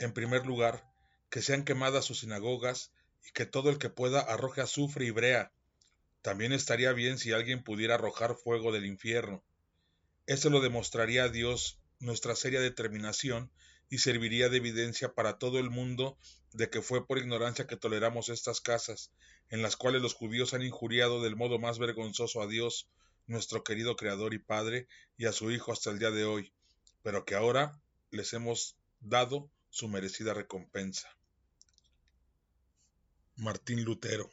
En 0.00 0.14
primer 0.14 0.46
lugar, 0.46 0.90
que 1.28 1.42
sean 1.42 1.62
quemadas 1.62 2.06
sus 2.06 2.20
sinagogas 2.20 2.90
y 3.24 3.32
que 3.32 3.44
todo 3.44 3.68
el 3.68 3.76
que 3.76 3.90
pueda 3.90 4.20
arroje 4.20 4.62
azufre 4.62 5.04
y 5.04 5.10
brea. 5.10 5.52
También 6.22 6.52
estaría 6.52 6.92
bien 6.94 7.18
si 7.18 7.32
alguien 7.32 7.62
pudiera 7.62 7.96
arrojar 7.96 8.34
fuego 8.34 8.72
del 8.72 8.86
infierno. 8.86 9.44
Eso 10.26 10.48
lo 10.48 10.60
demostraría 10.60 11.24
a 11.24 11.28
Dios 11.28 11.78
nuestra 11.98 12.34
seria 12.34 12.60
determinación 12.60 13.50
y 13.90 13.98
serviría 13.98 14.48
de 14.48 14.56
evidencia 14.56 15.12
para 15.12 15.38
todo 15.38 15.58
el 15.58 15.68
mundo 15.68 16.16
de 16.54 16.70
que 16.70 16.80
fue 16.80 17.06
por 17.06 17.18
ignorancia 17.18 17.66
que 17.66 17.76
toleramos 17.76 18.30
estas 18.30 18.62
casas, 18.62 19.12
en 19.50 19.60
las 19.60 19.76
cuales 19.76 20.00
los 20.00 20.14
judíos 20.14 20.54
han 20.54 20.62
injuriado 20.62 21.20
del 21.20 21.36
modo 21.36 21.58
más 21.58 21.78
vergonzoso 21.78 22.40
a 22.40 22.46
Dios, 22.46 22.88
nuestro 23.26 23.62
querido 23.64 23.96
Creador 23.96 24.32
y 24.32 24.38
Padre, 24.38 24.88
y 25.18 25.26
a 25.26 25.32
su 25.32 25.50
Hijo 25.50 25.72
hasta 25.72 25.90
el 25.90 25.98
día 25.98 26.10
de 26.10 26.24
hoy, 26.24 26.54
pero 27.02 27.26
que 27.26 27.34
ahora 27.34 27.78
les 28.10 28.32
hemos 28.32 28.76
dado 29.00 29.50
su 29.70 29.88
merecida 29.88 30.34
recompensa. 30.34 31.08
Martín 33.36 33.84
Lutero, 33.84 34.30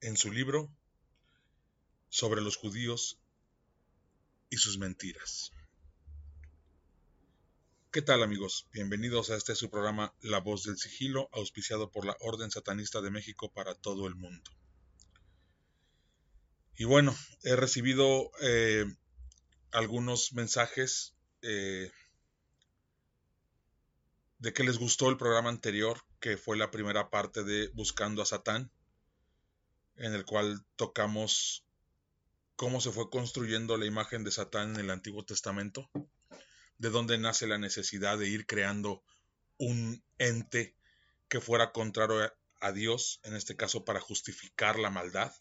en 0.00 0.16
su 0.16 0.30
libro 0.30 0.70
sobre 2.08 2.40
los 2.40 2.56
judíos 2.56 3.18
y 4.48 4.58
sus 4.58 4.78
mentiras. 4.78 5.50
¿Qué 7.90 8.02
tal 8.02 8.22
amigos? 8.22 8.68
Bienvenidos 8.72 9.30
a 9.30 9.36
este 9.36 9.54
su 9.54 9.70
programa 9.70 10.14
La 10.20 10.38
Voz 10.38 10.64
del 10.64 10.76
Sigilo, 10.76 11.30
auspiciado 11.32 11.90
por 11.90 12.04
la 12.04 12.16
Orden 12.20 12.50
Satanista 12.50 13.00
de 13.00 13.10
México 13.10 13.50
para 13.50 13.74
todo 13.74 14.06
el 14.06 14.14
mundo. 14.14 14.50
Y 16.76 16.84
bueno, 16.84 17.16
he 17.42 17.56
recibido 17.56 18.30
eh, 18.42 18.84
algunos 19.70 20.34
mensajes 20.34 21.14
eh, 21.40 21.90
de 24.38 24.52
que 24.52 24.64
les 24.64 24.78
gustó 24.78 25.08
el 25.08 25.16
programa 25.16 25.50
anterior, 25.50 26.00
que 26.20 26.36
fue 26.36 26.56
la 26.56 26.70
primera 26.70 27.10
parte 27.10 27.44
de 27.44 27.68
Buscando 27.74 28.22
a 28.22 28.26
Satán, 28.26 28.70
en 29.96 30.12
el 30.14 30.24
cual 30.24 30.64
tocamos 30.76 31.64
cómo 32.56 32.80
se 32.80 32.92
fue 32.92 33.10
construyendo 33.10 33.76
la 33.76 33.86
imagen 33.86 34.24
de 34.24 34.30
Satán 34.30 34.74
en 34.74 34.80
el 34.80 34.90
Antiguo 34.90 35.24
Testamento 35.24 35.90
de 36.78 36.90
dónde 36.90 37.18
nace 37.18 37.46
la 37.46 37.58
necesidad 37.58 38.18
de 38.18 38.28
ir 38.28 38.46
creando 38.46 39.02
un 39.58 40.02
ente 40.18 40.74
que 41.28 41.40
fuera 41.40 41.72
contrario 41.72 42.32
a 42.60 42.72
Dios, 42.72 43.20
en 43.24 43.34
este 43.34 43.56
caso 43.56 43.84
para 43.84 44.00
justificar 44.00 44.78
la 44.78 44.90
maldad 44.90 45.32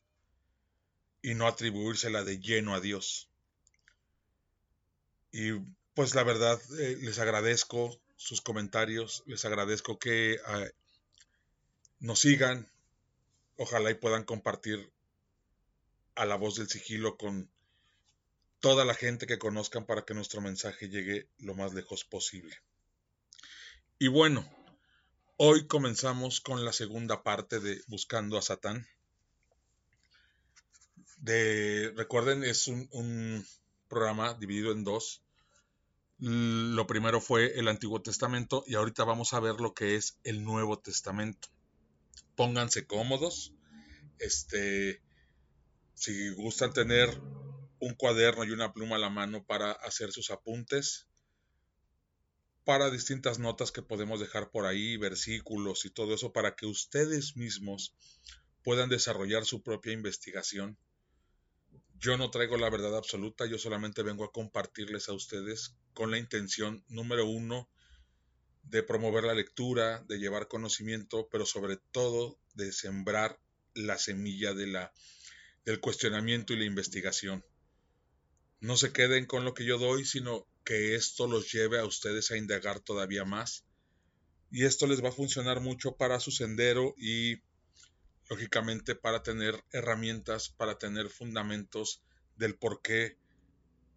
y 1.22 1.34
no 1.34 1.48
atribuírsela 1.48 2.24
de 2.24 2.40
lleno 2.40 2.76
a 2.76 2.82
Dios. 2.82 3.30
Y 5.32 5.54
pues 5.94 6.16
la 6.16 6.24
verdad 6.24 6.62
eh, 6.80 6.98
les 7.02 7.20
agradezco 7.20 8.00
sus 8.16 8.42
comentarios, 8.42 9.24
les 9.26 9.46
agradezco 9.46 10.00
que 10.00 10.40
ah, 10.46 10.66
nos 12.00 12.20
sigan, 12.20 12.70
ojalá 13.58 13.92
y 13.92 13.96
puedan 13.96 14.24
compartir 14.24 14.92
a 16.16 16.26
la 16.26 16.36
voz 16.36 16.56
del 16.56 16.70
sigilo 16.70 17.18
con 17.18 17.50
toda 18.60 18.86
la 18.86 18.96
gente 18.96 19.28
que 19.28 19.38
conozcan 19.38 19.86
para 19.86 20.06
que 20.06 20.14
nuestro 20.14 20.42
mensaje 20.42 20.90
llegue 20.90 21.28
lo 21.40 21.56
más 21.56 21.74
lejos 21.74 22.04
posible. 22.04 22.58
Y 24.00 24.08
bueno, 24.08 24.50
hoy 25.38 25.68
comenzamos 25.68 26.42
con 26.42 26.66
la 26.66 26.74
segunda 26.74 27.24
parte 27.24 27.60
de 27.60 27.82
Buscando 27.88 28.38
a 28.38 28.42
Satán. 28.42 28.88
De, 31.18 31.94
recuerden, 31.96 32.44
es 32.44 32.68
un, 32.68 32.88
un 32.92 33.46
programa 33.88 34.34
dividido 34.34 34.72
en 34.72 34.84
dos. 34.84 35.22
Lo 36.18 36.88
primero 36.88 37.20
fue 37.20 37.60
el 37.60 37.68
Antiguo 37.68 38.02
Testamento 38.02 38.64
y 38.66 38.76
ahorita 38.76 39.04
vamos 39.04 39.34
a 39.34 39.40
ver 39.40 39.60
lo 39.60 39.74
que 39.74 39.96
es 39.96 40.18
el 40.24 40.44
Nuevo 40.44 40.80
Testamento. 40.80 41.50
Pónganse 42.36 42.88
cómodos. 42.88 43.54
Este, 44.20 45.02
si 45.94 46.30
gustan 46.32 46.72
tener 46.74 47.10
un 47.80 47.94
cuaderno 47.96 48.46
y 48.46 48.52
una 48.52 48.74
pluma 48.74 48.96
a 48.96 49.00
la 49.00 49.10
mano 49.10 49.46
para 49.46 49.72
hacer 49.72 50.12
sus 50.12 50.32
apuntes, 50.32 51.08
para 52.64 52.90
distintas 52.90 53.38
notas 53.38 53.72
que 53.72 53.82
podemos 53.82 54.20
dejar 54.20 54.50
por 54.50 54.66
ahí, 54.66 54.98
versículos 54.98 55.86
y 55.86 55.92
todo 55.92 56.16
eso, 56.16 56.34
para 56.34 56.56
que 56.56 56.66
ustedes 56.66 57.36
mismos 57.36 57.94
puedan 58.64 58.90
desarrollar 58.90 59.46
su 59.46 59.62
propia 59.62 59.94
investigación. 59.94 60.78
Yo 62.00 62.18
no 62.18 62.30
traigo 62.30 62.58
la 62.58 62.70
verdad 62.70 62.96
absoluta, 62.98 63.46
yo 63.46 63.58
solamente 63.58 64.04
vengo 64.04 64.26
a 64.26 64.32
compartirles 64.32 65.10
a 65.10 65.14
ustedes 65.14 65.76
con 65.94 66.12
la 66.12 66.18
intención, 66.18 66.84
número 66.90 67.26
uno, 67.26 67.70
de 68.64 68.84
promover 68.84 69.24
la 69.24 69.34
lectura, 69.34 70.04
de 70.08 70.18
llevar 70.20 70.48
conocimiento, 70.48 71.30
pero 71.32 71.46
sobre 71.46 71.78
todo 71.78 72.38
de 72.54 72.72
sembrar 72.72 73.40
la 73.74 73.98
semilla 73.98 74.54
de 74.54 74.68
la, 74.68 74.94
del 75.66 75.80
cuestionamiento 75.80 76.54
y 76.54 76.58
la 76.58 76.66
investigación. 76.66 77.46
No 78.60 78.78
se 78.78 78.92
queden 78.92 79.26
con 79.26 79.46
lo 79.46 79.54
que 79.54 79.66
yo 79.66 79.78
doy, 79.78 80.06
sino 80.06 80.48
que 80.64 80.96
esto 80.96 81.28
los 81.28 81.52
lleve 81.52 81.80
a 81.80 81.86
ustedes 81.86 82.32
a 82.32 82.38
indagar 82.38 82.80
todavía 82.80 83.24
más. 83.24 83.66
Y 84.52 84.66
esto 84.66 84.88
les 84.88 85.04
va 85.04 85.10
a 85.10 85.14
funcionar 85.14 85.62
mucho 85.62 85.96
para 85.96 86.20
su 86.20 86.32
sendero 86.32 86.96
y, 86.98 87.42
lógicamente, 88.30 88.96
para 88.96 89.24
tener 89.24 89.64
herramientas, 89.72 90.50
para 90.50 90.78
tener 90.78 91.10
fundamentos 91.10 92.02
del 92.36 92.56
por 92.56 92.82
qué 92.82 93.18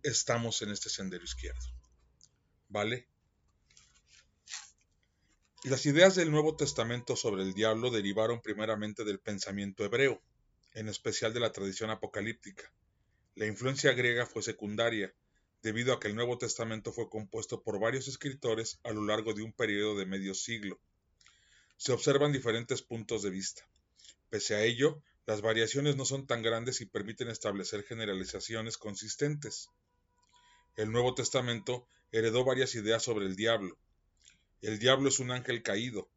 estamos 0.03 0.63
en 0.63 0.71
este 0.71 0.91
sendero 0.91 1.25
izquierdo. 1.25 1.67
¿Vale? 2.69 3.09
Las 5.65 5.87
ideas 5.87 6.15
del 6.15 6.31
Nuevo 6.31 6.57
Testamento 6.57 7.17
sobre 7.17 7.43
el 7.43 7.53
diablo 7.53 7.91
derivaron 7.91 8.41
primeramente 8.41 9.05
del 9.05 9.19
pensamiento 9.19 9.85
hebreo, 9.85 10.23
en 10.75 10.89
especial 10.89 11.35
de 11.35 11.41
la 11.41 11.53
tradición 11.53 11.91
apocalíptica. 11.91 12.73
La 13.35 13.47
influencia 13.47 13.93
griega 13.93 14.27
fue 14.27 14.43
secundaria, 14.43 15.13
debido 15.63 15.93
a 15.93 15.99
que 15.99 16.09
el 16.09 16.15
Nuevo 16.15 16.39
Testamento 16.39 16.93
fue 16.93 17.09
compuesto 17.09 17.63
por 17.63 17.81
varios 17.81 18.07
escritores 18.07 18.79
a 18.85 18.93
lo 18.93 19.05
largo 19.05 19.35
de 19.35 19.43
un 19.43 19.53
periodo 19.53 19.97
de 19.97 20.07
medio 20.07 20.35
siglo. 20.35 20.81
Se 21.77 21.93
observan 21.93 22.33
diferentes 22.33 22.83
puntos 22.83 23.23
de 23.23 23.31
vista. 23.31 23.69
Pese 24.31 24.55
a 24.55 24.63
ello, 24.63 25.03
las 25.27 25.41
variaciones 25.41 25.97
no 25.97 26.05
son 26.05 26.27
tan 26.27 26.43
grandes 26.43 26.81
y 26.81 26.87
permiten 26.87 27.29
establecer 27.29 27.85
generalizaciones 27.85 28.79
consistentes. 28.79 29.69
El 30.77 30.93
Nuevo 30.93 31.15
Testamento 31.15 31.87
heredó 32.13 32.45
varias 32.45 32.75
ideas 32.75 33.03
sobre 33.03 33.27
el 33.27 33.37
diablo. 33.37 33.79
El 34.61 34.79
diablo 34.79 35.09
es 35.09 35.19
un 35.19 35.31
ángel 35.31 35.63
caído, 35.63 36.11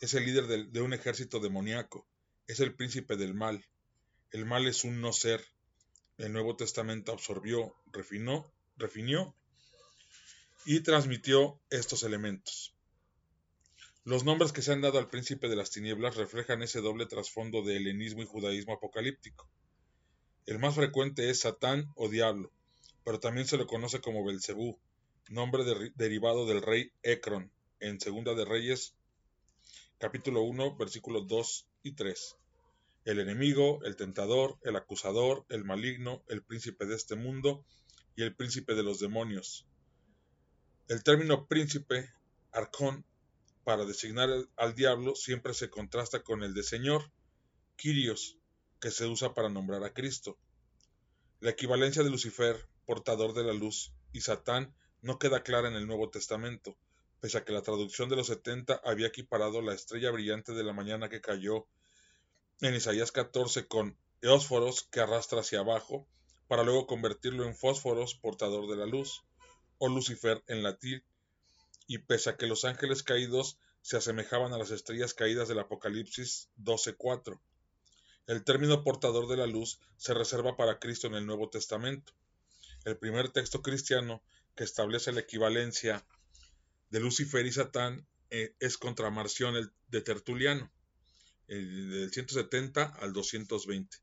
es 0.00 0.14
el 0.14 0.26
líder 0.26 0.68
de, 0.68 0.80
un 0.80 0.92
ejército 0.92 1.40
demoníaco, 1.40 2.06
es 2.46 2.60
el 2.60 2.74
príncipe 2.74 3.16
del 3.16 3.34
mal. 3.34 3.64
El 4.30 4.44
mal 4.44 4.66
es 4.66 4.84
un 4.84 5.00
no 5.00 5.12
ser, 5.12 5.44
el 6.18 6.32
Nuevo 6.32 6.56
Testamento 6.56 7.12
absorbió, 7.12 7.74
refinó, 7.92 8.52
refinió 8.76 9.34
y 10.66 10.80
transmitió 10.80 11.60
estos 11.70 12.02
elementos. 12.02 12.75
Los 14.06 14.22
nombres 14.22 14.52
que 14.52 14.62
se 14.62 14.72
han 14.72 14.80
dado 14.80 15.00
al 15.00 15.10
príncipe 15.10 15.48
de 15.48 15.56
las 15.56 15.72
tinieblas 15.72 16.14
reflejan 16.14 16.62
ese 16.62 16.80
doble 16.80 17.06
trasfondo 17.06 17.62
de 17.62 17.76
helenismo 17.76 18.22
y 18.22 18.26
judaísmo 18.26 18.72
apocalíptico. 18.72 19.50
El 20.46 20.60
más 20.60 20.76
frecuente 20.76 21.28
es 21.28 21.40
Satán 21.40 21.92
o 21.96 22.08
Diablo, 22.08 22.52
pero 23.04 23.18
también 23.18 23.48
se 23.48 23.58
le 23.58 23.66
conoce 23.66 24.00
como 24.00 24.24
Belcebú, 24.24 24.78
nombre 25.28 25.64
derivado 25.96 26.46
del 26.46 26.62
rey 26.62 26.92
Ecron, 27.02 27.50
en 27.80 27.98
Segunda 27.98 28.34
de 28.34 28.44
Reyes, 28.44 28.94
capítulo 29.98 30.42
1, 30.42 30.76
versículos 30.76 31.26
2 31.26 31.66
y 31.82 31.92
3 31.96 32.36
el 33.06 33.20
enemigo, 33.20 33.80
el 33.84 33.94
tentador, 33.94 34.58
el 34.62 34.74
acusador, 34.74 35.46
el 35.48 35.64
maligno, 35.64 36.24
el 36.28 36.42
príncipe 36.42 36.86
de 36.86 36.96
este 36.96 37.14
mundo 37.14 37.64
y 38.16 38.22
el 38.22 38.34
príncipe 38.34 38.74
de 38.74 38.82
los 38.82 38.98
demonios. 38.98 39.64
El 40.88 41.04
término 41.04 41.46
príncipe, 41.46 42.12
arcón, 42.50 43.04
para 43.66 43.84
designar 43.84 44.30
al 44.54 44.76
diablo 44.76 45.16
siempre 45.16 45.52
se 45.52 45.70
contrasta 45.70 46.22
con 46.22 46.44
el 46.44 46.54
de 46.54 46.62
señor, 46.62 47.10
Kyrios, 47.74 48.38
que 48.78 48.92
se 48.92 49.06
usa 49.06 49.34
para 49.34 49.48
nombrar 49.48 49.82
a 49.82 49.92
Cristo. 49.92 50.38
La 51.40 51.50
equivalencia 51.50 52.04
de 52.04 52.10
Lucifer, 52.10 52.64
portador 52.84 53.34
de 53.34 53.42
la 53.42 53.52
luz, 53.52 53.92
y 54.12 54.20
Satán 54.20 54.72
no 55.02 55.18
queda 55.18 55.42
clara 55.42 55.66
en 55.66 55.74
el 55.74 55.88
Nuevo 55.88 56.10
Testamento, 56.10 56.76
pese 57.18 57.38
a 57.38 57.44
que 57.44 57.50
la 57.50 57.62
traducción 57.62 58.08
de 58.08 58.14
los 58.14 58.28
setenta 58.28 58.80
había 58.84 59.08
equiparado 59.08 59.60
la 59.60 59.74
estrella 59.74 60.12
brillante 60.12 60.52
de 60.52 60.62
la 60.62 60.72
mañana 60.72 61.08
que 61.08 61.20
cayó 61.20 61.66
en 62.60 62.72
Isaías 62.72 63.10
14 63.10 63.66
con 63.66 63.98
eósforos 64.22 64.84
que 64.92 65.00
arrastra 65.00 65.40
hacia 65.40 65.58
abajo, 65.58 66.06
para 66.46 66.62
luego 66.62 66.86
convertirlo 66.86 67.44
en 67.44 67.56
fósforos 67.56 68.14
portador 68.14 68.68
de 68.68 68.76
la 68.76 68.86
luz, 68.86 69.24
o 69.78 69.88
Lucifer 69.88 70.44
en 70.46 70.62
latín, 70.62 71.02
y 71.86 71.98
pese 71.98 72.30
a 72.30 72.36
que 72.36 72.46
los 72.46 72.64
ángeles 72.64 73.02
caídos 73.02 73.58
se 73.82 73.96
asemejaban 73.96 74.52
a 74.52 74.58
las 74.58 74.70
estrellas 74.70 75.14
caídas 75.14 75.48
del 75.48 75.60
Apocalipsis 75.60 76.48
12.4. 76.58 77.40
El 78.26 78.42
término 78.42 78.82
portador 78.82 79.28
de 79.28 79.36
la 79.36 79.46
luz 79.46 79.78
se 79.96 80.12
reserva 80.12 80.56
para 80.56 80.80
Cristo 80.80 81.06
en 81.06 81.14
el 81.14 81.26
Nuevo 81.26 81.48
Testamento. 81.48 82.12
El 82.84 82.98
primer 82.98 83.28
texto 83.28 83.62
cristiano 83.62 84.22
que 84.56 84.64
establece 84.64 85.12
la 85.12 85.20
equivalencia 85.20 86.04
de 86.90 87.00
Lucifer 87.00 87.46
y 87.46 87.52
Satán 87.52 88.06
eh, 88.30 88.54
es 88.58 88.78
contra 88.78 89.10
Marción 89.10 89.72
de 89.88 90.00
Tertuliano, 90.00 90.72
del 91.46 92.10
170 92.12 92.82
al 92.82 93.12
220. 93.12 93.98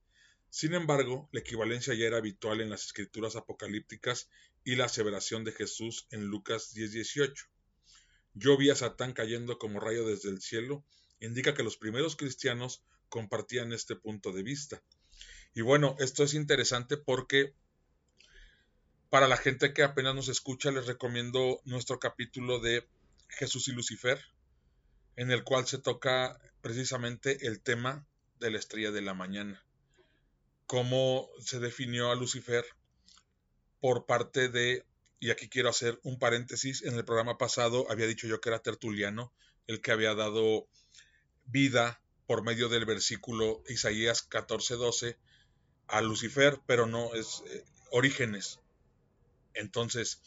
Sin 0.49 0.73
embargo, 0.73 1.27
la 1.31 1.41
equivalencia 1.41 1.93
ya 1.93 2.05
era 2.05 2.17
habitual 2.17 2.61
en 2.61 2.69
las 2.69 2.85
escrituras 2.85 3.35
apocalípticas 3.35 4.29
y 4.63 4.75
la 4.75 4.85
aseveración 4.85 5.43
de 5.43 5.51
Jesús 5.51 6.07
en 6.11 6.27
Lucas 6.27 6.73
10:18. 6.73 7.49
Yo 8.33 8.57
vi 8.57 8.69
a 8.69 8.75
Satán 8.75 9.13
cayendo 9.13 9.57
como 9.57 9.79
rayo 9.79 10.05
desde 10.05 10.29
el 10.29 10.41
cielo, 10.41 10.83
indica 11.19 11.53
que 11.53 11.63
los 11.63 11.77
primeros 11.77 12.15
cristianos 12.15 12.83
compartían 13.09 13.73
este 13.73 13.95
punto 13.95 14.31
de 14.31 14.43
vista. 14.43 14.81
Y 15.53 15.61
bueno, 15.61 15.95
esto 15.99 16.23
es 16.23 16.33
interesante 16.33 16.97
porque 16.97 17.53
para 19.09 19.27
la 19.27 19.37
gente 19.37 19.73
que 19.73 19.83
apenas 19.83 20.15
nos 20.15 20.27
escucha, 20.27 20.71
les 20.71 20.87
recomiendo 20.87 21.61
nuestro 21.65 21.99
capítulo 21.99 22.59
de 22.59 22.87
Jesús 23.27 23.67
y 23.67 23.71
Lucifer, 23.71 24.19
en 25.15 25.29
el 25.29 25.43
cual 25.43 25.67
se 25.67 25.77
toca 25.77 26.39
precisamente 26.61 27.45
el 27.45 27.61
tema 27.61 28.07
de 28.39 28.49
la 28.49 28.57
estrella 28.57 28.91
de 28.91 29.03
la 29.03 29.13
mañana. 29.13 29.63
Cómo 30.65 31.29
se 31.39 31.59
definió 31.59 32.09
a 32.09 32.15
Lucifer 32.15 32.65
por 33.79 34.07
parte 34.07 34.49
de, 34.49 34.83
y 35.23 35.31
aquí 35.31 35.47
quiero 35.47 35.69
hacer 35.69 36.01
un 36.03 36.19
paréntesis, 36.19 36.83
en 36.83 36.95
el 36.95 37.05
programa 37.05 37.37
pasado 37.37 37.89
había 37.89 38.07
dicho 38.07 38.27
yo 38.27 38.41
que 38.41 38.49
era 38.49 38.59
Tertuliano, 38.59 39.31
el 39.67 39.79
que 39.79 39.93
había 39.93 40.15
dado 40.15 40.67
vida 41.45 42.01
por 42.27 42.43
medio 42.43 42.67
del 42.67 42.83
versículo 42.83 43.63
Isaías 43.69 44.29
14:12 44.29 45.15
a 45.87 46.01
Lucifer, 46.01 46.59
pero 46.65 46.87
no 46.87 47.13
es 47.13 47.41
eh, 47.47 47.63
Orígenes. 47.91 48.59
Entonces, 49.53 50.19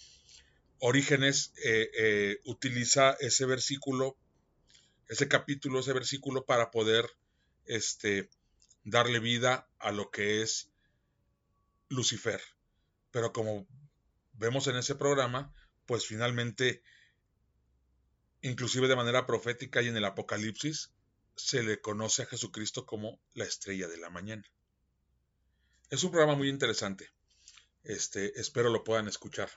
Orígenes 0.78 1.52
eh, 1.62 1.90
eh, 1.98 2.40
utiliza 2.44 3.18
ese 3.20 3.44
versículo, 3.44 4.16
ese 5.10 5.28
capítulo, 5.28 5.80
ese 5.80 5.92
versículo 5.92 6.46
para 6.46 6.70
poder 6.70 7.04
este, 7.66 8.30
darle 8.84 9.18
vida 9.18 9.68
a 9.78 9.92
lo 9.92 10.10
que 10.10 10.40
es 10.40 10.70
Lucifer. 11.90 12.40
Pero 13.10 13.34
como 13.34 13.66
vemos 14.38 14.66
en 14.66 14.76
ese 14.76 14.94
programa, 14.94 15.52
pues 15.86 16.06
finalmente, 16.06 16.82
inclusive 18.42 18.88
de 18.88 18.96
manera 18.96 19.26
profética 19.26 19.82
y 19.82 19.88
en 19.88 19.96
el 19.96 20.04
Apocalipsis, 20.04 20.92
se 21.36 21.62
le 21.62 21.80
conoce 21.80 22.22
a 22.22 22.26
Jesucristo 22.26 22.86
como 22.86 23.20
la 23.34 23.44
estrella 23.44 23.88
de 23.88 23.98
la 23.98 24.10
mañana. 24.10 24.44
Es 25.90 26.02
un 26.02 26.10
programa 26.10 26.34
muy 26.34 26.48
interesante. 26.48 27.10
Este, 27.84 28.40
espero 28.40 28.70
lo 28.70 28.82
puedan 28.82 29.06
escuchar. 29.06 29.50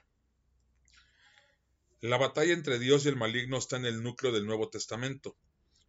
La 2.01 2.17
batalla 2.17 2.53
entre 2.53 2.79
Dios 2.79 3.05
y 3.05 3.09
el 3.09 3.15
maligno 3.15 3.57
está 3.57 3.77
en 3.77 3.85
el 3.85 4.03
núcleo 4.03 4.31
del 4.31 4.45
Nuevo 4.45 4.69
Testamento. 4.69 5.35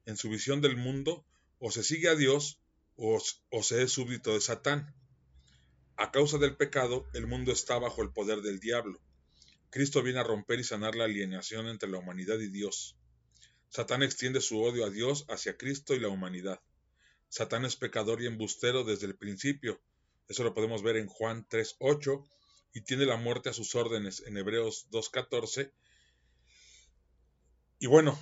En 0.07 0.17
su 0.17 0.31
visión 0.31 0.61
del 0.61 0.77
mundo, 0.77 1.27
o 1.59 1.71
se 1.71 1.85
sigue 1.85 2.09
a 2.09 2.17
Dios 2.17 2.61
o, 2.97 3.23
o 3.51 3.63
se 3.63 3.83
es 3.83 3.93
súbdito 3.93 4.33
de 4.33 4.41
Satán. 4.41 4.95
A 6.01 6.11
causa 6.11 6.39
del 6.39 6.57
pecado, 6.57 7.07
el 7.13 7.27
mundo 7.27 7.53
está 7.53 7.79
bajo 7.79 8.01
el 8.01 8.11
poder 8.11 8.41
del 8.41 8.59
diablo. 8.59 8.99
Cristo 9.69 10.03
viene 10.03 10.21
a 10.21 10.25
romper 10.25 10.59
y 10.59 10.65
sanar 10.65 10.95
la 10.95 11.05
alienación 11.05 11.69
entre 11.69 11.91
la 11.91 11.99
humanidad 11.99 12.39
y 12.39 12.49
Dios. 12.49 12.97
Satán 13.69 14.03
extiende 14.03 14.41
su 14.41 14.63
odio 14.63 14.87
a 14.87 14.91
Dios 14.91 15.27
hacia 15.29 15.59
Cristo 15.59 15.95
y 15.95 16.01
la 16.01 16.09
humanidad. 16.09 16.59
Satán 17.29 17.67
es 17.67 17.77
pecador 17.77 18.23
y 18.23 18.27
embustero 18.27 18.83
desde 18.83 19.09
el 19.09 19.15
principio, 19.15 19.79
eso 20.27 20.43
lo 20.43 20.55
podemos 20.55 20.83
ver 20.83 20.97
en 20.97 21.07
Juan 21.07 21.47
3.8 21.47 22.27
y 22.73 22.81
tiene 22.81 23.05
la 23.05 23.19
muerte 23.19 23.51
a 23.51 23.53
sus 23.53 23.75
órdenes 23.75 24.23
en 24.25 24.39
Hebreos 24.39 24.87
2.14. 24.91 25.71
Y 27.79 27.89
bueno, 27.89 28.19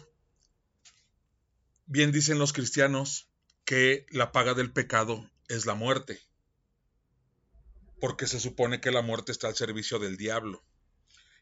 bien 1.86 2.10
dicen 2.10 2.40
los 2.40 2.52
cristianos 2.52 3.28
que 3.64 4.04
la 4.10 4.32
paga 4.32 4.54
del 4.54 4.72
pecado 4.72 5.30
es 5.46 5.64
la 5.64 5.74
muerte, 5.74 6.18
porque 8.00 8.26
se 8.26 8.40
supone 8.40 8.80
que 8.80 8.90
la 8.90 9.02
muerte 9.02 9.32
está 9.32 9.48
al 9.48 9.56
servicio 9.56 9.98
del 9.98 10.16
diablo. 10.16 10.64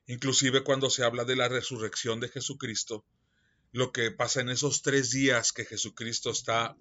Inclusive 0.07 0.63
cuando 0.63 0.91
se 0.91 1.05
habla 1.05 1.25
de 1.25 1.37
la 1.37 1.49
resurrección 1.49 2.21
de 2.21 2.29
Jesucristo, 2.29 3.05
lo 3.73 3.93
que 3.93 4.11
pasa 4.11 4.41
en 4.41 4.49
esos 4.49 4.83
tres 4.83 5.11
días 5.11 5.53
que 5.53 5.65
Jesucristo 5.65 6.31
está, 6.31 6.77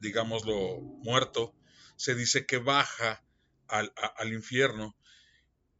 digámoslo, 0.00 0.80
muerto, 0.80 1.54
se 1.96 2.14
dice 2.14 2.46
que 2.46 2.58
baja 2.58 3.24
al, 3.68 4.32
infierno 4.32 4.96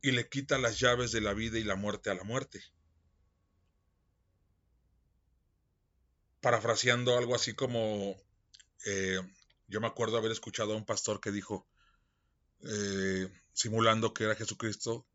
y 0.00 0.12
le 0.12 0.28
quita 0.28 0.58
las 0.58 0.78
llaves 0.78 1.12
de 1.12 1.20
la 1.20 1.34
vida 1.34 1.58
y 1.58 1.64
la 1.64 1.74
muerte 1.74 2.10
a 2.10 2.14
la 2.14 2.24
muerte. 2.24 2.62
Parafraseando 6.40 7.18
algo 7.18 7.34
así 7.34 7.54
como, 7.54 8.16
eh, 8.86 9.20
yo 9.66 9.80
me 9.80 9.88
acuerdo 9.88 10.16
haber 10.16 10.30
escuchado 10.30 10.72
a 10.72 10.76
un 10.76 10.86
pastor 10.86 11.20
que 11.20 11.32
dijo, 11.32 11.66
eh, 12.62 13.28
simulando 13.52 14.12
que 14.12 14.24
era 14.24 14.34
Jesucristo, 14.34 15.06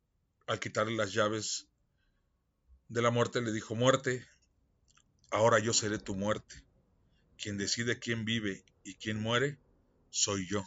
al 0.47 0.59
quitarle 0.59 0.95
las 0.95 1.13
llaves 1.13 1.67
de 2.87 3.01
la 3.01 3.11
muerte, 3.11 3.41
le 3.41 3.51
dijo, 3.51 3.75
muerte, 3.75 4.27
ahora 5.31 5.59
yo 5.59 5.73
seré 5.73 5.97
tu 5.97 6.15
muerte. 6.15 6.63
Quien 7.37 7.57
decide 7.57 7.99
quién 7.99 8.25
vive 8.25 8.63
y 8.83 8.95
quién 8.95 9.21
muere, 9.21 9.59
soy 10.09 10.47
yo. 10.47 10.65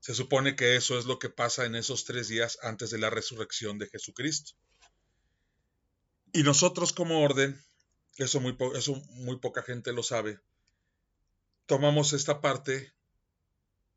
Se 0.00 0.14
supone 0.14 0.56
que 0.56 0.76
eso 0.76 0.98
es 0.98 1.06
lo 1.06 1.18
que 1.18 1.30
pasa 1.30 1.64
en 1.64 1.74
esos 1.74 2.04
tres 2.04 2.28
días 2.28 2.58
antes 2.62 2.90
de 2.90 2.98
la 2.98 3.10
resurrección 3.10 3.78
de 3.78 3.86
Jesucristo. 3.86 4.52
Y 6.32 6.42
nosotros 6.42 6.92
como 6.92 7.22
orden, 7.22 7.62
eso 8.16 8.40
muy, 8.40 8.56
eso 8.74 8.96
muy 9.10 9.38
poca 9.38 9.62
gente 9.62 9.92
lo 9.92 10.02
sabe, 10.02 10.40
tomamos 11.66 12.12
esta 12.12 12.40
parte 12.40 12.92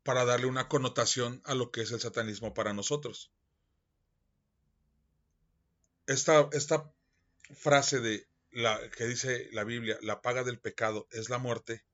para 0.02 0.24
darle 0.24 0.46
una 0.46 0.68
connotación 0.68 1.42
a 1.44 1.54
lo 1.54 1.70
que 1.70 1.82
es 1.82 1.92
el 1.92 2.00
satanismo 2.00 2.54
para 2.54 2.72
nosotros. 2.72 3.32
Esta, 6.06 6.48
esta 6.52 6.90
frase 7.54 8.00
de 8.00 8.26
la 8.50 8.90
que 8.90 9.06
dice 9.06 9.48
la 9.52 9.64
Biblia, 9.64 9.98
la 10.00 10.22
paga 10.22 10.44
del 10.44 10.58
pecado 10.58 11.06
es 11.10 11.28
la 11.28 11.38
muerte, 11.38 11.84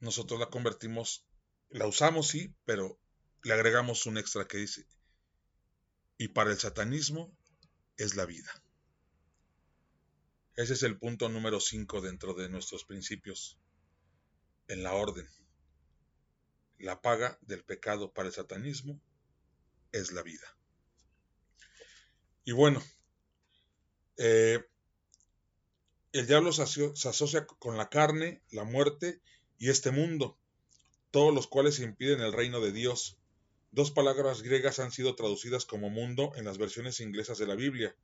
nosotros 0.00 0.40
la 0.40 0.50
convertimos 0.50 1.26
la 1.70 1.86
usamos, 1.86 2.28
sí, 2.28 2.54
pero 2.64 3.00
le 3.42 3.52
agregamos 3.52 4.06
un 4.06 4.16
extra 4.16 4.46
que 4.46 4.58
dice, 4.58 4.86
y 6.18 6.28
para 6.28 6.52
el 6.52 6.58
satanismo 6.58 7.36
es 7.96 8.14
la 8.14 8.26
vida. 8.26 8.62
Ese 10.54 10.74
es 10.74 10.84
el 10.84 10.98
punto 10.98 11.28
número 11.28 11.58
5 11.58 12.00
dentro 12.00 12.34
de 12.34 12.48
nuestros 12.48 12.84
principios 12.84 13.58
en 14.68 14.84
la 14.84 14.92
orden. 14.92 15.28
La 16.84 17.00
paga 17.00 17.38
del 17.40 17.64
pecado 17.64 18.12
para 18.12 18.28
el 18.28 18.34
satanismo 18.34 19.00
es 19.90 20.12
la 20.12 20.22
vida. 20.22 20.46
Y 22.44 22.52
bueno, 22.52 22.82
eh, 24.18 24.62
el 26.12 26.26
diablo 26.26 26.52
se 26.52 26.62
asocia 27.08 27.46
con 27.46 27.76
la 27.76 27.88
carne, 27.88 28.42
la 28.50 28.64
muerte 28.64 29.22
y 29.58 29.70
este 29.70 29.90
mundo 29.90 30.38
todos 31.14 31.32
los 31.32 31.46
cuales 31.46 31.78
impiden 31.78 32.20
el 32.20 32.32
reino 32.32 32.60
de 32.60 32.72
Dios. 32.72 33.16
Dos 33.70 33.92
palabras 33.92 34.42
griegas 34.42 34.80
han 34.80 34.90
sido 34.90 35.14
traducidas 35.14 35.64
como 35.64 35.88
mundo 35.88 36.32
en 36.34 36.44
las 36.44 36.58
versiones 36.58 36.98
inglesas 36.98 37.38
de 37.38 37.46
la 37.46 37.54
Biblia. 37.54 37.94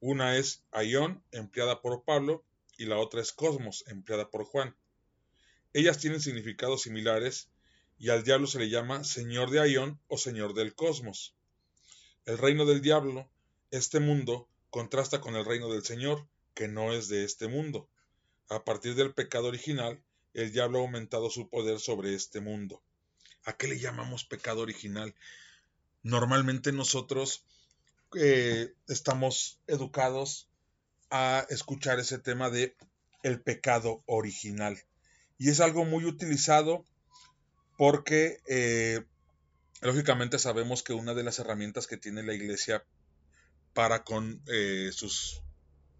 Una 0.00 0.36
es 0.36 0.66
aion, 0.70 1.24
empleada 1.32 1.80
por 1.80 2.04
Pablo, 2.04 2.44
y 2.76 2.84
la 2.84 2.98
otra 2.98 3.22
es 3.22 3.32
cosmos, 3.32 3.84
empleada 3.88 4.30
por 4.30 4.44
Juan. 4.44 4.76
Ellas 5.72 5.96
tienen 5.96 6.20
significados 6.20 6.82
similares, 6.82 7.50
y 7.98 8.10
al 8.10 8.22
diablo 8.22 8.46
se 8.46 8.58
le 8.58 8.70
llama 8.70 9.04
señor 9.04 9.50
de 9.50 9.60
aion 9.60 10.00
o 10.06 10.18
señor 10.18 10.54
del 10.54 10.74
cosmos. 10.74 11.34
El 12.24 12.38
reino 12.38 12.64
del 12.64 12.80
diablo, 12.80 13.28
este 13.70 14.00
mundo, 14.00 14.48
contrasta 14.70 15.20
con 15.20 15.34
el 15.34 15.44
reino 15.44 15.70
del 15.70 15.82
Señor, 15.84 16.26
que 16.54 16.68
no 16.68 16.92
es 16.92 17.08
de 17.08 17.24
este 17.24 17.48
mundo. 17.48 17.88
A 18.48 18.64
partir 18.64 18.94
del 18.94 19.14
pecado 19.14 19.48
original, 19.48 20.02
el 20.34 20.52
diablo 20.52 20.78
ha 20.78 20.82
aumentado 20.82 21.30
su 21.30 21.48
poder 21.48 21.80
sobre 21.80 22.14
este 22.14 22.40
mundo. 22.40 22.82
¿A 23.44 23.56
qué 23.56 23.66
le 23.66 23.78
llamamos 23.78 24.24
pecado 24.24 24.60
original? 24.60 25.14
Normalmente 26.02 26.70
nosotros 26.70 27.44
eh, 28.14 28.74
estamos 28.88 29.58
educados 29.66 30.48
a 31.10 31.46
escuchar 31.48 31.98
ese 31.98 32.18
tema 32.18 32.50
de 32.50 32.76
el 33.22 33.40
pecado 33.40 34.02
original. 34.06 34.78
Y 35.38 35.50
es 35.50 35.60
algo 35.60 35.84
muy 35.84 36.04
utilizado 36.04 36.84
porque 37.78 38.42
eh, 38.46 39.02
lógicamente 39.80 40.38
sabemos 40.38 40.82
que 40.82 40.92
una 40.92 41.14
de 41.14 41.22
las 41.22 41.38
herramientas 41.38 41.86
que 41.86 41.96
tiene 41.96 42.22
la 42.22 42.34
iglesia 42.34 42.84
para 43.72 44.04
con 44.04 44.42
eh, 44.48 44.90
sus 44.92 45.40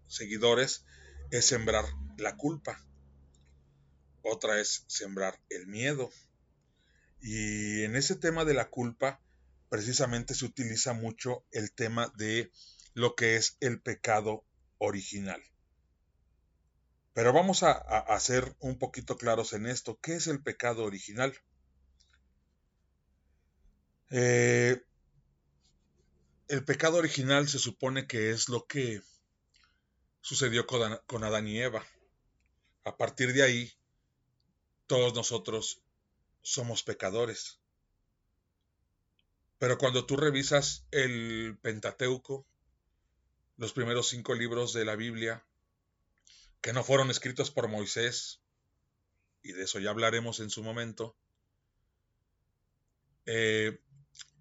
seguidores 0.05 0.85
es 1.31 1.45
sembrar 1.45 1.85
la 2.19 2.37
culpa 2.37 2.79
otra 4.21 4.59
es 4.59 4.83
sembrar 4.87 5.39
el 5.49 5.67
miedo. 5.67 6.09
Y 7.21 7.83
en 7.83 7.95
ese 7.95 8.15
tema 8.15 8.45
de 8.45 8.53
la 8.53 8.69
culpa, 8.69 9.21
precisamente 9.69 10.33
se 10.33 10.45
utiliza 10.45 10.93
mucho 10.93 11.45
el 11.51 11.71
tema 11.71 12.11
de 12.17 12.51
lo 12.93 13.15
que 13.15 13.35
es 13.35 13.57
el 13.59 13.81
pecado 13.81 14.45
original. 14.77 15.41
Pero 17.13 17.33
vamos 17.33 17.63
a, 17.63 17.71
a, 17.71 18.19
ser 18.19 18.55
un 18.59 18.77
poquito 18.77 19.17
claros 19.17 19.53
en 19.53 19.65
esto. 19.65 19.99
¿Qué 20.01 20.15
es 20.15 20.27
el 20.27 20.41
pecado 20.41 20.85
original? 20.85 21.33
Eh, 24.11 24.81
el 26.47 26.65
pecado 26.65 26.97
original 26.97 27.47
se 27.47 27.59
supone 27.59 28.07
que 28.07 28.31
es 28.31 28.49
lo 28.49 28.65
que 28.65 29.01
sucedió 30.21 30.65
con, 30.65 31.23
Adán 31.23 31.47
y 31.47 31.61
Eva. 31.61 31.85
A 32.83 32.97
partir 32.97 33.33
de 33.33 33.43
ahí, 33.43 33.71
todos 34.87 35.13
nosotros 35.13 35.81
somos 36.41 36.81
pecadores. 36.81 37.59
Pero 39.59 39.77
cuando 39.77 40.05
tú 40.05 40.17
revisas 40.17 40.85
el 40.91 41.57
Pentateuco, 41.61 42.47
los 43.57 43.73
primeros 43.73 44.07
cinco 44.07 44.33
libros 44.33 44.73
de 44.73 44.85
la 44.85 44.95
Biblia, 44.95 45.45
que 46.61 46.73
no 46.73 46.83
fueron 46.83 47.11
escritos 47.11 47.51
por 47.51 47.67
Moisés, 47.67 48.39
y 49.43 49.51
de 49.51 49.63
eso 49.63 49.79
ya 49.79 49.91
hablaremos 49.91 50.39
en 50.39 50.49
su 50.49 50.63
momento, 50.63 51.15
eh, 53.25 53.79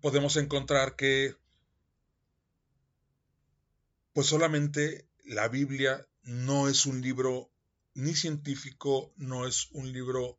podemos 0.00 0.36
encontrar 0.36 0.96
que 0.96 1.36
pues 4.12 4.26
solamente 4.26 5.08
la 5.24 5.48
Biblia 5.48 6.06
no 6.22 6.68
es 6.68 6.86
un 6.86 7.00
libro 7.00 7.50
ni 7.94 8.14
científico, 8.14 9.12
no 9.16 9.46
es 9.46 9.68
un 9.72 9.92
libro 9.92 10.38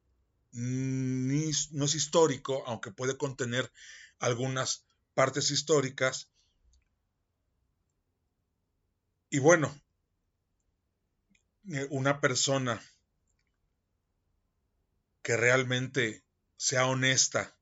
ni 0.51 1.51
no 1.71 1.85
es 1.85 1.95
histórico, 1.95 2.63
aunque 2.65 2.91
puede 2.91 3.17
contener 3.17 3.71
algunas 4.19 4.85
partes 5.13 5.51
históricas. 5.51 6.29
Y 9.29 9.39
bueno, 9.39 9.73
eh, 11.71 11.87
una 11.91 12.19
persona 12.19 12.81
que 15.21 15.37
realmente 15.37 16.23
sea 16.57 16.87
honesta, 16.87 17.55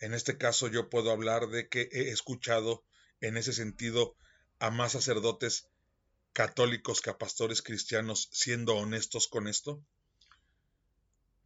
en 0.00 0.14
este 0.14 0.38
caso 0.38 0.68
yo 0.68 0.88
puedo 0.88 1.10
hablar 1.10 1.48
de 1.48 1.68
que 1.68 1.88
he 1.92 2.10
escuchado 2.10 2.84
en 3.20 3.36
ese 3.36 3.52
sentido 3.52 4.16
a 4.58 4.70
más 4.70 4.92
sacerdotes 4.92 5.68
católicos 6.32 7.00
que 7.00 7.10
a 7.10 7.18
pastores 7.18 7.62
cristianos 7.62 8.28
siendo 8.32 8.76
honestos 8.76 9.28
con 9.28 9.46
esto? 9.46 9.84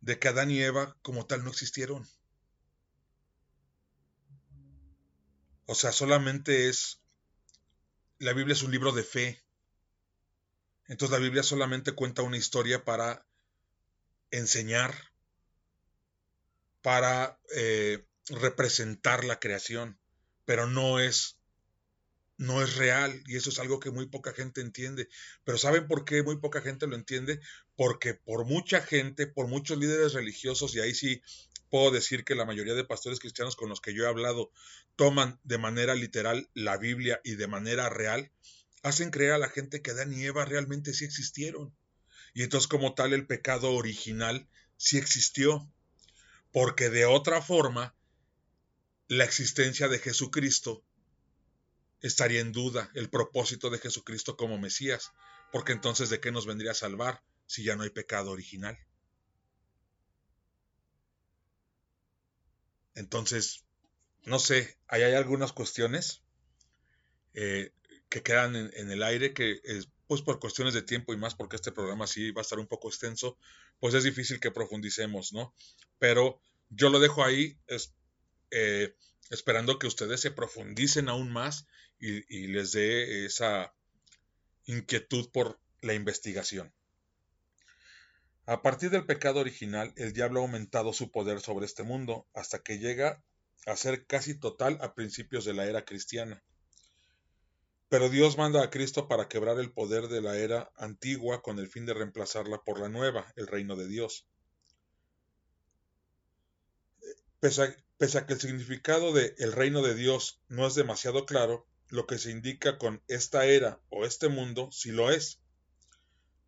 De 0.00 0.18
que 0.18 0.28
Adán 0.28 0.50
y 0.50 0.62
Eva 0.62 0.96
como 1.02 1.26
tal 1.26 1.44
no 1.44 1.50
existieron. 1.50 2.06
O 5.66 5.74
sea, 5.74 5.92
solamente 5.92 6.68
es... 6.68 7.00
La 8.18 8.32
Biblia 8.32 8.52
es 8.52 8.62
un 8.62 8.70
libro 8.70 8.92
de 8.92 9.02
fe. 9.02 9.42
Entonces 10.86 11.18
la 11.18 11.22
Biblia 11.22 11.42
solamente 11.42 11.92
cuenta 11.92 12.22
una 12.22 12.36
historia 12.36 12.84
para 12.84 13.26
enseñar, 14.30 14.94
para 16.82 17.40
eh, 17.56 18.04
representar 18.28 19.24
la 19.24 19.40
creación, 19.40 19.98
pero 20.44 20.66
no 20.66 21.00
es 21.00 21.38
no 22.36 22.62
es 22.62 22.76
real 22.76 23.22
y 23.26 23.36
eso 23.36 23.50
es 23.50 23.58
algo 23.58 23.78
que 23.78 23.90
muy 23.90 24.06
poca 24.06 24.32
gente 24.32 24.60
entiende. 24.60 25.08
Pero 25.44 25.58
¿saben 25.58 25.86
por 25.86 26.04
qué 26.04 26.22
muy 26.22 26.38
poca 26.38 26.60
gente 26.60 26.86
lo 26.86 26.96
entiende? 26.96 27.40
Porque 27.76 28.14
por 28.14 28.44
mucha 28.44 28.80
gente, 28.80 29.26
por 29.26 29.46
muchos 29.46 29.78
líderes 29.78 30.14
religiosos, 30.14 30.74
y 30.74 30.80
ahí 30.80 30.94
sí 30.94 31.22
puedo 31.70 31.90
decir 31.90 32.24
que 32.24 32.34
la 32.34 32.44
mayoría 32.44 32.74
de 32.74 32.84
pastores 32.84 33.20
cristianos 33.20 33.56
con 33.56 33.68
los 33.68 33.80
que 33.80 33.94
yo 33.94 34.04
he 34.04 34.08
hablado 34.08 34.50
toman 34.96 35.40
de 35.44 35.58
manera 35.58 35.94
literal 35.94 36.48
la 36.54 36.76
Biblia 36.76 37.20
y 37.24 37.34
de 37.34 37.46
manera 37.46 37.88
real, 37.88 38.30
hacen 38.82 39.10
creer 39.10 39.32
a 39.32 39.38
la 39.38 39.48
gente 39.48 39.82
que 39.82 39.92
Adán 39.92 40.12
y 40.12 40.24
Eva 40.24 40.44
realmente 40.44 40.92
sí 40.92 41.04
existieron. 41.04 41.74
Y 42.32 42.42
entonces 42.42 42.68
como 42.68 42.94
tal 42.94 43.12
el 43.12 43.26
pecado 43.26 43.72
original 43.72 44.48
sí 44.76 44.98
existió. 44.98 45.68
Porque 46.52 46.90
de 46.90 47.04
otra 47.04 47.42
forma, 47.42 47.96
la 49.08 49.24
existencia 49.24 49.88
de 49.88 49.98
Jesucristo 49.98 50.82
estaría 52.00 52.40
en 52.40 52.52
duda 52.52 52.90
el 52.94 53.08
propósito 53.08 53.70
de 53.70 53.78
Jesucristo 53.78 54.36
como 54.36 54.58
Mesías, 54.58 55.12
porque 55.52 55.72
entonces 55.72 56.10
¿de 56.10 56.20
qué 56.20 56.32
nos 56.32 56.46
vendría 56.46 56.72
a 56.72 56.74
salvar 56.74 57.22
si 57.46 57.64
ya 57.64 57.76
no 57.76 57.82
hay 57.82 57.90
pecado 57.90 58.30
original? 58.30 58.78
Entonces, 62.94 63.64
no 64.24 64.38
sé, 64.38 64.78
ahí 64.86 65.02
hay 65.02 65.14
algunas 65.14 65.52
cuestiones 65.52 66.22
eh, 67.34 67.72
que 68.08 68.22
quedan 68.22 68.54
en, 68.54 68.90
el 68.90 69.02
aire 69.02 69.34
que, 69.34 69.60
pues 70.06 70.22
por 70.22 70.38
cuestiones 70.38 70.74
de 70.74 70.82
tiempo 70.82 71.12
y 71.12 71.16
más 71.16 71.34
porque 71.34 71.56
este 71.56 71.72
programa 71.72 72.06
sí 72.06 72.30
va 72.30 72.40
a 72.40 72.42
estar 72.42 72.58
un 72.58 72.68
poco 72.68 72.88
extenso, 72.88 73.36
pues 73.80 73.94
es 73.94 74.04
difícil 74.04 74.38
que 74.38 74.52
profundicemos, 74.52 75.32
¿no? 75.32 75.54
Pero 75.98 76.40
yo 76.70 76.90
lo 76.90 77.00
dejo 77.00 77.24
ahí, 77.24 77.58
es, 77.66 77.92
eh, 78.54 78.94
esperando 79.30 79.80
que 79.80 79.88
ustedes 79.88 80.20
se 80.20 80.30
profundicen 80.30 81.08
aún 81.08 81.32
más 81.32 81.66
y, 81.98 82.46
les 82.48 82.72
dé 82.72 83.26
esa 83.26 83.74
inquietud 84.64 85.30
por 85.32 85.58
la 85.80 85.94
investigación. 85.94 86.72
A 88.46 88.62
partir 88.62 88.90
del 88.90 89.06
pecado 89.06 89.40
original, 89.40 89.92
el 89.96 90.12
diablo 90.12 90.40
ha 90.40 90.42
aumentado 90.44 90.92
su 90.92 91.10
poder 91.10 91.40
sobre 91.40 91.66
este 91.66 91.82
mundo 91.82 92.28
hasta 92.32 92.60
que 92.60 92.78
llega 92.78 93.24
a 93.66 93.76
ser 93.76 94.06
casi 94.06 94.38
total 94.38 94.78
a 94.80 94.94
principios 94.94 95.44
de 95.44 95.54
la 95.54 95.66
era 95.66 95.84
cristiana. 95.84 96.42
Pero 97.88 98.08
Dios 98.08 98.38
manda 98.38 98.62
a 98.62 98.70
Cristo 98.70 99.08
para 99.08 99.28
quebrar 99.28 99.58
el 99.58 99.72
poder 99.72 100.08
de 100.08 100.20
la 100.20 100.36
era 100.36 100.70
antigua 100.76 101.42
con 101.42 101.58
el 101.58 101.68
fin 101.68 101.86
de 101.86 101.94
reemplazarla 101.94 102.62
por 102.62 102.78
la 102.78 102.88
nueva, 102.88 103.32
el 103.34 103.46
reino 103.46 103.74
de 103.76 103.88
Dios. 103.88 104.26
Pese 107.44 107.76
a, 108.16 108.26
que 108.26 108.32
el 108.32 108.40
significado 108.40 109.12
de 109.12 109.34
el 109.36 109.52
reino 109.52 109.82
de 109.82 109.94
Dios 109.94 110.40
no 110.48 110.66
es 110.66 110.74
demasiado 110.74 111.26
claro, 111.26 111.66
lo 111.90 112.06
que 112.06 112.16
se 112.16 112.30
indica 112.30 112.78
con 112.78 113.02
esta 113.06 113.44
era 113.44 113.82
o 113.90 114.06
este 114.06 114.30
mundo 114.30 114.70
sí 114.72 114.92
lo 114.92 115.10
es. 115.10 115.42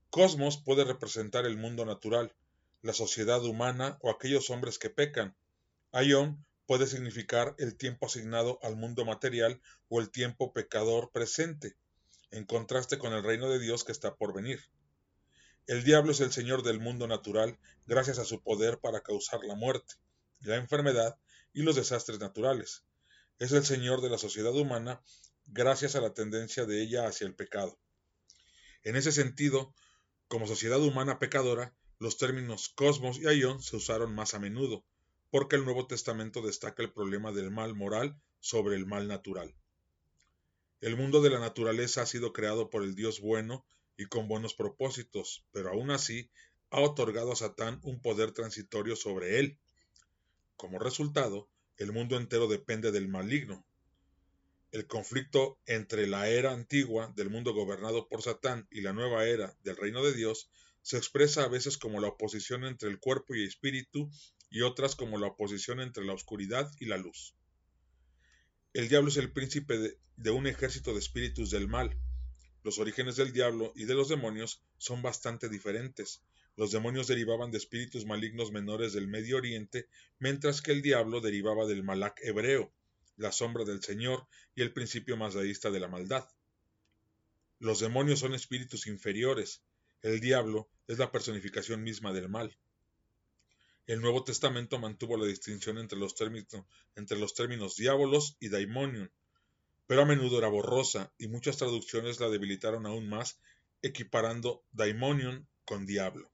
Cosmos 0.09 0.57
puede 0.57 0.85
representar 0.85 1.45
el 1.45 1.59
mundo 1.59 1.85
natural, 1.85 2.35
la 2.81 2.95
sociedad 2.95 3.45
humana 3.45 3.99
o 4.01 4.09
aquellos 4.09 4.49
hombres 4.49 4.79
que 4.79 4.89
pecan. 4.89 5.37
Aion 5.93 6.47
puede 6.65 6.87
significar 6.87 7.55
el 7.59 7.77
tiempo 7.77 8.07
asignado 8.07 8.59
al 8.63 8.77
mundo 8.77 9.05
material 9.05 9.61
o 9.91 10.01
el 10.01 10.11
tiempo 10.11 10.55
pecador 10.55 11.11
presente, 11.13 11.77
en 12.31 12.47
contraste 12.47 12.97
con 12.97 13.13
el 13.13 13.23
reino 13.23 13.51
de 13.51 13.59
Dios 13.59 13.85
que 13.85 13.93
está 13.93 14.15
por 14.15 14.33
venir. 14.33 14.61
El 15.67 15.85
diablo 15.85 16.13
es 16.13 16.21
el 16.21 16.33
señor 16.33 16.63
del 16.63 16.81
mundo 16.81 17.07
natural 17.07 17.59
gracias 17.85 18.19
a 18.19 18.25
su 18.25 18.43
poder 18.43 18.79
para 18.79 19.03
causar 19.03 19.41
la 19.45 19.57
muerte, 19.57 19.97
la 20.47 20.57
enfermedad 20.57 21.19
y 21.53 21.63
los 21.63 21.77
desastres 21.77 22.21
naturales. 22.21 22.85
Es 23.39 23.53
el 23.53 23.65
señor 23.65 24.01
de 24.01 24.11
la 24.11 24.19
sociedad 24.19 24.55
humana 24.55 25.03
gracias 25.47 25.95
a 25.95 26.01
la 26.01 26.15
tendencia 26.15 26.65
de 26.65 26.83
ella 26.83 27.07
hacia 27.07 27.27
el 27.27 27.35
pecado. 27.35 27.79
En 28.83 28.97
ese 28.97 29.13
sentido, 29.13 29.75
como 30.29 30.47
sociedad 30.47 30.81
humana 30.81 31.19
pecadora, 31.19 31.75
los 31.99 32.19
términos 32.19 32.69
cosmos 32.69 33.19
y 33.19 33.27
aion 33.27 33.63
se 33.63 33.77
usaron 33.77 34.15
más 34.15 34.35
a 34.35 34.39
menudo, 34.39 34.85
porque 35.31 35.57
el 35.57 35.65
Nuevo 35.65 35.87
Testamento 35.87 36.43
destaca 36.43 36.83
el 36.83 36.93
problema 36.93 37.33
del 37.33 37.51
mal 37.51 37.75
moral 37.75 38.21
sobre 38.41 38.77
el 38.77 38.87
mal 38.87 39.09
natural. 39.09 39.55
El 40.81 40.97
mundo 40.97 41.23
de 41.23 41.31
la 41.31 41.41
naturaleza 41.41 42.03
ha 42.03 42.07
sido 42.07 42.33
creado 42.33 42.69
por 42.71 42.83
el 42.83 42.95
Dios 42.95 43.21
bueno 43.21 43.65
y 43.97 44.07
con 44.07 44.29
buenos 44.29 44.55
propósitos, 44.55 45.45
pero 45.53 45.71
aún 45.71 45.91
así 45.91 46.31
ha 46.71 46.81
otorgado 46.81 47.33
a 47.33 47.37
Satán 47.37 47.81
un 47.83 48.01
poder 48.01 48.33
transitorio 48.33 48.95
sobre 48.95 49.39
él. 49.39 49.59
Como 50.57 50.79
resultado, 50.79 51.49
el 51.77 51.93
mundo 51.93 52.17
entero 52.17 52.49
depende 52.49 52.93
del 52.93 53.09
maligno, 53.09 53.65
el 54.73 54.87
conflicto 54.87 55.59
entre 55.65 56.07
la 56.07 56.29
era 56.29 56.53
antigua 56.53 57.13
del 57.17 57.31
mundo 57.31 57.55
gobernado 57.55 58.09
por 58.09 58.23
Satán 58.23 58.67
y 58.71 58.83
la 58.83 58.93
nueva 58.93 59.25
era 59.25 59.57
del 59.63 59.77
reino 59.77 60.05
de 60.05 60.13
Dios 60.13 60.51
se 60.83 60.99
expresa 60.99 61.45
a 61.45 61.49
veces 61.49 61.79
como 61.79 61.99
la 61.99 62.09
oposición 62.09 62.65
entre 62.65 62.91
el 62.91 62.99
cuerpo 62.99 63.35
y 63.35 63.45
espíritu 63.45 64.11
y 64.51 64.61
otras 64.61 64.95
como 64.95 65.19
la 65.19 65.29
oposición 65.29 65.81
entre 65.81 66.05
la 66.05 66.13
oscuridad 66.13 66.71
y 66.79 66.85
la 66.85 66.99
luz. 66.99 67.35
El 68.73 68.89
diablo 68.89 69.09
es 69.09 69.17
el 69.17 69.33
príncipe 69.33 69.99
de 70.17 70.31
un 70.31 70.47
ejército 70.47 70.93
de 70.93 70.99
espíritus 70.99 71.51
del 71.51 71.69
mal. 71.69 71.99
Los 72.63 72.79
orígenes 72.79 73.17
del 73.17 73.33
diablo 73.33 73.73
y 73.75 73.85
de 73.85 73.95
los 73.95 74.09
demonios 74.09 74.63
son 74.77 75.01
bastante 75.01 75.49
diferentes. 75.49 76.23
Los 76.57 76.71
demonios 76.71 77.07
derivaban 77.07 77.51
de 77.51 77.59
espíritus 77.59 78.07
malignos 78.07 78.51
menores 78.51 78.95
del 78.95 79.09
Medio 79.09 79.37
Oriente, 79.37 79.89
mientras 80.19 80.63
que 80.63 80.73
el 80.73 80.81
diablo 80.81 81.21
derivaba 81.21 81.67
del 81.67 81.83
Malak 81.83 82.19
hebreo, 82.23 82.73
la 83.19 83.31
sombra 83.31 83.65
del 83.65 83.83
Señor 83.83 84.27
y 84.55 84.63
el 84.63 84.73
principio 84.73 85.19
masdaísta 85.19 85.71
de 85.71 85.81
la 85.81 85.89
maldad. 85.89 86.27
Los 87.59 87.81
demonios 87.81 88.21
son 88.21 88.35
espíritus 88.35 88.87
inferiores, 88.87 89.63
el 90.01 90.21
diablo 90.21 90.69
es 90.87 90.99
la 90.99 91.13
personificación 91.13 91.83
misma 91.83 92.15
del 92.15 92.31
mal. 92.31 92.57
El 93.87 94.01
Nuevo 94.01 94.25
Testamento 94.25 94.79
mantuvo 94.79 95.19
la 95.19 95.27
distinción 95.27 95.77
entre 95.77 95.99
los 95.99 96.15
términos, 96.15 96.49
entre 96.97 97.19
los 97.19 97.35
términos 97.35 97.77
diabolos 97.77 98.37
y 98.41 98.49
daimonion. 98.49 99.13
pero 99.87 100.03
a 100.03 100.05
menudo 100.07 100.39
era 100.39 100.49
borrosa 100.49 101.13
y 101.19 101.29
muchas 101.29 101.59
traducciones 101.59 102.19
la 102.19 102.29
debilitaron 102.29 102.87
aún 102.87 103.09
más, 103.09 103.39
equiparando 103.83 104.65
daimonion 104.73 105.47
con 105.65 105.87
diablo. 105.87 106.33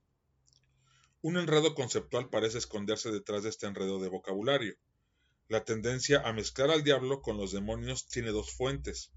Un 1.23 1.37
enredo 1.37 1.73
conceptual 1.73 2.29
parece 2.29 2.57
esconderse 2.57 3.09
detrás 3.09 3.43
de 3.43 3.49
este 3.49 3.65
enredo 3.65 3.97
de 3.97 4.09
vocabulario. 4.09 4.75
La 5.47 5.63
tendencia 5.63 6.19
a 6.19 6.33
mezclar 6.33 6.69
al 6.69 6.83
diablo 6.83 7.21
con 7.21 7.37
los 7.37 7.53
demonios 7.53 8.09
tiene 8.09 8.31
dos 8.31 8.51
fuentes. 8.51 9.09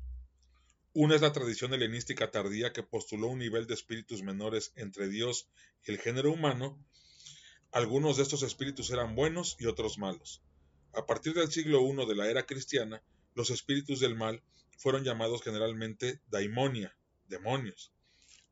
Una 0.92 1.16
es 1.16 1.20
la 1.22 1.32
tradición 1.32 1.74
helenística 1.74 2.30
tardía 2.30 2.72
que 2.72 2.84
postuló 2.84 3.26
un 3.26 3.40
nivel 3.40 3.66
de 3.66 3.74
espíritus 3.74 4.22
menores 4.22 4.70
entre 4.76 5.08
Dios 5.08 5.48
y 5.84 5.90
el 5.90 5.98
género 5.98 6.30
humano. 6.30 6.78
Algunos 7.72 8.18
de 8.18 8.22
estos 8.22 8.44
espíritus 8.44 8.92
eran 8.92 9.16
buenos 9.16 9.56
y 9.58 9.66
otros 9.66 9.98
malos. 9.98 10.44
A 10.92 11.06
partir 11.06 11.34
del 11.34 11.50
siglo 11.50 11.80
I 11.80 12.06
de 12.06 12.14
la 12.14 12.30
era 12.30 12.46
cristiana, 12.46 13.02
los 13.34 13.50
espíritus 13.50 13.98
del 13.98 14.14
mal 14.14 14.44
fueron 14.78 15.02
llamados 15.02 15.42
generalmente 15.42 16.20
daimonia, 16.28 16.96
demonios. 17.26 17.92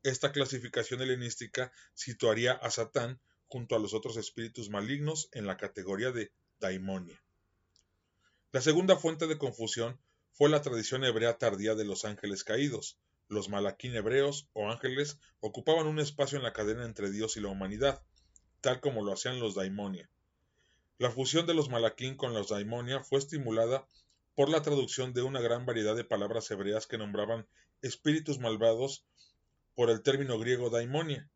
Esta 0.03 0.33
clasificación 0.33 1.03
helenística 1.03 1.71
situaría 1.95 2.51
a 2.55 2.69
Satán 2.73 3.21
junto 3.49 3.77
a 3.77 3.79
los 3.79 3.95
otros 3.95 4.17
espíritus 4.17 4.71
malignos 4.71 5.29
en 5.33 5.47
la 5.47 5.57
categoría 5.57 6.11
de 6.11 6.33
daimonia. 6.61 7.23
La 8.53 8.61
segunda 8.61 8.97
fuente 8.97 9.27
de 9.27 9.39
confusión 9.39 9.99
fue 10.33 10.49
la 10.49 10.63
tradición 10.63 11.05
hebrea 11.05 11.39
tardía 11.39 11.75
de 11.75 11.85
los 11.85 12.05
ángeles 12.05 12.45
caídos. 12.45 12.99
Los 13.29 13.49
malaquín 13.49 13.95
hebreos 13.95 14.49
o 14.53 14.71
ángeles 14.71 15.19
ocupaban 15.41 15.87
un 15.87 15.99
espacio 15.99 16.39
en 16.39 16.45
la 16.45 16.53
cadena 16.53 16.85
entre 16.85 17.11
Dios 17.11 17.37
y 17.37 17.41
la 17.41 17.49
humanidad, 17.49 18.03
tal 18.61 18.81
como 18.81 19.05
lo 19.05 19.13
hacían 19.13 19.41
los 19.41 19.55
daimonia. 19.55 20.09
La 20.99 21.11
fusión 21.11 21.47
de 21.47 21.55
los 21.55 21.69
malaquín 21.69 22.17
con 22.17 22.35
los 22.35 22.49
daimonia 22.49 23.03
fue 23.03 23.19
estimulada 23.19 23.87
por 24.35 24.49
la 24.49 24.63
traducción 24.63 25.13
de 25.13 25.23
una 25.23 25.41
gran 25.41 25.67
variedad 25.67 25.97
de 25.97 26.05
palabras 26.05 26.51
hebreas 26.51 26.87
que 26.87 26.99
nombraban 26.99 27.47
espíritus 27.83 28.39
malvados 28.39 29.05
por 29.75 29.91
el 29.91 30.03
término 30.03 30.39
griego 30.39 30.71
daimonia. 30.71 31.29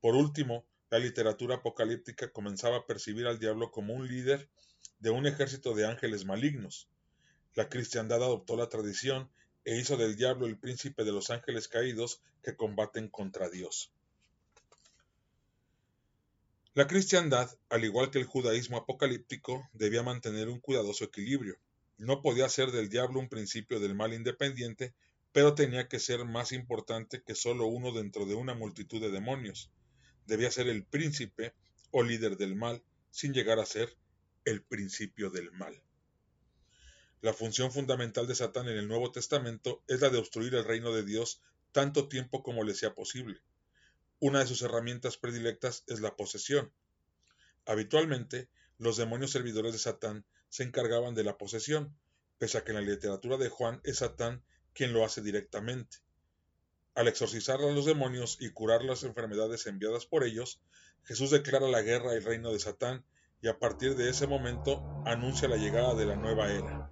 Por 0.00 0.14
último, 0.14 0.66
la 0.90 0.98
literatura 0.98 1.56
apocalíptica 1.56 2.30
comenzaba 2.30 2.78
a 2.78 2.86
percibir 2.86 3.26
al 3.26 3.38
diablo 3.38 3.70
como 3.70 3.94
un 3.94 4.08
líder 4.08 4.48
de 5.00 5.10
un 5.10 5.26
ejército 5.26 5.74
de 5.74 5.86
ángeles 5.86 6.24
malignos. 6.24 6.88
La 7.54 7.68
cristiandad 7.68 8.22
adoptó 8.22 8.56
la 8.56 8.68
tradición 8.68 9.30
e 9.64 9.76
hizo 9.76 9.96
del 9.96 10.16
diablo 10.16 10.46
el 10.46 10.58
príncipe 10.58 11.04
de 11.04 11.12
los 11.12 11.30
ángeles 11.30 11.68
caídos 11.68 12.22
que 12.42 12.56
combaten 12.56 13.08
contra 13.08 13.50
Dios. 13.50 13.92
La 16.74 16.86
cristiandad, 16.86 17.50
al 17.68 17.84
igual 17.84 18.10
que 18.10 18.18
el 18.18 18.24
judaísmo 18.24 18.76
apocalíptico, 18.76 19.68
debía 19.72 20.02
mantener 20.02 20.48
un 20.48 20.60
cuidadoso 20.60 21.04
equilibrio. 21.04 21.58
No 21.96 22.22
podía 22.22 22.48
ser 22.48 22.70
del 22.70 22.88
diablo 22.88 23.18
un 23.18 23.28
principio 23.28 23.80
del 23.80 23.96
mal 23.96 24.14
independiente, 24.14 24.94
pero 25.32 25.54
tenía 25.54 25.88
que 25.88 25.98
ser 25.98 26.24
más 26.24 26.52
importante 26.52 27.22
que 27.22 27.34
solo 27.34 27.66
uno 27.66 27.92
dentro 27.92 28.26
de 28.26 28.34
una 28.34 28.54
multitud 28.54 29.00
de 29.00 29.10
demonios. 29.10 29.70
Debía 30.28 30.50
ser 30.50 30.68
el 30.68 30.84
príncipe 30.84 31.54
o 31.90 32.02
líder 32.02 32.36
del 32.36 32.54
mal, 32.54 32.84
sin 33.10 33.32
llegar 33.32 33.58
a 33.58 33.64
ser 33.64 33.96
el 34.44 34.62
principio 34.62 35.30
del 35.30 35.50
mal. 35.52 35.82
La 37.22 37.32
función 37.32 37.72
fundamental 37.72 38.26
de 38.26 38.34
Satán 38.34 38.68
en 38.68 38.76
el 38.76 38.88
Nuevo 38.88 39.10
Testamento 39.10 39.82
es 39.88 40.02
la 40.02 40.10
de 40.10 40.18
obstruir 40.18 40.54
el 40.54 40.66
reino 40.66 40.92
de 40.92 41.02
Dios 41.02 41.40
tanto 41.72 42.08
tiempo 42.08 42.42
como 42.42 42.62
le 42.62 42.74
sea 42.74 42.94
posible. 42.94 43.40
Una 44.20 44.40
de 44.40 44.46
sus 44.46 44.60
herramientas 44.60 45.16
predilectas 45.16 45.82
es 45.86 46.00
la 46.00 46.14
posesión. 46.14 46.74
Habitualmente, 47.64 48.50
los 48.76 48.98
demonios 48.98 49.30
servidores 49.30 49.72
de 49.72 49.78
Satán 49.78 50.26
se 50.50 50.62
encargaban 50.62 51.14
de 51.14 51.24
la 51.24 51.38
posesión, 51.38 51.98
pese 52.36 52.58
a 52.58 52.64
que 52.64 52.72
en 52.72 52.76
la 52.76 52.82
literatura 52.82 53.38
de 53.38 53.48
Juan 53.48 53.80
es 53.82 53.96
Satán 53.98 54.44
quien 54.74 54.92
lo 54.92 55.06
hace 55.06 55.22
directamente. 55.22 55.96
Al 56.98 57.06
exorcizar 57.06 57.60
a 57.60 57.70
los 57.70 57.84
demonios 57.84 58.38
y 58.40 58.50
curar 58.50 58.82
las 58.82 59.04
enfermedades 59.04 59.68
enviadas 59.68 60.04
por 60.04 60.24
ellos, 60.24 60.60
Jesús 61.04 61.30
declara 61.30 61.68
la 61.68 61.80
guerra 61.80 62.10
al 62.10 62.24
reino 62.24 62.52
de 62.52 62.58
Satán 62.58 63.04
y 63.40 63.46
a 63.46 63.60
partir 63.60 63.94
de 63.94 64.10
ese 64.10 64.26
momento 64.26 64.82
anuncia 65.06 65.46
la 65.46 65.58
llegada 65.58 65.94
de 65.94 66.06
la 66.06 66.16
nueva 66.16 66.52
era. 66.52 66.90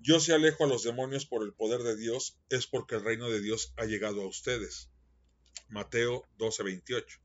Yo 0.00 0.20
si 0.20 0.32
alejo 0.32 0.64
a 0.64 0.68
los 0.68 0.84
demonios 0.84 1.26
por 1.26 1.42
el 1.42 1.52
poder 1.52 1.82
de 1.82 1.94
Dios, 1.94 2.38
es 2.48 2.66
porque 2.66 2.94
el 2.94 3.04
reino 3.04 3.28
de 3.28 3.42
Dios 3.42 3.74
ha 3.76 3.84
llegado 3.84 4.22
a 4.22 4.26
ustedes. 4.26 4.88
Mateo 5.68 6.26
12:28. 6.38 7.20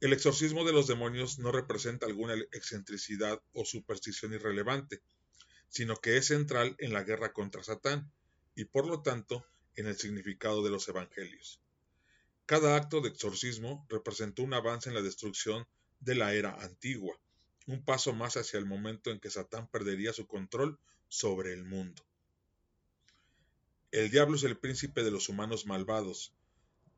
El 0.00 0.14
exorcismo 0.14 0.64
de 0.64 0.72
los 0.72 0.86
demonios 0.86 1.38
no 1.38 1.52
representa 1.52 2.06
alguna 2.06 2.32
excentricidad 2.52 3.42
o 3.52 3.66
superstición 3.66 4.32
irrelevante, 4.32 5.02
sino 5.68 5.96
que 5.96 6.16
es 6.16 6.28
central 6.28 6.76
en 6.78 6.94
la 6.94 7.02
guerra 7.02 7.34
contra 7.34 7.62
Satán 7.62 8.10
y 8.54 8.64
por 8.64 8.86
lo 8.86 9.02
tanto 9.02 9.44
en 9.76 9.86
el 9.86 9.96
significado 9.96 10.62
de 10.62 10.70
los 10.70 10.88
evangelios. 10.88 11.60
Cada 12.46 12.76
acto 12.76 13.00
de 13.00 13.08
exorcismo 13.08 13.86
representó 13.88 14.42
un 14.42 14.54
avance 14.54 14.88
en 14.88 14.94
la 14.94 15.02
destrucción 15.02 15.66
de 16.00 16.14
la 16.14 16.34
era 16.34 16.54
antigua, 16.62 17.18
un 17.66 17.84
paso 17.84 18.12
más 18.12 18.36
hacia 18.36 18.58
el 18.58 18.66
momento 18.66 19.10
en 19.10 19.18
que 19.18 19.30
Satán 19.30 19.68
perdería 19.68 20.12
su 20.12 20.26
control 20.26 20.78
sobre 21.08 21.52
el 21.52 21.64
mundo. 21.64 22.04
El 23.90 24.10
diablo 24.10 24.36
es 24.36 24.42
el 24.42 24.58
príncipe 24.58 25.02
de 25.02 25.10
los 25.10 25.28
humanos 25.28 25.66
malvados, 25.66 26.32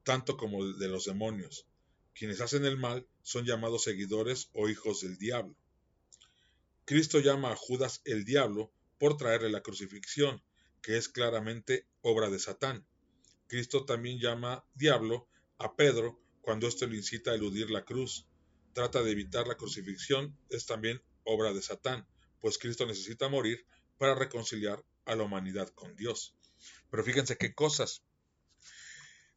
tanto 0.02 0.36
como 0.36 0.64
de 0.64 0.88
los 0.88 1.04
demonios. 1.04 1.66
Quienes 2.14 2.40
hacen 2.40 2.64
el 2.64 2.78
mal 2.78 3.06
son 3.22 3.44
llamados 3.44 3.84
seguidores 3.84 4.48
o 4.54 4.68
hijos 4.68 5.02
del 5.02 5.18
diablo. 5.18 5.54
Cristo 6.86 7.20
llama 7.20 7.52
a 7.52 7.56
Judas 7.56 8.00
el 8.04 8.24
diablo 8.24 8.72
por 8.98 9.16
traerle 9.16 9.50
la 9.50 9.62
crucifixión, 9.62 10.42
que 10.86 10.96
es 10.96 11.08
claramente 11.08 11.84
obra 12.00 12.30
de 12.30 12.38
Satán. 12.38 12.86
Cristo 13.48 13.84
también 13.84 14.20
llama 14.20 14.64
diablo 14.76 15.28
a 15.58 15.74
Pedro 15.74 16.22
cuando 16.42 16.68
éste 16.68 16.86
lo 16.86 16.94
incita 16.94 17.32
a 17.32 17.34
eludir 17.34 17.70
la 17.70 17.84
cruz. 17.84 18.28
Trata 18.72 19.02
de 19.02 19.10
evitar 19.10 19.48
la 19.48 19.56
crucifixión, 19.56 20.38
es 20.48 20.64
también 20.64 21.02
obra 21.24 21.52
de 21.52 21.60
Satán, 21.60 22.06
pues 22.40 22.56
Cristo 22.56 22.86
necesita 22.86 23.28
morir 23.28 23.66
para 23.98 24.14
reconciliar 24.14 24.80
a 25.06 25.16
la 25.16 25.24
humanidad 25.24 25.70
con 25.70 25.96
Dios. 25.96 26.36
Pero 26.88 27.02
fíjense 27.02 27.36
qué 27.36 27.52
cosas. 27.52 28.04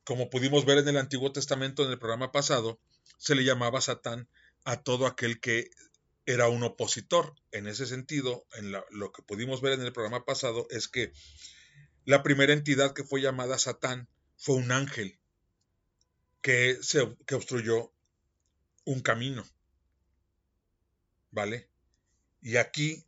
Como 0.04 0.30
pudimos 0.30 0.66
ver 0.66 0.78
en 0.78 0.90
el 0.90 0.98
Antiguo 0.98 1.32
Testamento 1.32 1.84
en 1.84 1.90
el 1.90 1.98
programa 1.98 2.32
pasado, 2.32 2.80
se 3.18 3.34
le 3.34 3.44
llamaba 3.44 3.82
Satán 3.82 4.30
a 4.66 4.84
todo 4.84 5.08
aquel 5.08 5.40
que 5.40 5.72
era 6.30 6.48
un 6.48 6.62
opositor. 6.62 7.34
En 7.52 7.66
ese 7.66 7.88
sentido, 7.88 8.46
en 8.54 8.72
lo 8.72 9.12
que 9.12 9.24
pudimos 9.24 9.62
ver 9.62 9.74
en 9.74 9.82
el 9.82 9.92
programa 9.92 10.26
pasado 10.26 10.68
es 10.70 10.88
que 10.88 11.12
la 12.06 12.22
primera 12.22 12.54
entidad 12.54 12.94
que 12.94 13.04
fue 13.04 13.20
llamada 13.20 13.58
Satán 13.58 14.08
fue 14.38 14.56
un 14.56 14.72
ángel 14.72 15.18
que, 16.42 16.78
se, 16.84 17.18
que 17.26 17.34
obstruyó 17.34 17.92
un 18.86 19.02
camino. 19.02 19.44
¿Vale? 21.32 21.68
Y 22.44 22.58
aquí 22.58 23.04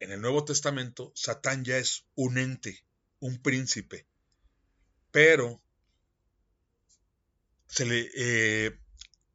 en 0.00 0.12
el 0.12 0.22
Nuevo 0.22 0.46
Testamento, 0.46 1.12
Satán 1.14 1.66
ya 1.66 1.76
es 1.76 2.06
un 2.14 2.38
ente, 2.38 2.82
un 3.20 3.42
príncipe, 3.42 4.06
pero 5.10 5.60
se 7.66 7.84
le, 7.84 8.10
eh, 8.16 8.78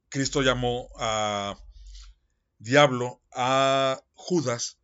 Cristo 0.09 0.41
llamó 0.41 0.89
a 0.97 1.59
diablo 2.59 3.21
a 3.31 4.03
Judas 4.13 4.77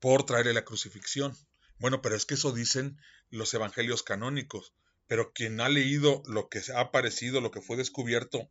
por 0.00 0.24
traerle 0.24 0.54
la 0.54 0.64
crucifixión. 0.64 1.36
Bueno, 1.78 2.02
pero 2.02 2.16
es 2.16 2.26
que 2.26 2.34
eso 2.34 2.52
dicen 2.52 2.98
los 3.30 3.54
evangelios 3.54 4.02
canónicos. 4.02 4.74
Pero 5.06 5.32
quien 5.32 5.60
ha 5.60 5.68
leído 5.68 6.22
lo 6.26 6.48
que 6.48 6.62
ha 6.74 6.80
aparecido, 6.80 7.40
lo 7.40 7.50
que 7.50 7.60
fue 7.60 7.76
descubierto 7.76 8.50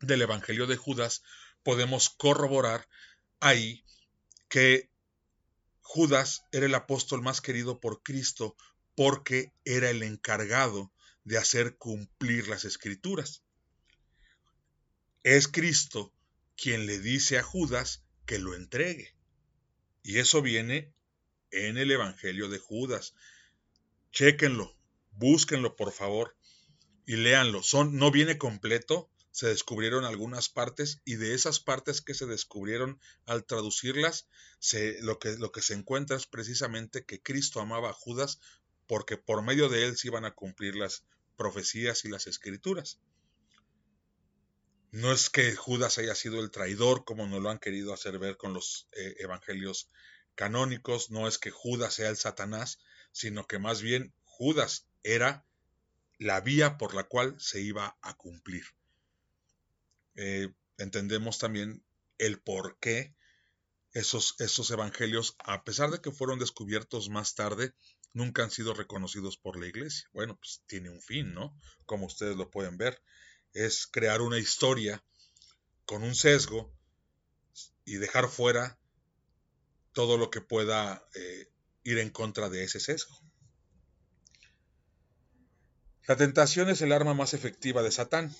del 0.00 0.22
evangelio 0.22 0.66
de 0.66 0.76
Judas, 0.76 1.22
podemos 1.62 2.10
corroborar 2.10 2.88
ahí 3.40 3.84
que 4.48 4.90
Judas 5.80 6.44
era 6.52 6.66
el 6.66 6.74
apóstol 6.74 7.22
más 7.22 7.40
querido 7.40 7.80
por 7.80 8.02
Cristo 8.02 8.56
porque 8.94 9.52
era 9.64 9.90
el 9.90 10.02
encargado 10.02 10.92
de 11.24 11.38
hacer 11.38 11.76
cumplir 11.76 12.48
las 12.48 12.64
escrituras. 12.64 13.42
Es 15.22 15.48
Cristo 15.48 16.12
quien 16.56 16.86
le 16.86 16.98
dice 16.98 17.38
a 17.38 17.42
Judas 17.42 18.02
que 18.24 18.38
lo 18.38 18.54
entregue. 18.54 19.14
Y 20.02 20.18
eso 20.18 20.42
viene 20.42 20.92
en 21.50 21.78
el 21.78 21.90
Evangelio 21.90 22.48
de 22.48 22.58
Judas. 22.58 23.14
Chéquenlo, 24.12 24.76
búsquenlo 25.12 25.76
por 25.76 25.92
favor 25.92 26.36
y 27.06 27.16
léanlo. 27.16 27.62
Son, 27.62 27.96
no 27.96 28.10
viene 28.10 28.38
completo, 28.38 29.10
se 29.30 29.48
descubrieron 29.48 30.04
algunas 30.04 30.48
partes 30.48 31.00
y 31.04 31.16
de 31.16 31.34
esas 31.34 31.60
partes 31.60 32.00
que 32.00 32.14
se 32.14 32.26
descubrieron 32.26 32.98
al 33.26 33.44
traducirlas, 33.44 34.28
lo, 35.02 35.18
que, 35.18 35.36
lo 35.36 35.52
que 35.52 35.62
se 35.62 35.74
encuentra 35.74 36.16
es 36.16 36.26
precisamente 36.26 37.04
que 37.04 37.22
Cristo 37.22 37.60
amaba 37.60 37.90
a 37.90 37.94
Judas 37.94 38.40
porque 38.86 39.16
por 39.16 39.42
medio 39.42 39.68
de 39.68 39.84
él 39.84 39.96
se 39.96 40.08
iban 40.08 40.24
a 40.24 40.34
cumplir 40.34 40.74
las 40.76 41.04
profecías 41.36 42.04
y 42.04 42.08
las 42.08 42.26
escrituras. 42.26 42.98
No 44.92 45.12
es 45.12 45.30
que 45.30 45.54
Judas 45.54 45.98
haya 45.98 46.14
sido 46.14 46.40
el 46.40 46.50
traidor 46.50 47.04
como 47.04 47.26
nos 47.26 47.42
lo 47.42 47.50
han 47.50 47.58
querido 47.58 47.92
hacer 47.92 48.18
ver 48.18 48.36
con 48.36 48.52
los 48.52 48.88
eh, 48.92 49.16
evangelios 49.18 49.90
canónicos 50.36 51.10
no 51.10 51.26
es 51.26 51.38
que 51.38 51.50
Judas 51.50 51.94
sea 51.94 52.10
el 52.10 52.16
Satanás, 52.16 52.78
sino 53.10 53.46
que 53.46 53.58
más 53.58 53.82
bien 53.82 54.14
Judas 54.24 54.86
era 55.02 55.44
la 56.18 56.40
vía 56.40 56.78
por 56.78 56.94
la 56.94 57.04
cual 57.04 57.34
se 57.40 57.60
iba 57.60 57.98
a 58.02 58.16
cumplir. 58.16 58.64
Eh, 60.14 60.52
entendemos 60.78 61.38
también 61.38 61.82
el 62.18 62.40
por 62.40 62.78
qué 62.78 63.14
esos, 63.92 64.34
esos 64.38 64.70
evangelios, 64.70 65.36
a 65.38 65.64
pesar 65.64 65.90
de 65.90 66.00
que 66.00 66.12
fueron 66.12 66.38
descubiertos 66.38 67.08
más 67.08 67.34
tarde, 67.34 67.72
nunca 68.12 68.42
han 68.42 68.50
sido 68.50 68.74
reconocidos 68.74 69.38
por 69.38 69.58
la 69.58 69.66
iglesia. 69.66 70.08
Bueno, 70.12 70.36
pues 70.36 70.62
tiene 70.66 70.90
un 70.90 71.00
fin, 71.00 71.32
¿no? 71.34 71.58
Como 71.86 72.06
ustedes 72.06 72.36
lo 72.36 72.50
pueden 72.50 72.76
ver, 72.76 73.02
es 73.56 73.86
crear 73.86 74.20
una 74.20 74.38
historia 74.38 75.02
con 75.86 76.02
un 76.02 76.14
sesgo 76.14 76.72
y 77.84 77.94
dejar 77.94 78.28
fuera 78.28 78.78
todo 79.92 80.18
lo 80.18 80.30
que 80.30 80.42
pueda 80.42 81.08
eh, 81.14 81.48
ir 81.84 81.98
en 81.98 82.10
contra 82.10 82.50
de 82.50 82.64
ese 82.64 82.80
sesgo. 82.80 83.18
La 86.06 86.16
tentación 86.16 86.68
es 86.68 86.82
el 86.82 86.92
arma 86.92 87.14
más 87.14 87.32
efectiva 87.32 87.82
de 87.82 87.90
Satán, 87.90 88.34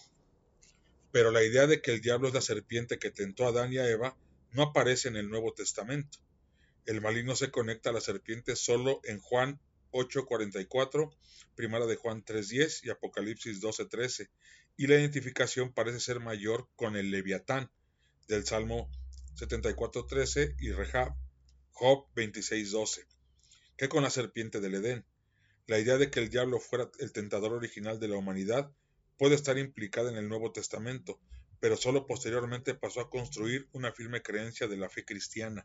pero 1.12 1.30
la 1.30 1.42
idea 1.42 1.66
de 1.66 1.80
que 1.80 1.92
el 1.92 2.02
diablo 2.02 2.28
es 2.28 2.34
la 2.34 2.42
serpiente 2.42 2.98
que 2.98 3.10
tentó 3.10 3.46
a 3.46 3.48
Adán 3.48 3.72
y 3.72 3.78
a 3.78 3.88
Eva 3.88 4.16
no 4.52 4.62
aparece 4.62 5.08
en 5.08 5.16
el 5.16 5.30
Nuevo 5.30 5.54
Testamento. 5.54 6.18
El 6.84 7.00
maligno 7.00 7.34
se 7.34 7.50
conecta 7.50 7.90
a 7.90 7.92
la 7.92 8.00
serpiente 8.00 8.54
solo 8.54 9.00
en 9.04 9.18
Juan 9.20 9.58
8:44, 9.92 11.10
Primera 11.54 11.86
de 11.86 11.96
Juan 11.96 12.22
3:10 12.22 12.84
y 12.84 12.90
Apocalipsis 12.90 13.60
12:13, 13.60 14.28
y 14.76 14.86
la 14.86 14.94
identificación 14.94 15.72
parece 15.72 16.00
ser 16.00 16.20
mayor 16.20 16.68
con 16.76 16.96
el 16.96 17.10
Leviatán 17.10 17.70
del 18.28 18.44
Salmo 18.44 18.90
74:13 19.36 20.56
y 20.58 20.72
Rehab, 20.72 21.14
Job 21.72 22.06
26:12, 22.14 23.06
que 23.76 23.88
con 23.88 24.02
la 24.02 24.10
serpiente 24.10 24.60
del 24.60 24.74
Edén. 24.74 25.04
La 25.66 25.78
idea 25.78 25.98
de 25.98 26.10
que 26.10 26.20
el 26.20 26.30
diablo 26.30 26.60
fuera 26.60 26.90
el 27.00 27.12
tentador 27.12 27.52
original 27.52 27.98
de 27.98 28.08
la 28.08 28.16
humanidad 28.16 28.70
puede 29.18 29.34
estar 29.34 29.58
implicada 29.58 30.10
en 30.10 30.16
el 30.16 30.28
Nuevo 30.28 30.52
Testamento, 30.52 31.18
pero 31.60 31.76
solo 31.76 32.06
posteriormente 32.06 32.74
pasó 32.74 33.00
a 33.00 33.10
construir 33.10 33.68
una 33.72 33.92
firme 33.92 34.22
creencia 34.22 34.68
de 34.68 34.76
la 34.76 34.88
fe 34.88 35.04
cristiana. 35.04 35.64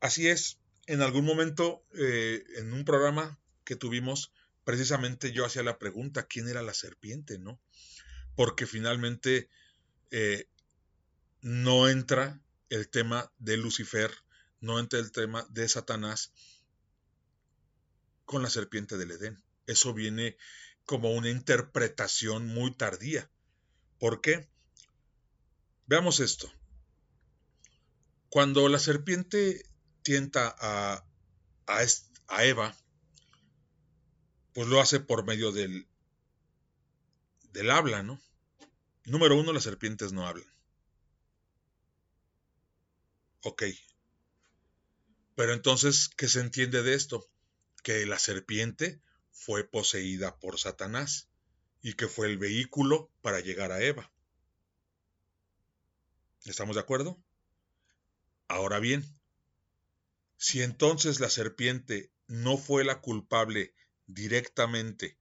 Así 0.00 0.28
es, 0.28 0.58
en 0.86 1.02
algún 1.02 1.24
momento, 1.24 1.84
eh, 1.94 2.42
en 2.56 2.72
un 2.72 2.84
programa 2.84 3.38
que 3.64 3.76
tuvimos, 3.76 4.32
precisamente 4.68 5.32
yo 5.32 5.46
hacía 5.46 5.62
la 5.62 5.78
pregunta, 5.78 6.26
¿quién 6.26 6.46
era 6.46 6.60
la 6.60 6.74
serpiente? 6.74 7.38
¿No? 7.38 7.58
Porque 8.34 8.66
finalmente 8.66 9.48
eh, 10.10 10.46
no 11.40 11.88
entra 11.88 12.42
el 12.68 12.90
tema 12.90 13.32
de 13.38 13.56
Lucifer, 13.56 14.12
no 14.60 14.78
entra 14.78 14.98
el 14.98 15.10
tema 15.10 15.46
de 15.48 15.66
Satanás 15.70 16.34
con 18.26 18.42
la 18.42 18.50
serpiente 18.50 18.98
del 18.98 19.12
Edén. 19.12 19.42
Eso 19.66 19.94
viene 19.94 20.36
como 20.84 21.12
una 21.12 21.30
interpretación 21.30 22.46
muy 22.48 22.74
tardía. 22.74 23.30
¿Por 23.98 24.20
qué? 24.20 24.50
Veamos 25.86 26.20
esto. 26.20 26.52
Cuando 28.28 28.68
la 28.68 28.78
serpiente 28.78 29.62
tienta 30.02 30.54
a, 30.58 31.06
a, 31.66 32.44
Eva, 32.44 32.76
pues 34.52 34.68
lo 34.68 34.80
hace 34.80 35.00
por 35.00 35.24
medio 35.24 35.52
del, 35.52 35.86
del 37.52 37.70
habla, 37.70 38.02
¿no? 38.02 38.20
Número 39.04 39.36
uno, 39.36 39.52
las 39.52 39.64
serpientes 39.64 40.12
no 40.12 40.26
hablan. 40.26 40.52
Ok. 43.42 43.62
Pero 45.34 45.52
entonces, 45.52 46.08
¿qué 46.08 46.28
se 46.28 46.40
entiende 46.40 46.82
de 46.82 46.94
esto? 46.94 47.28
Que 47.82 48.04
la 48.06 48.18
serpiente 48.18 49.00
fue 49.30 49.64
poseída 49.64 50.38
por 50.38 50.58
Satanás 50.58 51.28
y 51.80 51.94
que 51.94 52.08
fue 52.08 52.26
el 52.26 52.38
vehículo 52.38 53.10
para 53.22 53.40
llegar 53.40 53.72
a 53.72 53.82
Eva. 53.82 54.10
¿Estamos 56.44 56.74
de 56.74 56.80
acuerdo? 56.80 57.18
Ahora 58.48 58.78
bien, 58.80 59.04
si 60.36 60.62
entonces 60.62 61.20
la 61.20 61.30
serpiente 61.30 62.10
no 62.26 62.56
fue 62.56 62.84
la 62.84 63.00
culpable 63.00 63.74
directamente 64.08 65.16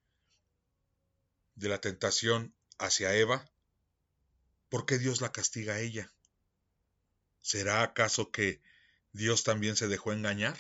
de 1.54 1.70
la 1.70 1.80
tentación 1.80 2.56
hacia 2.80 3.14
Eva, 3.14 3.48
¿por 4.70 4.88
qué 4.88 4.98
Dios 4.98 5.22
la 5.22 5.32
castiga 5.32 5.76
a 5.76 5.80
ella? 5.80 6.12
¿Será 7.42 7.84
acaso 7.84 8.32
que 8.32 8.62
Dios 9.14 9.44
también 9.44 9.76
se 9.76 9.88
dejó 9.88 10.12
engañar? 10.12 10.58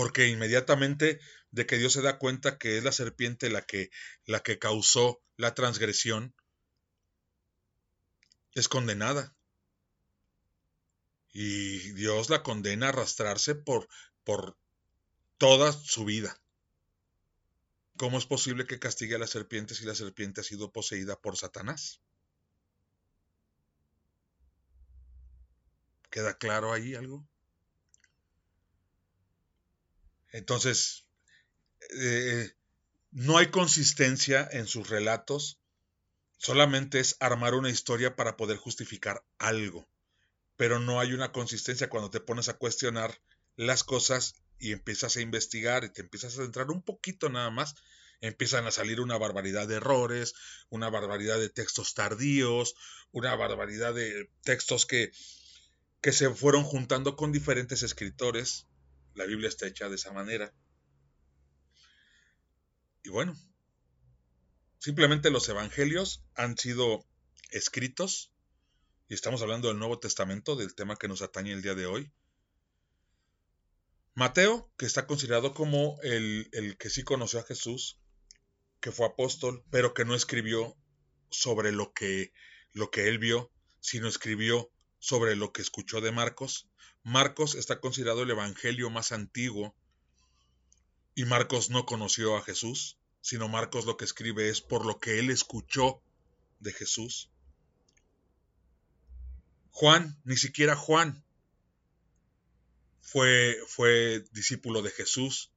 porque 0.00 0.28
inmediatamente 0.28 1.20
de 1.50 1.66
que 1.66 1.76
Dios 1.76 1.92
se 1.92 2.00
da 2.00 2.18
cuenta 2.18 2.56
que 2.56 2.78
es 2.78 2.84
la 2.84 2.90
serpiente 2.90 3.50
la 3.50 3.60
que, 3.60 3.90
la 4.24 4.40
que 4.40 4.58
causó 4.58 5.22
la 5.36 5.54
transgresión, 5.54 6.34
es 8.54 8.66
condenada. 8.66 9.34
Y 11.34 11.92
Dios 11.92 12.30
la 12.30 12.42
condena 12.42 12.86
a 12.86 12.88
arrastrarse 12.88 13.54
por, 13.54 13.88
por 14.24 14.56
toda 15.40 15.72
su 15.72 16.04
vida. 16.04 16.38
¿Cómo 17.96 18.18
es 18.18 18.26
posible 18.26 18.66
que 18.66 18.78
castigue 18.78 19.14
a 19.14 19.18
la 19.18 19.26
serpiente 19.26 19.74
si 19.74 19.86
la 19.86 19.94
serpiente 19.94 20.42
ha 20.42 20.44
sido 20.44 20.70
poseída 20.70 21.18
por 21.18 21.38
Satanás? 21.38 22.02
¿Queda 26.10 26.36
claro 26.36 26.74
ahí 26.74 26.94
algo? 26.94 27.26
Entonces, 30.30 31.06
eh, 31.98 32.52
no 33.10 33.38
hay 33.38 33.50
consistencia 33.50 34.46
en 34.52 34.66
sus 34.66 34.90
relatos, 34.90 35.58
solamente 36.36 37.00
es 37.00 37.16
armar 37.18 37.54
una 37.54 37.70
historia 37.70 38.14
para 38.14 38.36
poder 38.36 38.58
justificar 38.58 39.24
algo, 39.38 39.88
pero 40.58 40.80
no 40.80 41.00
hay 41.00 41.14
una 41.14 41.32
consistencia 41.32 41.88
cuando 41.88 42.10
te 42.10 42.20
pones 42.20 42.50
a 42.50 42.58
cuestionar 42.58 43.22
las 43.56 43.84
cosas 43.84 44.39
y 44.60 44.72
empiezas 44.72 45.16
a 45.16 45.20
investigar 45.20 45.84
y 45.84 45.88
te 45.88 46.02
empiezas 46.02 46.38
a 46.38 46.42
centrar 46.42 46.70
un 46.70 46.82
poquito 46.82 47.28
nada 47.28 47.50
más, 47.50 47.74
empiezan 48.20 48.66
a 48.66 48.70
salir 48.70 49.00
una 49.00 49.18
barbaridad 49.18 49.66
de 49.66 49.76
errores, 49.76 50.34
una 50.68 50.90
barbaridad 50.90 51.38
de 51.38 51.48
textos 51.48 51.94
tardíos, 51.94 52.74
una 53.10 53.34
barbaridad 53.34 53.94
de 53.94 54.30
textos 54.42 54.86
que, 54.86 55.10
que 56.00 56.12
se 56.12 56.30
fueron 56.30 56.62
juntando 56.62 57.16
con 57.16 57.32
diferentes 57.32 57.82
escritores 57.82 58.66
la 59.14 59.26
Biblia 59.26 59.48
está 59.48 59.66
hecha 59.66 59.88
de 59.88 59.96
esa 59.96 60.12
manera. 60.12 60.52
Y 63.02 63.08
bueno, 63.08 63.36
simplemente 64.78 65.30
los 65.30 65.48
evangelios 65.48 66.22
han 66.34 66.56
sido 66.56 67.04
escritos, 67.50 68.32
y 69.08 69.14
estamos 69.14 69.42
hablando 69.42 69.68
del 69.68 69.78
Nuevo 69.78 69.98
Testamento, 69.98 70.54
del 70.54 70.74
tema 70.74 70.96
que 70.96 71.08
nos 71.08 71.22
atañe 71.22 71.52
el 71.52 71.62
día 71.62 71.74
de 71.74 71.86
hoy. 71.86 72.12
Mateo, 74.14 74.70
que 74.76 74.86
está 74.86 75.06
considerado 75.06 75.54
como 75.54 75.98
el, 76.02 76.48
el 76.52 76.76
que 76.76 76.90
sí 76.90 77.02
conoció 77.02 77.40
a 77.40 77.44
Jesús, 77.44 77.98
que 78.80 78.92
fue 78.92 79.06
apóstol, 79.06 79.64
pero 79.70 79.94
que 79.94 80.04
no 80.04 80.14
escribió 80.14 80.76
sobre 81.30 81.72
lo 81.72 81.92
que, 81.92 82.32
lo 82.72 82.90
que 82.90 83.08
él 83.08 83.18
vio, 83.18 83.50
sino 83.80 84.08
escribió 84.08 84.70
sobre 84.98 85.36
lo 85.36 85.52
que 85.52 85.62
escuchó 85.62 86.00
de 86.00 86.12
Marcos. 86.12 86.68
Marcos 87.02 87.54
está 87.54 87.80
considerado 87.80 88.22
el 88.22 88.30
evangelio 88.30 88.90
más 88.90 89.12
antiguo 89.12 89.74
y 91.14 91.24
Marcos 91.24 91.70
no 91.70 91.86
conoció 91.86 92.36
a 92.36 92.42
Jesús, 92.42 92.98
sino 93.20 93.48
Marcos 93.48 93.86
lo 93.86 93.96
que 93.96 94.04
escribe 94.04 94.48
es 94.48 94.60
por 94.60 94.84
lo 94.86 94.98
que 94.98 95.18
él 95.18 95.30
escuchó 95.30 96.02
de 96.58 96.72
Jesús. 96.72 97.30
Juan, 99.70 100.20
ni 100.24 100.36
siquiera 100.36 100.76
Juan 100.76 101.24
fue, 103.00 103.56
fue 103.66 104.24
discípulo 104.32 104.82
de 104.82 104.90
Jesús, 104.90 105.52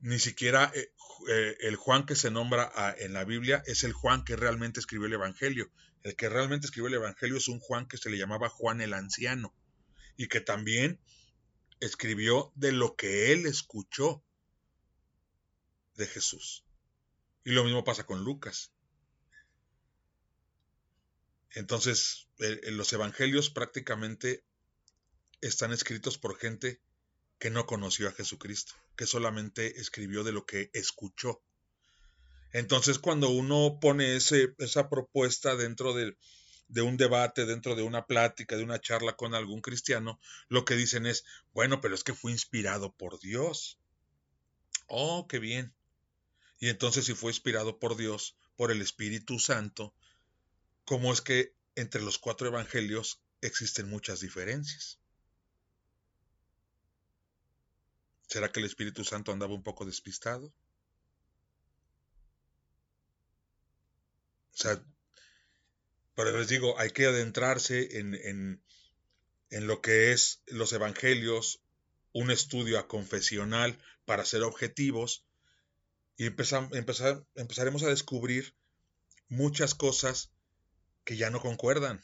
ni 0.00 0.18
siquiera 0.18 0.70
eh, 0.74 0.92
eh, 1.28 1.56
el 1.60 1.76
Juan 1.76 2.06
que 2.06 2.16
se 2.16 2.30
nombra 2.30 2.72
en 2.98 3.12
la 3.12 3.24
Biblia 3.24 3.62
es 3.66 3.84
el 3.84 3.92
Juan 3.92 4.24
que 4.24 4.36
realmente 4.36 4.80
escribió 4.80 5.06
el 5.06 5.14
Evangelio. 5.14 5.70
El 6.02 6.16
que 6.16 6.30
realmente 6.30 6.66
escribió 6.66 6.88
el 6.88 6.94
Evangelio 6.94 7.36
es 7.36 7.48
un 7.48 7.60
Juan 7.60 7.86
que 7.86 7.98
se 7.98 8.08
le 8.08 8.16
llamaba 8.16 8.48
Juan 8.48 8.80
el 8.80 8.94
Anciano 8.94 9.54
y 10.16 10.28
que 10.28 10.40
también 10.40 10.98
escribió 11.80 12.52
de 12.54 12.72
lo 12.72 12.96
que 12.96 13.32
él 13.32 13.46
escuchó 13.46 14.22
de 15.94 16.06
Jesús. 16.06 16.64
Y 17.44 17.52
lo 17.52 17.64
mismo 17.64 17.84
pasa 17.84 18.04
con 18.04 18.24
Lucas. 18.24 18.72
Entonces, 21.52 22.28
los 22.38 22.92
evangelios 22.92 23.50
prácticamente 23.50 24.44
están 25.40 25.72
escritos 25.72 26.18
por 26.18 26.38
gente 26.38 26.80
que 27.38 27.50
no 27.50 27.66
conoció 27.66 28.08
a 28.08 28.12
Jesucristo, 28.12 28.74
que 28.96 29.06
solamente 29.06 29.80
escribió 29.80 30.24
de 30.24 30.32
lo 30.32 30.44
que 30.44 30.70
escuchó. 30.74 31.42
Entonces, 32.52 32.98
cuando 32.98 33.30
uno 33.30 33.78
pone 33.80 34.16
esa 34.16 34.88
propuesta 34.90 35.56
dentro 35.56 35.94
del, 35.94 36.18
de 36.68 36.82
un 36.82 36.96
debate, 36.96 37.46
dentro 37.46 37.74
de 37.74 37.82
una 37.82 38.06
plática, 38.06 38.56
de 38.56 38.64
una 38.64 38.80
charla 38.80 39.16
con 39.16 39.34
algún 39.34 39.60
cristiano, 39.60 40.20
lo 40.48 40.64
que 40.64 40.76
dicen 40.76 41.06
es, 41.06 41.24
bueno, 41.52 41.80
pero 41.80 41.94
es 41.94 42.04
que 42.04 42.14
fue 42.14 42.30
inspirado 42.30 42.94
por 42.94 43.18
Dios. 43.20 43.78
Oh, 44.86 45.26
qué 45.26 45.38
bien. 45.38 45.74
Y 46.58 46.68
entonces 46.68 47.06
si 47.06 47.14
fue 47.14 47.32
inspirado 47.32 47.78
por 47.78 47.96
Dios, 47.96 48.36
por 48.56 48.70
el 48.70 48.82
Espíritu 48.82 49.38
Santo, 49.38 49.94
¿cómo 50.84 51.12
es 51.12 51.22
que 51.22 51.54
entre 51.74 52.02
los 52.02 52.18
cuatro 52.18 52.46
evangelios 52.46 53.22
existen 53.40 53.88
muchas 53.88 54.20
diferencias? 54.20 54.99
¿Será 58.30 58.52
que 58.52 58.60
el 58.60 58.66
Espíritu 58.66 59.02
Santo 59.02 59.32
andaba 59.32 59.54
un 59.54 59.64
poco 59.64 59.84
despistado? 59.84 60.54
O 64.54 64.56
sea, 64.56 64.80
pero 66.14 66.38
les 66.38 66.46
digo, 66.46 66.78
hay 66.78 66.90
que 66.90 67.06
adentrarse 67.06 67.98
en, 67.98 68.14
en, 68.14 68.62
en 69.50 69.66
lo 69.66 69.80
que 69.80 70.12
es 70.12 70.42
los 70.46 70.72
evangelios, 70.72 71.60
un 72.12 72.30
estudio 72.30 72.78
a 72.78 72.86
confesional 72.86 73.76
para 74.04 74.24
ser 74.24 74.44
objetivos 74.44 75.24
y 76.16 76.26
empezar, 76.26 76.68
empezar, 76.70 77.26
empezaremos 77.34 77.82
a 77.82 77.88
descubrir 77.88 78.54
muchas 79.28 79.74
cosas 79.74 80.30
que 81.02 81.16
ya 81.16 81.30
no 81.30 81.40
concuerdan. 81.40 82.00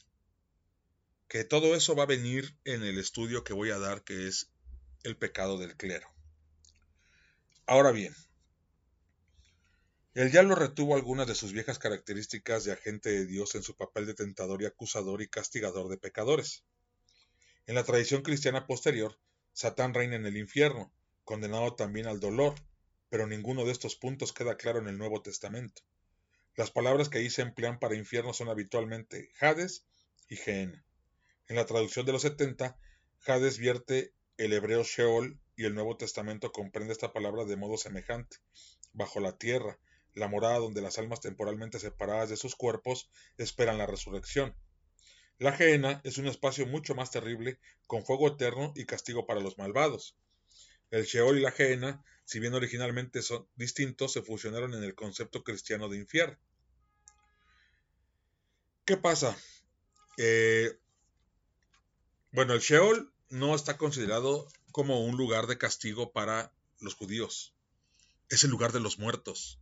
Que 1.29 1.45
todo 1.45 1.77
eso 1.77 1.95
va 1.95 2.03
a 2.03 2.07
venir 2.07 2.59
en 2.65 2.83
el 2.83 2.99
estudio 2.99 3.45
que 3.45 3.53
voy 3.53 3.71
a 3.71 3.79
dar, 3.79 4.03
que 4.03 4.27
es 4.27 4.51
el 5.05 5.17
pecado 5.17 5.57
del 5.59 5.77
clero. 5.77 6.16
Ahora 7.69 7.91
bien, 7.91 8.15
el 10.15 10.31
diablo 10.31 10.55
retuvo 10.55 10.95
algunas 10.95 11.27
de 11.27 11.35
sus 11.35 11.53
viejas 11.53 11.81
características 11.81 12.63
de 12.63 12.71
agente 12.71 13.11
de 13.11 13.27
Dios 13.27 13.57
en 13.57 13.65
su 13.65 13.75
papel 13.75 14.07
de 14.07 14.15
tentador 14.15 14.63
y 14.63 14.67
acusador 14.67 15.21
y 15.21 15.27
castigador 15.27 15.89
de 15.89 15.99
pecadores. 15.99 16.63
En 17.67 17.75
la 17.75 17.83
tradición 17.83 18.23
cristiana 18.23 18.69
posterior, 18.69 19.19
Satán 19.53 19.95
reina 19.95 20.15
en 20.15 20.27
el 20.27 20.37
infierno, 20.37 20.93
condenado 21.25 21.75
también 21.75 22.07
al 22.07 22.21
dolor, 22.21 22.55
pero 23.09 23.27
ninguno 23.27 23.65
de 23.65 23.73
estos 23.73 23.97
puntos 23.97 24.33
queda 24.33 24.57
claro 24.57 24.79
en 24.79 24.87
el 24.87 24.97
Nuevo 24.97 25.21
Testamento. 25.21 25.83
Las 26.55 26.71
palabras 26.71 27.09
que 27.09 27.19
ahí 27.19 27.31
se 27.31 27.43
emplean 27.43 27.81
para 27.81 27.97
infierno 27.97 28.33
son 28.33 28.49
habitualmente 28.49 29.33
Hades 29.41 29.85
y 30.29 30.37
Gehenna. 30.37 30.85
En 31.49 31.57
la 31.57 31.67
traducción 31.67 32.07
de 32.07 32.13
los 32.13 32.23
70, 32.23 32.79
Hades 33.27 33.59
vierte 33.59 34.15
el 34.37 34.53
hebreo 34.53 34.85
Sheol 34.85 35.41
y 35.57 35.65
el 35.65 35.75
Nuevo 35.75 35.97
Testamento 35.97 36.53
comprende 36.53 36.93
esta 36.93 37.13
palabra 37.13 37.45
de 37.45 37.57
modo 37.57 37.79
semejante, 37.79 38.37
bajo 38.93 39.21
la 39.21 39.37
tierra, 39.39 39.79
la 40.15 40.29
morada 40.29 40.59
donde 40.59 40.83
las 40.83 40.99
almas 40.99 41.21
temporalmente 41.21 41.79
separadas 41.79 42.29
de 42.29 42.37
sus 42.37 42.55
cuerpos 42.55 43.11
esperan 43.39 43.79
la 43.79 43.87
resurrección. 43.87 44.55
La 45.39 45.53
Gehenna 45.53 46.01
es 46.05 46.17
un 46.19 46.27
espacio 46.27 46.67
mucho 46.67 46.95
más 46.95 47.11
terrible, 47.11 47.59
con 47.87 48.05
fuego 48.05 48.29
eterno 48.29 48.73
y 48.75 48.87
castigo 48.87 49.27
para 49.27 49.41
los 49.41 49.59
malvados. 49.59 50.17
El 50.91 51.05
Sheol 51.05 51.39
y 51.39 51.43
la 51.43 51.53
Gehenna, 51.53 52.03
si 52.25 52.39
bien 52.39 52.55
originalmente 52.55 53.21
son 53.23 53.47
distintos, 53.57 54.13
se 54.13 54.23
fusionaron 54.23 54.73
en 54.75 54.83
el 54.83 54.95
concepto 54.95 55.43
cristiano 55.43 55.89
de 55.89 55.99
infierno. 55.99 56.39
¿Qué 58.87 58.97
pasa? 58.97 59.37
Eh, 60.17 60.79
bueno, 62.31 62.55
el 62.55 62.61
Sheol 62.61 63.13
no 63.29 63.55
está 63.55 63.77
considerado 63.77 64.49
como 64.77 65.01
un 65.01 65.17
lugar 65.17 65.47
de 65.47 65.57
castigo 65.57 66.13
para 66.13 66.53
los 66.81 66.93
judíos. 66.93 67.55
Es 68.29 68.45
el 68.45 68.51
lugar 68.51 68.73
de 68.73 68.81
los 68.81 68.99
muertos 68.99 69.59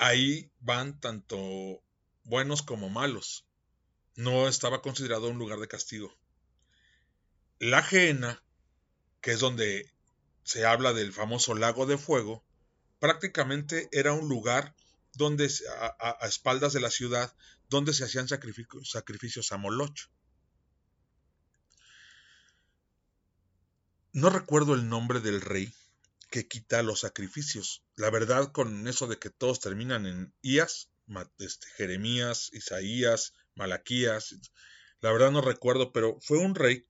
ahí 0.00 0.50
van 0.58 0.98
tanto 0.98 1.80
buenos 2.24 2.62
como 2.62 2.88
malos. 2.88 3.44
No 4.16 4.48
estaba 4.48 4.82
considerado 4.82 5.28
un 5.28 5.38
lugar 5.38 5.60
de 5.60 5.68
castigo. 5.68 6.12
La 7.60 7.78
ajena, 7.78 8.42
que 9.20 9.32
es 9.32 9.38
donde 9.38 9.92
se 10.42 10.64
habla 10.64 10.92
del 10.92 11.12
famoso 11.12 11.54
lago 11.54 11.86
de 11.86 11.98
fuego, 11.98 12.42
prácticamente 12.98 13.88
era 13.92 14.12
un 14.14 14.28
lugar 14.28 14.74
donde 15.14 15.48
a, 15.78 16.26
espaldas 16.26 16.72
de 16.72 16.80
la 16.80 16.90
ciudad 16.90 17.32
donde 17.68 17.92
se 17.92 18.04
hacían 18.04 18.26
sacrificios, 18.26 18.90
sacrificios 18.90 19.52
a 19.52 19.58
Moloch. 19.58 20.08
No 24.12 24.28
recuerdo 24.28 24.74
el 24.74 24.88
nombre 24.88 25.20
del 25.20 25.40
rey, 25.40 25.72
que 26.30 26.48
quita 26.48 26.82
los 26.82 27.00
sacrificios. 27.00 27.84
La 27.94 28.10
verdad 28.10 28.50
con 28.50 28.88
eso 28.88 29.06
de 29.06 29.18
que 29.18 29.30
todos 29.30 29.60
terminan 29.60 30.06
en 30.06 30.34
Ías, 30.42 30.90
este, 31.38 31.68
Jeremías, 31.76 32.50
Isaías, 32.52 33.34
Malaquías, 33.54 34.34
la 35.00 35.12
verdad 35.12 35.30
no 35.30 35.40
recuerdo, 35.40 35.92
pero 35.92 36.18
fue 36.20 36.38
un 36.38 36.54
rey 36.54 36.86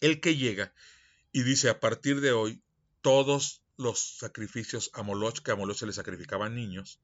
el 0.00 0.20
que 0.20 0.36
llega 0.36 0.72
y 1.32 1.42
dice 1.42 1.68
a 1.68 1.80
partir 1.80 2.20
de 2.20 2.32
hoy 2.32 2.62
todos 3.02 3.62
los 3.76 4.18
sacrificios 4.18 4.90
a 4.94 5.02
Moloch, 5.02 5.40
que 5.40 5.50
a 5.50 5.56
Moloch 5.56 5.76
se 5.76 5.86
le 5.86 5.92
sacrificaban 5.92 6.54
niños, 6.54 7.00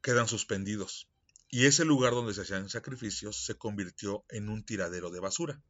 quedan 0.00 0.28
suspendidos. 0.28 1.08
Y 1.48 1.66
ese 1.66 1.84
lugar 1.84 2.12
donde 2.12 2.34
se 2.34 2.42
hacían 2.42 2.68
sacrificios 2.68 3.44
se 3.44 3.56
convirtió 3.56 4.24
en 4.28 4.48
un 4.48 4.64
tiradero 4.64 5.10
de 5.10 5.20
basura. 5.20 5.62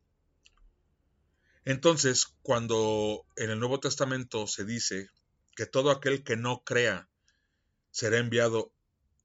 Entonces, 1.66 2.28
cuando 2.42 3.26
en 3.34 3.50
el 3.50 3.58
Nuevo 3.58 3.80
Testamento 3.80 4.46
se 4.46 4.64
dice 4.64 5.10
que 5.56 5.66
todo 5.66 5.90
aquel 5.90 6.22
que 6.22 6.36
no 6.36 6.62
crea 6.62 7.08
será 7.90 8.18
enviado 8.18 8.72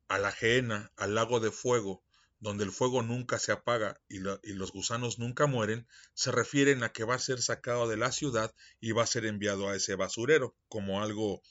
a 0.07 0.17
la 0.17 0.31
gehenna, 0.31 0.91
al 0.97 1.13
lago 1.13 1.39
de 1.39 1.51
fuego, 1.51 2.01
donde 2.39 2.63
el 2.63 2.71
fuego 2.71 3.03
nunca 3.03 3.37
se 3.37 3.51
apaga 3.51 4.01
y, 4.09 4.17
y, 4.17 4.53
los 4.53 4.71
gusanos 4.71 5.19
nunca 5.19 5.45
mueren, 5.45 5.87
se 6.15 6.31
refieren 6.31 6.81
a 6.81 6.91
que 6.91 7.03
va 7.03 7.13
a 7.13 7.19
ser 7.19 7.43
sacado 7.43 7.87
de 7.87 7.97
la 7.97 8.11
ciudad 8.11 8.51
y 8.79 8.91
va 8.91 9.03
a 9.03 9.07
ser 9.07 9.27
enviado 9.27 9.69
a 9.69 9.75
ese 9.75 9.93
basurero, 9.93 10.55
como 10.67 11.03
algo 11.03 11.43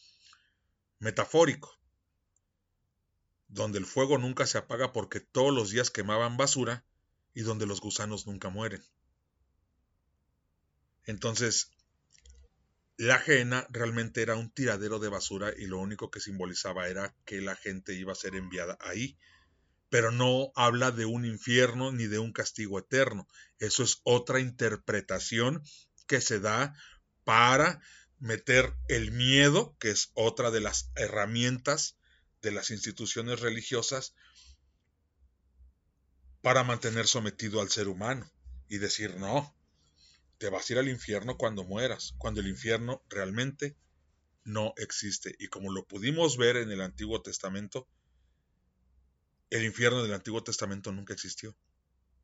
metafórico, 0.98 1.72
donde 3.46 3.78
el 3.78 3.86
fuego 3.86 4.18
nunca 4.18 4.44
se 4.44 4.58
apaga 4.58 4.92
porque 4.92 5.20
todos 5.20 5.54
los 5.54 5.70
días 5.70 5.92
quemaban 5.92 6.36
basura 6.36 6.84
y 7.32 7.42
donde 7.42 7.66
los 7.66 7.80
gusanos 7.80 8.26
nunca 8.26 8.48
mueren. 8.48 8.82
Entonces, 11.10 11.70
la 12.96 13.16
ajena 13.16 13.66
realmente 13.70 14.22
era 14.22 14.36
un 14.36 14.50
tiradero 14.50 14.98
de 14.98 15.08
basura 15.08 15.52
y 15.56 15.66
lo 15.66 15.78
único 15.78 16.10
que 16.10 16.20
simbolizaba 16.20 16.88
era 16.88 17.14
que 17.24 17.40
la 17.40 17.56
gente 17.56 17.94
iba 17.94 18.12
a 18.12 18.16
ser 18.16 18.34
enviada 18.36 18.78
ahí. 18.80 19.18
Pero 19.88 20.12
no 20.12 20.52
habla 20.54 20.92
de 20.92 21.06
un 21.06 21.24
infierno 21.24 21.90
ni 21.90 22.06
de 22.06 22.20
un 22.20 22.32
castigo 22.32 22.78
eterno. 22.78 23.26
Eso 23.58 23.82
es 23.82 24.00
otra 24.04 24.38
interpretación 24.38 25.62
que 26.06 26.20
se 26.20 26.38
da 26.38 26.74
para 27.24 27.80
meter 28.20 28.72
el 28.88 29.10
miedo, 29.10 29.76
que 29.80 29.90
es 29.90 30.12
otra 30.14 30.50
de 30.50 30.60
las 30.60 30.90
herramientas 30.94 31.96
de 32.40 32.52
las 32.52 32.70
instituciones 32.70 33.40
religiosas, 33.40 34.14
para 36.40 36.62
mantener 36.62 37.06
sometido 37.06 37.60
al 37.60 37.70
ser 37.70 37.88
humano 37.88 38.30
y 38.68 38.78
decir, 38.78 39.16
no, 39.16 39.54
te 40.40 40.48
vas 40.48 40.68
a 40.68 40.72
ir 40.72 40.78
al 40.78 40.88
infierno 40.88 41.36
cuando 41.36 41.64
mueras, 41.64 42.14
cuando 42.16 42.40
el 42.40 42.48
infierno 42.48 43.04
realmente 43.10 43.76
no 44.42 44.72
existe. 44.78 45.36
Y 45.38 45.48
como 45.48 45.70
lo 45.70 45.86
pudimos 45.86 46.38
ver 46.38 46.56
en 46.56 46.72
el 46.72 46.80
Antiguo 46.80 47.20
Testamento, 47.20 47.86
el 49.50 49.66
infierno 49.66 50.02
del 50.02 50.14
Antiguo 50.14 50.42
Testamento 50.42 50.92
nunca 50.92 51.12
existió. 51.12 51.54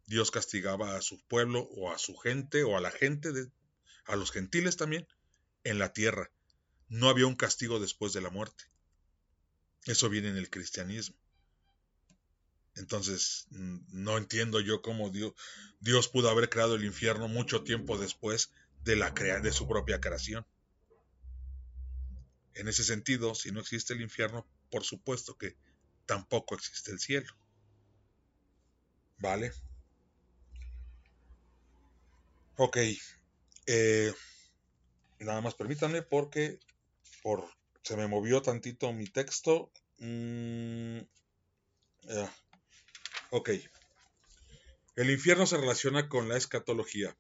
Dios 0.06 0.30
castigaba 0.30 0.96
a 0.96 1.02
su 1.02 1.22
pueblo 1.26 1.68
o 1.76 1.92
a 1.92 1.98
su 1.98 2.16
gente 2.16 2.62
o 2.64 2.78
a 2.78 2.80
la 2.80 2.90
gente, 2.90 3.32
de, 3.32 3.50
a 4.06 4.16
los 4.16 4.32
gentiles 4.32 4.78
también, 4.78 5.06
en 5.62 5.78
la 5.78 5.92
tierra. 5.92 6.30
No 6.88 7.10
había 7.10 7.26
un 7.26 7.36
castigo 7.36 7.80
después 7.80 8.14
de 8.14 8.22
la 8.22 8.30
muerte. 8.30 8.64
Eso 9.84 10.08
viene 10.08 10.30
en 10.30 10.38
el 10.38 10.48
cristianismo. 10.48 11.18
Entonces, 12.76 13.46
no 13.50 14.18
entiendo 14.18 14.60
yo 14.60 14.82
cómo 14.82 15.10
Dios, 15.10 16.08
pudo 16.08 16.28
haber 16.28 16.50
creado 16.50 16.74
el 16.74 16.84
infierno 16.84 17.26
mucho 17.26 17.62
tiempo 17.62 17.96
después 17.98 18.50
de, 18.84 18.96
la 18.96 19.14
crea, 19.14 19.40
de 19.40 19.50
su 19.50 19.66
propia 19.66 20.00
creación. 20.00 20.46
En 22.54 22.68
ese 22.68 22.84
sentido, 22.84 23.34
si 23.34 23.50
no 23.50 23.60
existe 23.60 23.94
el 23.94 24.02
infierno, 24.02 24.46
por 24.70 24.84
supuesto 24.84 25.36
que 25.36 25.56
tampoco 26.04 26.54
existe 26.54 26.90
el 26.90 27.00
cielo. 27.00 27.32
¿Vale? 29.18 29.52
Ok. 32.56 32.76
Eh, 33.66 34.12
nada 35.20 35.40
más 35.40 35.54
permítanme 35.54 36.02
porque 36.02 36.60
por, 37.22 37.44
se 37.82 37.96
me 37.96 38.06
movió 38.06 38.42
tantito 38.42 38.92
mi 38.92 39.06
texto. 39.06 39.72
Mm, 39.98 41.00
Ok. 43.30 43.50
El 44.94 45.10
infierno 45.10 45.46
se 45.46 45.56
relaciona 45.56 46.08
con 46.08 46.28
la 46.28 46.36
escatología, 46.36 47.16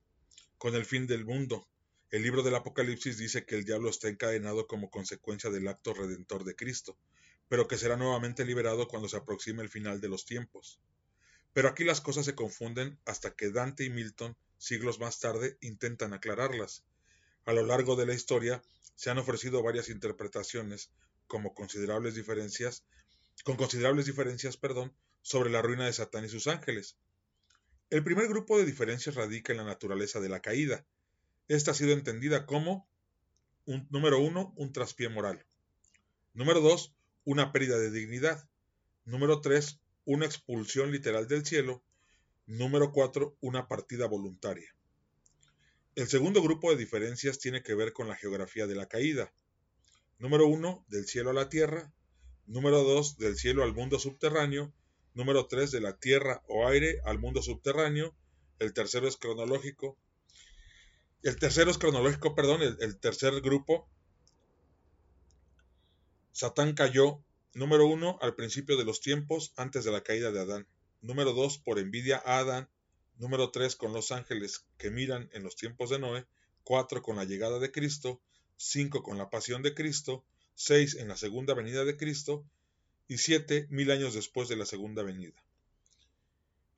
con 0.56 0.76
el 0.76 0.84
fin 0.84 1.08
del 1.08 1.24
mundo. 1.24 1.68
El 2.10 2.22
libro 2.22 2.44
del 2.44 2.54
Apocalipsis 2.54 3.18
dice 3.18 3.44
que 3.44 3.56
el 3.56 3.64
diablo 3.64 3.90
está 3.90 4.08
encadenado 4.08 4.68
como 4.68 4.88
consecuencia 4.88 5.50
del 5.50 5.66
acto 5.66 5.94
redentor 5.94 6.44
de 6.44 6.54
Cristo, 6.54 6.96
pero 7.48 7.66
que 7.66 7.76
será 7.76 7.96
nuevamente 7.96 8.44
liberado 8.44 8.86
cuando 8.86 9.08
se 9.08 9.16
aproxime 9.16 9.64
el 9.64 9.68
final 9.68 10.00
de 10.00 10.08
los 10.08 10.24
tiempos. 10.24 10.78
Pero 11.52 11.68
aquí 11.68 11.82
las 11.82 12.00
cosas 12.00 12.24
se 12.24 12.36
confunden 12.36 13.00
hasta 13.04 13.34
que 13.34 13.50
Dante 13.50 13.82
y 13.82 13.90
Milton, 13.90 14.36
siglos 14.58 15.00
más 15.00 15.18
tarde, 15.18 15.58
intentan 15.60 16.14
aclararlas. 16.14 16.84
A 17.46 17.52
lo 17.52 17.66
largo 17.66 17.96
de 17.96 18.06
la 18.06 18.14
historia 18.14 18.62
se 18.94 19.10
han 19.10 19.18
ofrecido 19.18 19.60
varias 19.60 19.88
interpretaciones 19.88 20.92
como 21.26 21.52
considerables 21.52 22.14
diferencias, 22.14 22.84
con 23.42 23.56
considerables 23.56 24.06
diferencias, 24.06 24.56
perdón, 24.56 24.94
sobre 25.26 25.50
la 25.50 25.60
ruina 25.60 25.86
de 25.86 25.92
Satán 25.92 26.24
y 26.24 26.28
sus 26.28 26.46
ángeles. 26.46 26.96
El 27.90 28.04
primer 28.04 28.28
grupo 28.28 28.58
de 28.58 28.64
diferencias 28.64 29.16
radica 29.16 29.52
en 29.52 29.58
la 29.58 29.64
naturaleza 29.64 30.20
de 30.20 30.28
la 30.28 30.38
caída. 30.40 30.86
Esta 31.48 31.72
ha 31.72 31.74
sido 31.74 31.94
entendida 31.94 32.46
como 32.46 32.88
un, 33.64 33.88
número 33.90 34.20
uno, 34.20 34.54
un 34.56 34.72
traspié 34.72 35.08
moral. 35.08 35.44
Número 36.32 36.60
dos, 36.60 36.94
una 37.24 37.50
pérdida 37.50 37.76
de 37.76 37.90
dignidad. 37.90 38.48
Número 39.04 39.40
tres, 39.40 39.80
una 40.04 40.26
expulsión 40.26 40.92
literal 40.92 41.26
del 41.26 41.44
cielo. 41.44 41.82
Número 42.46 42.92
cuatro, 42.92 43.36
una 43.40 43.66
partida 43.66 44.06
voluntaria. 44.06 44.76
El 45.96 46.06
segundo 46.06 46.40
grupo 46.40 46.70
de 46.70 46.76
diferencias 46.76 47.40
tiene 47.40 47.64
que 47.64 47.74
ver 47.74 47.92
con 47.92 48.06
la 48.06 48.14
geografía 48.14 48.68
de 48.68 48.76
la 48.76 48.86
caída. 48.86 49.32
Número 50.20 50.46
uno, 50.46 50.84
del 50.86 51.04
cielo 51.04 51.30
a 51.30 51.34
la 51.34 51.48
tierra. 51.48 51.92
Número 52.46 52.84
dos, 52.84 53.18
del 53.18 53.36
cielo 53.36 53.64
al 53.64 53.74
mundo 53.74 53.98
subterráneo. 53.98 54.72
Número 55.16 55.46
tres, 55.46 55.70
de 55.70 55.80
la 55.80 55.96
tierra 55.96 56.42
o 56.46 56.68
aire 56.68 57.00
al 57.06 57.18
mundo 57.18 57.40
subterráneo. 57.40 58.14
El 58.58 58.74
tercero 58.74 59.08
es 59.08 59.16
cronológico. 59.16 59.96
El 61.22 61.36
tercero 61.36 61.70
es 61.70 61.78
cronológico, 61.78 62.34
perdón, 62.34 62.60
el, 62.60 62.98
tercer 62.98 63.40
grupo. 63.40 63.88
Satán 66.32 66.74
cayó, 66.74 67.24
número 67.54 67.86
uno, 67.86 68.18
al 68.20 68.34
principio 68.34 68.76
de 68.76 68.84
los 68.84 69.00
tiempos, 69.00 69.54
antes 69.56 69.84
de 69.84 69.90
la 69.90 70.02
caída 70.02 70.32
de 70.32 70.40
Adán. 70.40 70.68
Número 71.00 71.32
dos, 71.32 71.56
por 71.56 71.78
envidia 71.78 72.22
a 72.22 72.40
Adán. 72.40 72.68
Número 73.16 73.50
tres, 73.50 73.74
con 73.74 73.94
los 73.94 74.12
ángeles 74.12 74.66
que 74.76 74.90
miran 74.90 75.30
en 75.32 75.42
los 75.42 75.56
tiempos 75.56 75.88
de 75.88 75.98
Noé. 75.98 76.26
Cuatro, 76.62 77.00
con 77.00 77.16
la 77.16 77.24
llegada 77.24 77.58
de 77.58 77.72
Cristo. 77.72 78.20
Cinco, 78.58 79.02
con 79.02 79.16
la 79.16 79.30
pasión 79.30 79.62
de 79.62 79.74
Cristo. 79.74 80.26
Seis, 80.54 80.94
en 80.94 81.08
la 81.08 81.16
segunda 81.16 81.54
venida 81.54 81.86
de 81.86 81.96
Cristo. 81.96 82.44
Y 83.08 83.18
siete, 83.18 83.66
mil 83.70 83.90
años 83.90 84.14
después 84.14 84.48
de 84.48 84.56
la 84.56 84.66
segunda 84.66 85.02
venida. 85.02 85.34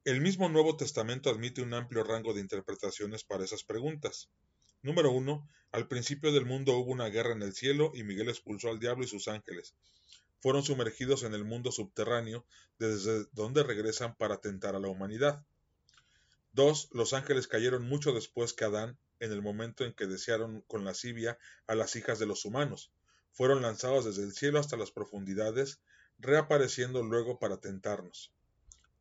El 0.05 0.21
mismo 0.21 0.49
Nuevo 0.49 0.77
Testamento 0.77 1.31
admite 1.31 1.63
un 1.63 1.75
amplio 1.75 2.05
rango 2.05 2.35
de 2.35 2.41
interpretaciones 2.41 3.25
para 3.25 3.45
esas 3.45 3.65
preguntas. 3.65 4.29
Número 4.83 5.11
1. 5.11 5.49
Al 5.73 5.89
principio 5.89 6.33
del 6.33 6.47
mundo 6.47 6.77
hubo 6.79 6.93
una 6.93 7.09
guerra 7.09 7.33
en 7.33 7.43
el 7.43 7.53
cielo 7.53 7.93
y 7.95 8.05
Miguel 8.05 8.29
expulsó 8.29 8.71
al 8.71 8.79
diablo 8.79 9.05
y 9.05 9.09
sus 9.09 9.29
ángeles. 9.29 9.75
Fueron 10.41 10.63
sumergidos 10.63 11.25
en 11.25 11.35
el 11.35 11.45
mundo 11.45 11.73
subterráneo, 11.73 12.47
desde 12.79 13.27
donde 13.33 13.65
regresan 13.65 14.17
para 14.17 14.41
tentar 14.41 14.77
a 14.77 14.81
la 14.81 14.89
humanidad. 14.89 15.45
2. 16.53 16.91
Los 16.93 17.13
ángeles 17.13 17.49
cayeron 17.49 17.89
mucho 17.89 18.13
después 18.13 18.53
que 18.53 18.65
Adán, 18.65 18.99
en 19.21 19.33
el 19.33 19.43
momento 19.43 19.85
en 19.85 19.93
que 19.93 20.07
desearon 20.07 20.63
con 20.63 20.85
lascivia 20.85 21.39
a 21.67 21.75
las 21.75 21.97
hijas 21.97 22.19
de 22.19 22.27
los 22.27 22.45
humanos. 22.45 22.93
Fueron 23.33 23.63
lanzados 23.63 24.05
desde 24.05 24.23
el 24.23 24.33
cielo 24.33 24.59
hasta 24.59 24.77
las 24.77 24.91
profundidades, 24.91 25.81
reapareciendo 26.19 27.03
luego 27.03 27.39
para 27.39 27.59
tentarnos. 27.59 28.33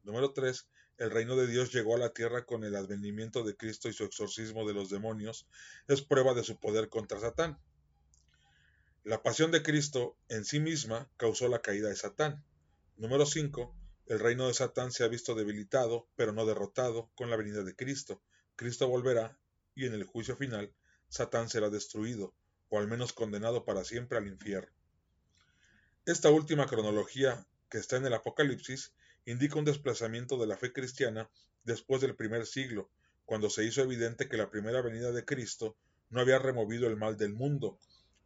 Número 0.04 0.32
3 0.34 0.68
el 0.98 1.12
reino 1.12 1.36
de 1.36 1.46
Dios 1.46 1.72
llegó 1.72 1.94
a 1.94 2.00
la 2.00 2.14
tierra 2.14 2.46
con 2.46 2.64
el 2.64 2.76
advenimiento 2.76 3.44
de 3.44 3.56
Cristo 3.56 3.88
y 3.88 3.94
su 3.94 4.04
exorcismo 4.04 4.68
de 4.68 4.74
los 4.74 4.90
demonios, 4.90 5.48
es 5.88 6.02
prueba 6.02 6.34
de 6.34 6.44
su 6.44 6.60
poder 6.60 6.90
contra 6.90 7.20
Satán. 7.20 7.60
La 9.04 9.22
pasión 9.22 9.52
de 9.52 9.62
Cristo 9.62 10.18
en 10.28 10.44
sí 10.44 10.60
misma 10.60 11.08
causó 11.18 11.50
la 11.50 11.62
caída 11.62 11.90
de 11.90 11.96
Satán. 11.96 12.44
Número 12.96 13.28
5. 13.28 13.76
El 14.08 14.20
reino 14.20 14.48
de 14.48 14.56
Satán 14.56 14.92
se 14.92 15.04
ha 15.04 15.08
visto 15.08 15.36
debilitado, 15.36 16.08
pero 16.16 16.34
no 16.34 16.48
derrotado, 16.48 17.12
con 17.14 17.30
la 17.30 17.38
venida 17.38 17.64
de 17.64 17.76
Cristo. 17.76 18.24
Cristo 18.56 18.88
volverá, 18.88 19.38
y 19.76 19.86
en 19.86 19.94
el 19.94 20.04
juicio 20.04 20.36
final, 20.36 20.74
Satán 21.10 21.48
será 21.48 21.70
destruido, 21.70 22.34
o 22.70 22.80
al 22.80 22.88
menos 22.88 23.14
condenado 23.14 23.66
para 23.66 23.84
siempre 23.84 24.18
al 24.18 24.28
infierno. 24.28 24.77
Esta 26.08 26.30
última 26.30 26.68
cronología, 26.68 27.46
que 27.70 27.80
está 27.80 27.98
en 27.98 28.06
el 28.06 28.14
Apocalipsis, 28.14 28.94
indica 29.26 29.60
un 29.60 29.66
desplazamiento 29.66 30.38
de 30.38 30.48
la 30.48 30.56
fe 30.56 30.72
cristiana 30.72 31.30
después 31.66 32.00
del 32.00 32.16
primer 32.16 32.46
siglo, 32.46 32.90
cuando 33.26 33.50
se 33.50 33.66
hizo 33.66 33.82
evidente 33.82 34.30
que 34.30 34.38
la 34.38 34.50
primera 34.50 34.82
venida 34.82 35.12
de 35.12 35.26
Cristo 35.26 35.76
no 36.10 36.22
había 36.22 36.40
removido 36.40 36.88
el 36.88 36.96
mal 36.96 37.18
del 37.18 37.34
mundo. 37.34 37.78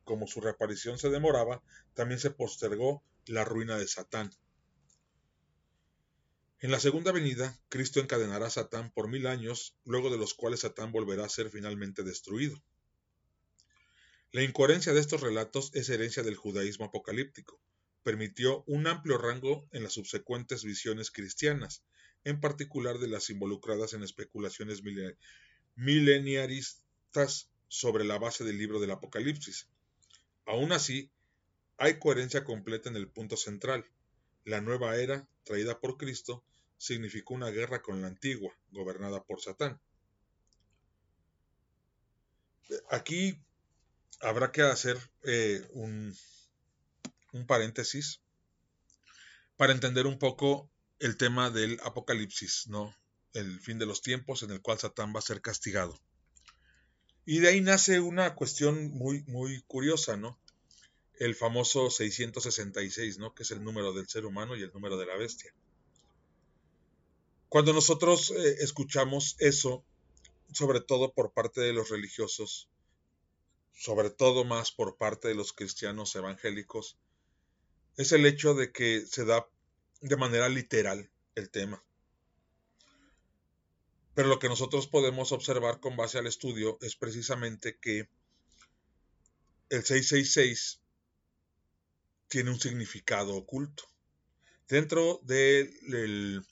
Como 0.03 0.27
su 0.27 0.41
reaparición 0.41 0.99
se 0.99 1.09
demoraba, 1.09 1.63
también 1.95 2.19
se 2.19 2.29
postergó 2.29 3.03
la 3.25 3.45
ruina 3.45 3.79
de 3.79 3.87
Satán. 3.87 4.29
En 6.59 6.69
la 6.69 6.79
segunda 6.79 7.11
venida, 7.11 7.59
Cristo 7.67 7.99
encadenará 7.99 8.45
a 8.45 8.51
Satán 8.51 8.91
por 8.91 9.07
mil 9.07 9.25
años, 9.25 9.75
luego 9.85 10.11
de 10.11 10.19
los 10.19 10.35
cuales 10.35 10.59
Satán 10.59 10.91
volverá 10.91 11.25
a 11.25 11.29
ser 11.29 11.49
finalmente 11.49 12.03
destruido. 12.03 12.61
La 14.31 14.43
incoherencia 14.43 14.93
de 14.93 14.99
estos 14.99 15.21
relatos 15.21 15.71
es 15.73 15.89
herencia 15.89 16.21
del 16.21 16.35
judaísmo 16.35 16.85
apocalíptico 16.85 17.59
permitió 18.03 18.63
un 18.67 18.87
amplio 18.87 19.17
rango 19.17 19.67
en 19.71 19.83
las 19.83 19.93
subsecuentes 19.93 20.63
visiones 20.63 21.11
cristianas, 21.11 21.83
en 22.23 22.39
particular 22.39 22.99
de 22.99 23.07
las 23.07 23.29
involucradas 23.29 23.93
en 23.93 24.03
especulaciones 24.03 24.81
mileniaristas 25.75 27.49
sobre 27.67 28.03
la 28.03 28.17
base 28.17 28.43
del 28.43 28.57
libro 28.57 28.79
del 28.79 28.91
Apocalipsis. 28.91 29.67
Aún 30.45 30.71
así, 30.71 31.11
hay 31.77 31.99
coherencia 31.99 32.43
completa 32.43 32.89
en 32.89 32.95
el 32.95 33.07
punto 33.07 33.37
central. 33.37 33.85
La 34.43 34.61
nueva 34.61 34.97
era, 34.97 35.27
traída 35.43 35.79
por 35.79 35.97
Cristo, 35.97 36.43
significó 36.77 37.33
una 37.33 37.49
guerra 37.49 37.81
con 37.81 38.01
la 38.01 38.07
antigua, 38.07 38.53
gobernada 38.71 39.23
por 39.23 39.41
Satán. 39.41 39.79
Aquí 42.89 43.37
habrá 44.21 44.51
que 44.51 44.61
hacer 44.61 44.97
eh, 45.23 45.67
un, 45.73 46.15
un 47.31 47.45
paréntesis 47.45 48.21
para 49.57 49.73
entender 49.73 50.07
un 50.07 50.17
poco 50.17 50.69
el 50.99 51.17
tema 51.17 51.49
del 51.49 51.79
apocalipsis, 51.83 52.67
¿no? 52.67 52.95
El 53.33 53.59
fin 53.59 53.79
de 53.79 53.85
los 53.85 54.01
tiempos 54.01 54.43
en 54.43 54.51
el 54.51 54.61
cual 54.61 54.79
Satán 54.79 55.13
va 55.15 55.19
a 55.19 55.23
ser 55.23 55.41
castigado. 55.41 55.99
Y 57.25 57.39
de 57.39 57.49
ahí 57.49 57.61
nace 57.61 57.99
una 57.99 58.35
cuestión 58.35 58.91
muy, 58.91 59.23
muy 59.23 59.61
curiosa, 59.63 60.17
¿no? 60.17 60.39
El 61.19 61.35
famoso 61.35 61.89
666, 61.89 63.19
¿no? 63.19 63.33
Que 63.33 63.43
es 63.43 63.51
el 63.51 63.63
número 63.63 63.93
del 63.93 64.07
ser 64.07 64.25
humano 64.25 64.55
y 64.55 64.63
el 64.63 64.71
número 64.73 64.97
de 64.97 65.05
la 65.05 65.15
bestia. 65.15 65.53
Cuando 67.47 67.73
nosotros 67.73 68.31
eh, 68.31 68.55
escuchamos 68.61 69.35
eso, 69.39 69.83
sobre 70.51 70.81
todo 70.81 71.13
por 71.13 71.33
parte 71.33 71.61
de 71.61 71.73
los 71.73 71.89
religiosos, 71.89 72.69
sobre 73.73 74.09
todo 74.09 74.43
más 74.43 74.71
por 74.71 74.97
parte 74.97 75.27
de 75.27 75.35
los 75.35 75.53
cristianos 75.53 76.15
evangélicos, 76.15 76.97
es 77.97 78.11
el 78.11 78.25
hecho 78.25 78.53
de 78.53 78.71
que 78.71 79.05
se 79.05 79.25
da 79.25 79.47
de 80.01 80.17
manera 80.17 80.49
literal 80.49 81.09
el 81.35 81.49
tema. 81.49 81.83
Pero 84.13 84.27
lo 84.27 84.39
que 84.39 84.49
nosotros 84.49 84.87
podemos 84.87 85.31
observar 85.31 85.79
con 85.79 85.95
base 85.95 86.17
al 86.17 86.27
estudio 86.27 86.77
es 86.81 86.95
precisamente 86.95 87.77
que 87.77 88.09
el 89.69 89.83
666 89.83 90.81
tiene 92.27 92.49
un 92.49 92.59
significado 92.59 93.35
oculto. 93.35 93.83
Dentro 94.67 95.19
del 95.23 96.45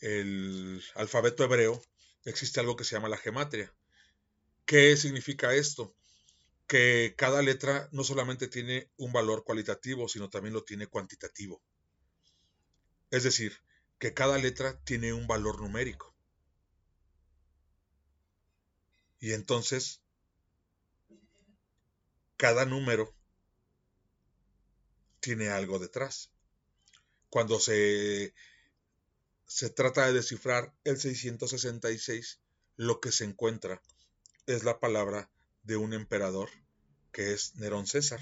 el 0.00 0.82
alfabeto 0.94 1.44
hebreo 1.44 1.82
existe 2.24 2.60
algo 2.60 2.76
que 2.76 2.84
se 2.84 2.94
llama 2.94 3.08
la 3.08 3.16
gematria. 3.16 3.72
¿Qué 4.66 4.96
significa 4.96 5.54
esto? 5.54 5.94
Que 6.66 7.14
cada 7.16 7.42
letra 7.42 7.88
no 7.92 8.04
solamente 8.04 8.48
tiene 8.48 8.90
un 8.96 9.12
valor 9.12 9.44
cualitativo, 9.44 10.08
sino 10.08 10.30
también 10.30 10.54
lo 10.54 10.64
tiene 10.64 10.86
cuantitativo. 10.86 11.62
Es 13.10 13.22
decir, 13.22 13.58
que 13.98 14.14
cada 14.14 14.38
letra 14.38 14.78
tiene 14.84 15.12
un 15.12 15.26
valor 15.26 15.60
numérico. 15.60 16.14
Y 19.20 19.32
entonces, 19.32 20.02
cada 22.36 22.64
número 22.64 23.14
tiene 25.20 25.48
algo 25.48 25.78
detrás. 25.78 26.30
Cuando 27.30 27.58
se, 27.58 28.34
se 29.46 29.70
trata 29.70 30.06
de 30.06 30.12
descifrar 30.12 30.74
el 30.84 30.98
666, 30.98 32.40
lo 32.76 33.00
que 33.00 33.12
se 33.12 33.24
encuentra 33.24 33.80
es 34.46 34.64
la 34.64 34.78
palabra 34.80 35.30
de 35.64 35.76
un 35.76 35.92
emperador 35.92 36.50
que 37.12 37.32
es 37.32 37.56
Nerón 37.56 37.86
César. 37.86 38.20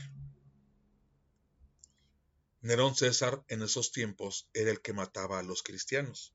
Nerón 2.61 2.95
César 2.95 3.45
en 3.49 3.63
esos 3.63 3.93
tiempos 3.93 4.49
era 4.55 4.71
el 4.71 4.81
que 4.81 4.93
mataba 4.93 5.39
a 5.39 5.43
los 5.43 5.63
cristianos. 5.63 6.35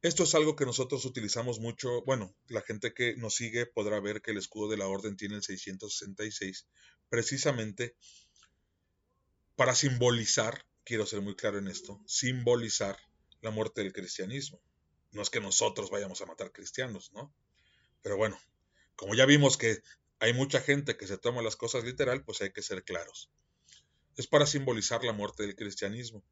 Esto 0.00 0.22
es 0.22 0.34
algo 0.36 0.54
que 0.54 0.64
nosotros 0.64 1.04
utilizamos 1.04 1.58
mucho, 1.58 2.02
bueno, 2.04 2.32
la 2.46 2.62
gente 2.62 2.94
que 2.94 3.16
nos 3.16 3.34
sigue 3.34 3.66
podrá 3.66 3.98
ver 3.98 4.22
que 4.22 4.30
el 4.30 4.38
escudo 4.38 4.70
de 4.70 4.76
la 4.76 4.86
orden 4.86 5.16
tiene 5.16 5.34
el 5.34 5.42
666, 5.42 6.68
precisamente 7.08 7.96
para 9.56 9.74
simbolizar, 9.74 10.64
quiero 10.84 11.04
ser 11.04 11.20
muy 11.20 11.34
claro 11.34 11.58
en 11.58 11.66
esto, 11.66 12.00
simbolizar 12.06 12.96
la 13.40 13.50
muerte 13.50 13.82
del 13.82 13.92
cristianismo. 13.92 14.60
No 15.10 15.20
es 15.20 15.30
que 15.30 15.40
nosotros 15.40 15.90
vayamos 15.90 16.20
a 16.20 16.26
matar 16.26 16.52
cristianos, 16.52 17.10
¿no? 17.12 17.34
Pero 18.00 18.16
bueno, 18.16 18.38
como 18.94 19.16
ya 19.16 19.26
vimos 19.26 19.56
que 19.56 19.82
hay 20.20 20.32
mucha 20.32 20.60
gente 20.60 20.96
que 20.96 21.06
se 21.06 21.18
toma 21.18 21.42
las 21.42 21.56
cosas 21.56 21.84
literal, 21.84 22.24
pues 22.24 22.40
hay 22.40 22.52
que 22.52 22.62
ser 22.62 22.84
claros. 22.84 23.30
Es 24.16 24.26
para 24.26 24.46
simbolizar 24.46 25.04
la 25.04 25.12
muerte 25.12 25.44
del 25.44 25.54
cristianismo. 25.54 26.22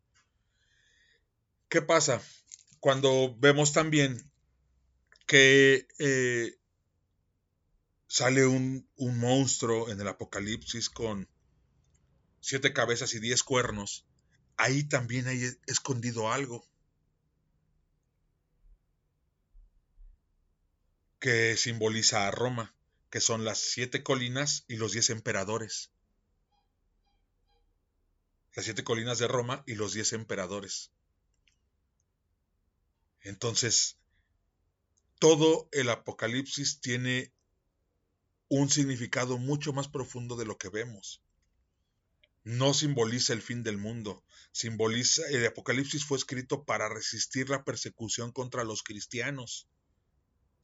¿Qué 1.68 1.82
pasa? 1.82 2.20
Cuando 2.80 3.34
vemos 3.38 3.72
también 3.72 4.30
que 5.26 5.86
eh, 5.98 6.58
sale 8.08 8.46
un, 8.46 8.88
un 8.96 9.18
monstruo 9.18 9.88
en 9.90 10.00
el 10.00 10.08
Apocalipsis 10.08 10.90
con 10.90 11.28
siete 12.40 12.72
cabezas 12.72 13.14
y 13.14 13.20
diez 13.20 13.42
cuernos, 13.42 14.06
ahí 14.56 14.84
también 14.84 15.26
hay 15.28 15.42
escondido 15.66 16.32
algo. 16.32 16.66
que 21.26 21.56
simboliza 21.56 22.28
a 22.28 22.30
Roma, 22.30 22.75
que 23.16 23.22
son 23.22 23.46
las 23.46 23.56
siete 23.56 24.02
colinas 24.02 24.66
y 24.68 24.76
los 24.76 24.92
diez 24.92 25.08
emperadores. 25.08 25.90
Las 28.54 28.66
siete 28.66 28.84
colinas 28.84 29.18
de 29.18 29.26
Roma 29.26 29.64
y 29.66 29.74
los 29.74 29.94
diez 29.94 30.12
emperadores. 30.12 30.90
Entonces, 33.22 33.96
todo 35.18 35.66
el 35.72 35.88
Apocalipsis 35.88 36.82
tiene 36.82 37.32
un 38.50 38.68
significado 38.68 39.38
mucho 39.38 39.72
más 39.72 39.88
profundo 39.88 40.36
de 40.36 40.44
lo 40.44 40.58
que 40.58 40.68
vemos. 40.68 41.22
No 42.44 42.74
simboliza 42.74 43.32
el 43.32 43.40
fin 43.40 43.62
del 43.62 43.78
mundo, 43.78 44.26
simboliza 44.52 45.26
el 45.30 45.46
Apocalipsis 45.46 46.04
fue 46.04 46.18
escrito 46.18 46.66
para 46.66 46.90
resistir 46.90 47.48
la 47.48 47.64
persecución 47.64 48.30
contra 48.30 48.62
los 48.62 48.82
cristianos 48.82 49.66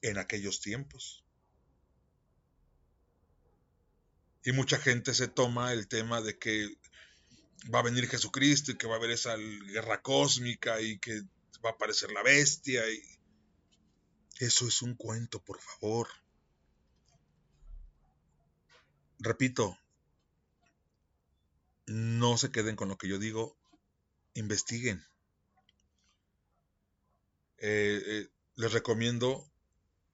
en 0.03 0.19
aquellos 0.19 0.61
tiempos. 0.61 1.25
Y 4.45 4.53
mucha 4.53 4.79
gente 4.79 5.15
se 5.15 5.29
toma 5.29 5.73
el 5.73 5.89
tema 5.89 6.21
de 6.21 6.39
que 6.39 6.77
va 7.73 7.79
a 7.79 7.83
venir 7.83 8.09
Jesucristo 8.09 8.73
y 8.73 8.77
que 8.77 8.87
va 8.87 8.95
a 8.95 8.99
haber 8.99 9.11
esa 9.11 9.37
guerra 9.37 10.03
cósmica 10.03 10.81
y 10.81 10.99
que 10.99 11.23
va 11.65 11.71
a 11.71 11.73
aparecer 11.73 12.11
la 12.11 12.23
bestia 12.23 12.89
y 12.91 13.01
eso 14.39 14.67
es 14.67 14.83
un 14.83 14.95
cuento, 14.95 15.41
por 15.41 15.61
favor. 15.61 16.09
Repito, 19.21 19.79
no 21.87 22.37
se 22.39 22.51
queden 22.51 22.75
con 22.75 22.89
lo 22.89 22.99
que 22.99 23.07
yo 23.07 23.21
digo, 23.21 23.57
investiguen. 24.35 25.05
Eh, 27.59 28.03
eh, 28.05 28.29
les 28.57 28.73
recomiendo 28.73 29.52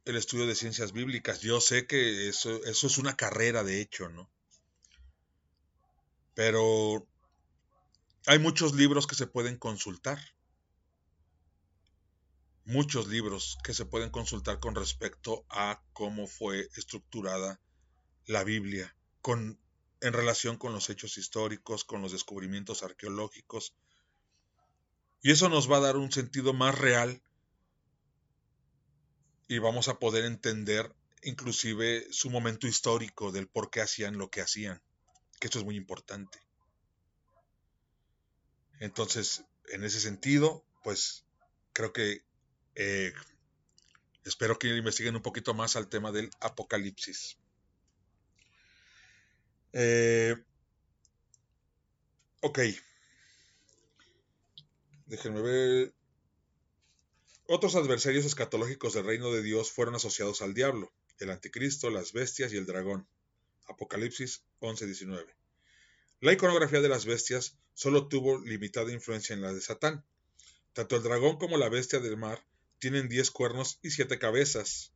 el 0.09 0.17
estudio 0.17 0.47
de 0.47 0.55
ciencias 0.55 0.93
bíblicas. 0.93 1.43
Yo 1.43 1.61
sé 1.61 1.87
que 1.87 2.29
eso, 2.31 2.65
eso 2.65 2.87
es 2.87 2.97
una 2.97 3.15
carrera, 3.15 3.63
de 3.63 3.83
hecho, 3.83 4.09
¿no? 4.09 4.31
Pero 6.35 7.07
hay 8.27 8.39
muchos 8.39 8.75
libros 8.75 9.07
que 9.07 9.15
se 9.15 9.27
pueden 9.27 9.59
consultar. 9.59 10.19
Muchos 12.65 13.07
libros 13.09 13.59
que 13.63 13.75
se 13.75 13.85
pueden 13.85 14.09
consultar 14.09 14.61
con 14.61 14.75
respecto 14.75 15.45
a 15.51 15.83
cómo 15.93 16.27
fue 16.27 16.71
estructurada 16.77 17.61
la 18.25 18.45
Biblia, 18.45 18.97
con, 19.21 19.61
en 20.01 20.13
relación 20.15 20.57
con 20.57 20.73
los 20.73 20.89
hechos 20.89 21.19
históricos, 21.19 21.85
con 21.85 22.01
los 22.01 22.13
descubrimientos 22.13 22.83
arqueológicos. 22.83 23.75
Y 25.23 25.33
eso 25.33 25.51
nos 25.51 25.71
va 25.71 25.79
a 25.79 25.81
dar 25.81 25.99
un 25.99 26.11
sentido 26.13 26.55
más 26.55 26.79
real 26.79 27.23
y 29.49 29.59
vamos 29.59 29.89
a 29.89 29.99
poder 29.99 30.27
entender 30.27 30.95
inclusive 31.23 32.07
su 32.11 32.31
momento 32.31 32.67
histórico 32.67 33.33
del 33.33 33.49
por 33.49 33.71
qué 33.71 33.81
hacían 33.81 34.19
lo 34.19 34.31
que 34.31 34.43
hacían, 34.43 34.81
que 35.41 35.47
esto 35.49 35.59
es 35.59 35.65
muy 35.65 35.77
importante. 35.77 36.39
Entonces, 38.79 39.45
en 39.73 39.83
ese 39.85 40.01
sentido, 40.01 40.65
pues 40.85 41.25
creo 41.73 41.93
que 41.93 42.23
eh, 42.77 43.13
espero 44.25 44.59
que 44.59 44.69
investiguen 44.77 45.17
un 45.17 45.23
poquito 45.23 45.55
más 45.55 45.75
al 45.75 45.89
tema 45.89 46.13
del 46.13 46.31
apocalipsis. 46.41 47.39
Eh, 49.73 50.37
ok. 52.43 52.59
Déjenme 55.07 55.41
ver. 55.41 55.98
Otros 57.51 57.77
adversarios 57.77 58.27
escatológicos 58.27 58.93
del 58.93 59.07
reino 59.07 59.33
de 59.33 59.43
Dios 59.43 59.73
fueron 59.73 59.95
asociados 59.95 60.43
al 60.43 60.53
diablo, 60.53 60.93
el 61.19 61.31
anticristo, 61.31 61.89
las 61.89 62.13
bestias 62.13 62.53
y 62.53 62.59
el 62.59 62.67
dragón. 62.67 63.09
Apocalipsis 63.69 64.43
11:19. 64.61 65.35
La 66.21 66.35
iconografía 66.35 66.83
de 66.83 66.91
las 66.91 67.07
bestias 67.07 67.57
solo 67.73 68.07
tuvo 68.07 68.39
limitada 68.39 68.93
influencia 68.93 69.33
en 69.33 69.41
la 69.41 69.55
de 69.55 69.63
Satán. 69.63 70.05
Tanto 70.75 70.97
el 70.97 71.03
dragón 71.03 71.39
como 71.39 71.57
la 71.57 71.71
bestia 71.71 72.01
del 72.01 72.19
mar 72.19 72.45
tienen 72.81 73.09
diez 73.09 73.31
cuernos 73.31 73.79
y 73.81 73.93
siete 73.93 74.19
cabezas, 74.19 74.93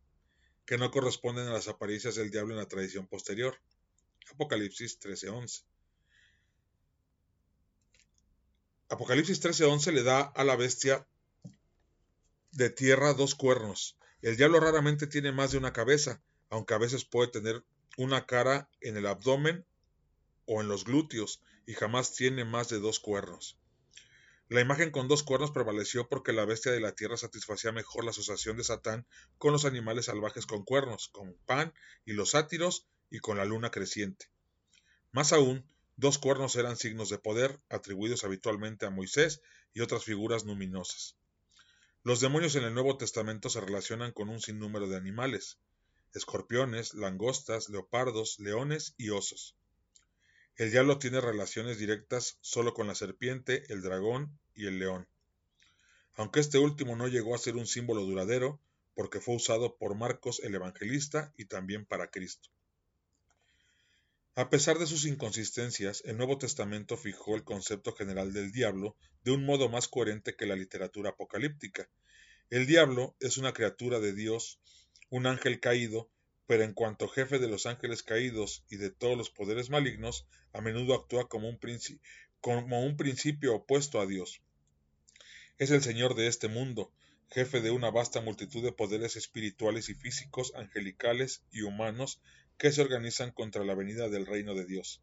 que 0.67 0.77
no 0.77 0.91
corresponden 0.91 1.47
a 1.47 1.53
las 1.55 1.69
apariencias 1.69 2.17
del 2.17 2.31
diablo 2.31 2.53
en 2.53 2.61
la 2.61 2.69
tradición 2.69 3.07
posterior. 3.07 3.57
Apocalipsis 4.31 5.01
13:11. 5.01 5.65
Apocalipsis 8.91 9.41
13:11 9.41 9.91
le 9.93 10.03
da 10.03 10.21
a 10.21 10.45
la 10.45 10.57
bestia 10.57 11.07
de 12.53 12.69
tierra 12.69 13.15
dos 13.15 13.35
cuernos. 13.35 13.97
El 14.21 14.37
diablo 14.37 14.61
raramente 14.61 15.07
tiene 15.07 15.33
más 15.33 15.53
de 15.53 15.59
una 15.59 15.73
cabeza, 15.73 16.23
aunque 16.51 16.75
a 16.75 16.79
veces 16.79 17.07
puede 17.07 17.31
tener 17.31 17.65
una 17.97 18.27
cara 18.27 18.69
en 18.83 18.99
el 18.99 19.07
abdomen 19.07 19.65
o 20.45 20.61
en 20.61 20.69
los 20.69 20.85
glúteos, 20.85 21.41
y 21.65 21.73
jamás 21.73 22.15
tiene 22.15 22.45
más 22.45 22.69
de 22.69 22.79
dos 22.79 23.01
cuernos. 23.01 23.59
La 24.49 24.61
imagen 24.61 24.91
con 24.91 25.09
dos 25.09 25.23
cuernos 25.23 25.51
prevaleció 25.51 26.09
porque 26.11 26.35
la 26.35 26.45
bestia 26.45 26.73
de 26.73 26.81
la 26.81 26.93
tierra 26.93 27.17
satisfacía 27.17 27.73
mejor 27.73 28.05
la 28.05 28.11
asociación 28.11 28.59
de 28.59 28.65
Satán 28.65 29.07
con 29.39 29.53
los 29.53 29.65
animales 29.65 30.07
salvajes 30.07 30.45
con 30.45 30.63
cuernos, 30.63 31.09
con 31.09 31.35
Pan 31.47 31.73
y 32.05 32.13
los 32.13 32.31
sátiros 32.31 32.87
y 33.09 33.21
con 33.21 33.39
la 33.39 33.47
luna 33.47 33.71
creciente. 33.71 34.27
Más 35.11 35.33
aún, 35.33 35.65
dos 35.97 36.19
cuernos 36.19 36.57
eran 36.57 36.77
signos 36.77 37.09
de 37.09 37.19
poder 37.19 37.61
atribuidos 37.71 38.25
habitualmente 38.25 38.85
a 38.85 38.91
Moisés 38.91 39.41
y 39.73 39.81
otras 39.81 40.05
figuras 40.05 40.45
luminosas. 40.45 41.17
Los 42.05 42.19
demonios 42.19 42.57
en 42.57 42.65
el 42.65 42.75
Nuevo 42.75 42.97
Testamento 42.97 43.49
se 43.49 43.61
relacionan 43.61 44.11
con 44.11 44.29
un 44.29 44.41
sinnúmero 44.41 44.89
de 44.89 44.97
animales, 44.97 45.59
escorpiones, 46.15 46.95
langostas, 46.95 47.69
leopardos, 47.69 48.41
leones 48.41 48.95
y 48.97 49.11
osos. 49.11 49.55
El 50.57 50.73
diablo 50.73 50.99
tiene 50.99 51.21
relaciones 51.21 51.79
directas 51.79 52.39
solo 52.41 52.75
con 52.75 52.89
la 52.89 52.97
serpiente, 52.97 53.63
el 53.73 53.83
dragón 53.83 54.37
y 54.57 54.67
el 54.67 54.81
león. 54.81 55.07
Aunque 56.17 56.41
este 56.41 56.59
último 56.59 56.97
no 56.97 57.07
llegó 57.07 57.37
a 57.37 57.39
ser 57.39 57.55
un 57.55 57.69
símbolo 57.69 58.03
duradero, 58.03 58.59
porque 58.97 59.21
fue 59.21 59.37
usado 59.37 59.77
por 59.77 59.95
Marcos 59.95 60.41
el 60.43 60.57
Evangelista 60.57 61.33
y 61.37 61.45
también 61.45 61.87
para 61.87 62.11
Cristo. 62.11 62.51
A 64.35 64.49
pesar 64.49 64.79
de 64.79 64.87
sus 64.87 65.05
inconsistencias, 65.05 66.03
el 66.07 66.17
Nuevo 66.17 66.39
Testamento 66.39 66.97
fijó 66.97 67.37
el 67.37 67.45
concepto 67.45 67.93
general 67.93 68.33
del 68.33 68.51
diablo 68.51 68.97
de 69.25 69.33
un 69.33 69.45
modo 69.45 69.69
más 69.69 69.89
coherente 69.89 70.35
que 70.35 70.47
la 70.47 70.57
literatura 70.57 71.11
apocalíptica. 71.11 71.87
El 72.49 72.67
diablo 72.67 73.15
es 73.21 73.37
una 73.37 73.53
criatura 73.53 74.01
de 74.01 74.15
Dios, 74.15 74.59
un 75.11 75.27
ángel 75.27 75.61
caído, 75.61 76.11
pero 76.47 76.63
en 76.65 76.73
cuanto 76.73 77.09
jefe 77.09 77.39
de 77.39 77.49
los 77.49 77.67
ángeles 77.67 78.03
caídos 78.03 78.65
y 78.71 78.77
de 78.77 78.91
todos 78.91 79.19
los 79.19 79.29
poderes 79.29 79.69
malignos, 79.69 80.27
a 80.55 80.63
menudo 80.63 80.95
actúa 80.95 81.29
como 81.29 81.51
un, 81.51 81.59
principio 82.97 83.55
opuesto 83.55 84.01
a 84.01 84.07
Dios. 84.07 84.41
Es 85.59 85.71
el 85.71 85.83
Señor 85.83 86.15
de 86.15 86.29
este 86.29 86.49
mundo, 86.49 86.91
jefe 87.29 87.61
de 87.61 87.71
una 87.71 87.91
vasta 87.91 88.23
multitud 88.23 88.63
de 88.63 88.73
poderes 88.73 89.17
espirituales 89.17 89.91
y 89.91 89.95
físicos, 89.95 90.55
angelicales 90.55 91.43
y 91.51 91.63
humanos 91.63 92.19
que 92.59 92.73
se 92.73 92.83
organizan 92.83 93.33
contra 93.33 93.65
la 93.65 93.75
venida 93.75 94.09
del 94.09 94.27
reino 94.27 94.55
de 94.55 94.65
Dios. 94.65 95.03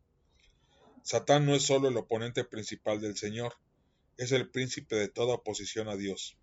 Satán 1.04 1.46
no 1.46 1.56
es 1.56 1.64
solo 1.64 1.88
el 1.88 1.98
oponente 1.98 2.44
principal 2.44 3.02
del 3.02 3.18
Señor, 3.18 3.54
es 4.18 4.32
el 4.32 4.50
príncipe 4.50 4.96
de 4.96 5.08
toda 5.08 5.36
oposición 5.36 5.88
a 5.88 5.96
Dios. 5.96 6.38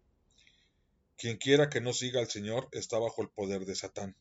Quien 1.17 1.37
quiera 1.37 1.69
que 1.69 1.81
no 1.81 1.93
siga 1.93 2.21
al 2.21 2.29
Señor 2.29 2.69
está 2.73 2.99
bajo 2.99 3.23
el 3.23 3.31
poder 3.31 3.65
de 3.65 3.75
Satán. 3.75 4.17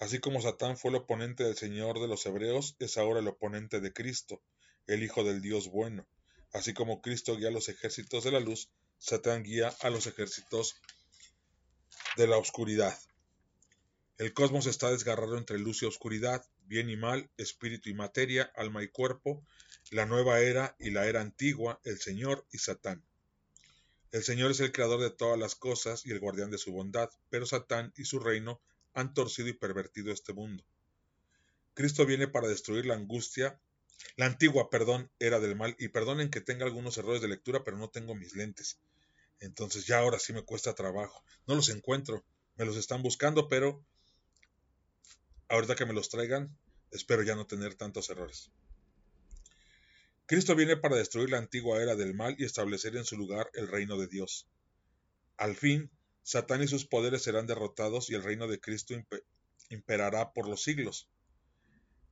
Así 0.00 0.18
como 0.18 0.40
Satán 0.40 0.76
fue 0.76 0.90
el 0.90 0.96
oponente 0.96 1.44
del 1.44 1.56
Señor 1.56 2.00
de 2.00 2.08
los 2.08 2.24
Hebreos, 2.26 2.76
es 2.78 2.98
ahora 2.98 3.20
el 3.20 3.28
oponente 3.28 3.80
de 3.80 3.92
Cristo, 3.92 4.42
el 4.86 5.02
Hijo 5.02 5.24
del 5.24 5.40
Dios 5.40 5.68
bueno. 5.68 6.06
Así 6.52 6.72
como 6.72 7.02
Cristo 7.02 7.36
guía 7.36 7.48
a 7.48 7.52
los 7.52 7.68
ejércitos 7.68 8.24
de 8.24 8.32
la 8.32 8.40
luz, 8.40 8.70
Satán 8.98 9.42
guía 9.42 9.74
a 9.80 9.90
los 9.90 10.06
ejércitos 10.06 10.76
de 12.16 12.26
la 12.26 12.38
oscuridad. 12.38 12.98
El 14.18 14.34
cosmos 14.34 14.66
está 14.66 14.90
desgarrado 14.90 15.38
entre 15.38 15.60
luz 15.60 15.82
y 15.82 15.86
oscuridad, 15.86 16.44
bien 16.66 16.90
y 16.90 16.96
mal, 16.96 17.30
espíritu 17.36 17.88
y 17.88 17.94
materia, 17.94 18.50
alma 18.56 18.82
y 18.82 18.88
cuerpo, 18.88 19.46
la 19.92 20.06
nueva 20.06 20.40
era 20.40 20.74
y 20.80 20.90
la 20.90 21.06
era 21.06 21.20
antigua, 21.20 21.80
el 21.84 22.00
Señor 22.00 22.44
y 22.50 22.58
Satán. 22.58 23.04
El 24.10 24.24
Señor 24.24 24.50
es 24.50 24.58
el 24.58 24.72
creador 24.72 25.00
de 25.00 25.10
todas 25.10 25.38
las 25.38 25.54
cosas 25.54 26.04
y 26.04 26.10
el 26.10 26.18
guardián 26.18 26.50
de 26.50 26.58
su 26.58 26.72
bondad, 26.72 27.10
pero 27.30 27.46
Satán 27.46 27.92
y 27.96 28.06
su 28.06 28.18
reino 28.18 28.60
han 28.92 29.14
torcido 29.14 29.50
y 29.50 29.52
pervertido 29.52 30.12
este 30.12 30.32
mundo. 30.32 30.64
Cristo 31.74 32.04
viene 32.04 32.26
para 32.26 32.48
destruir 32.48 32.86
la 32.86 32.94
angustia, 32.94 33.60
la 34.16 34.26
antigua, 34.26 34.68
perdón, 34.68 35.12
era 35.20 35.38
del 35.38 35.54
mal, 35.54 35.76
y 35.78 35.88
perdonen 35.88 36.28
que 36.28 36.40
tenga 36.40 36.66
algunos 36.66 36.98
errores 36.98 37.22
de 37.22 37.28
lectura, 37.28 37.62
pero 37.62 37.78
no 37.78 37.88
tengo 37.88 38.16
mis 38.16 38.34
lentes. 38.34 38.80
Entonces 39.38 39.86
ya 39.86 40.00
ahora 40.00 40.18
sí 40.18 40.32
me 40.32 40.42
cuesta 40.42 40.74
trabajo. 40.74 41.22
No 41.46 41.54
los 41.54 41.68
encuentro, 41.68 42.24
me 42.56 42.64
los 42.64 42.76
están 42.76 43.04
buscando, 43.04 43.46
pero 43.46 43.84
ahorita 45.48 45.74
que 45.74 45.86
me 45.86 45.94
los 45.94 46.08
traigan, 46.08 46.56
espero 46.90 47.22
ya 47.22 47.34
no 47.34 47.46
tener 47.46 47.74
tantos 47.74 48.10
errores. 48.10 48.50
Cristo 50.26 50.54
viene 50.54 50.76
para 50.76 50.96
destruir 50.96 51.30
la 51.30 51.38
antigua 51.38 51.82
era 51.82 51.96
del 51.96 52.14
mal 52.14 52.36
y 52.38 52.44
establecer 52.44 52.96
en 52.96 53.04
su 53.04 53.16
lugar 53.16 53.50
el 53.54 53.66
reino 53.66 53.96
de 53.96 54.08
Dios. 54.08 54.46
Al 55.38 55.56
fin, 55.56 55.90
Satán 56.22 56.62
y 56.62 56.68
sus 56.68 56.84
poderes 56.84 57.22
serán 57.22 57.46
derrotados 57.46 58.10
y 58.10 58.14
el 58.14 58.22
reino 58.22 58.46
de 58.46 58.60
Cristo 58.60 58.94
imperará 59.70 60.32
por 60.34 60.46
los 60.46 60.62
siglos. 60.62 61.08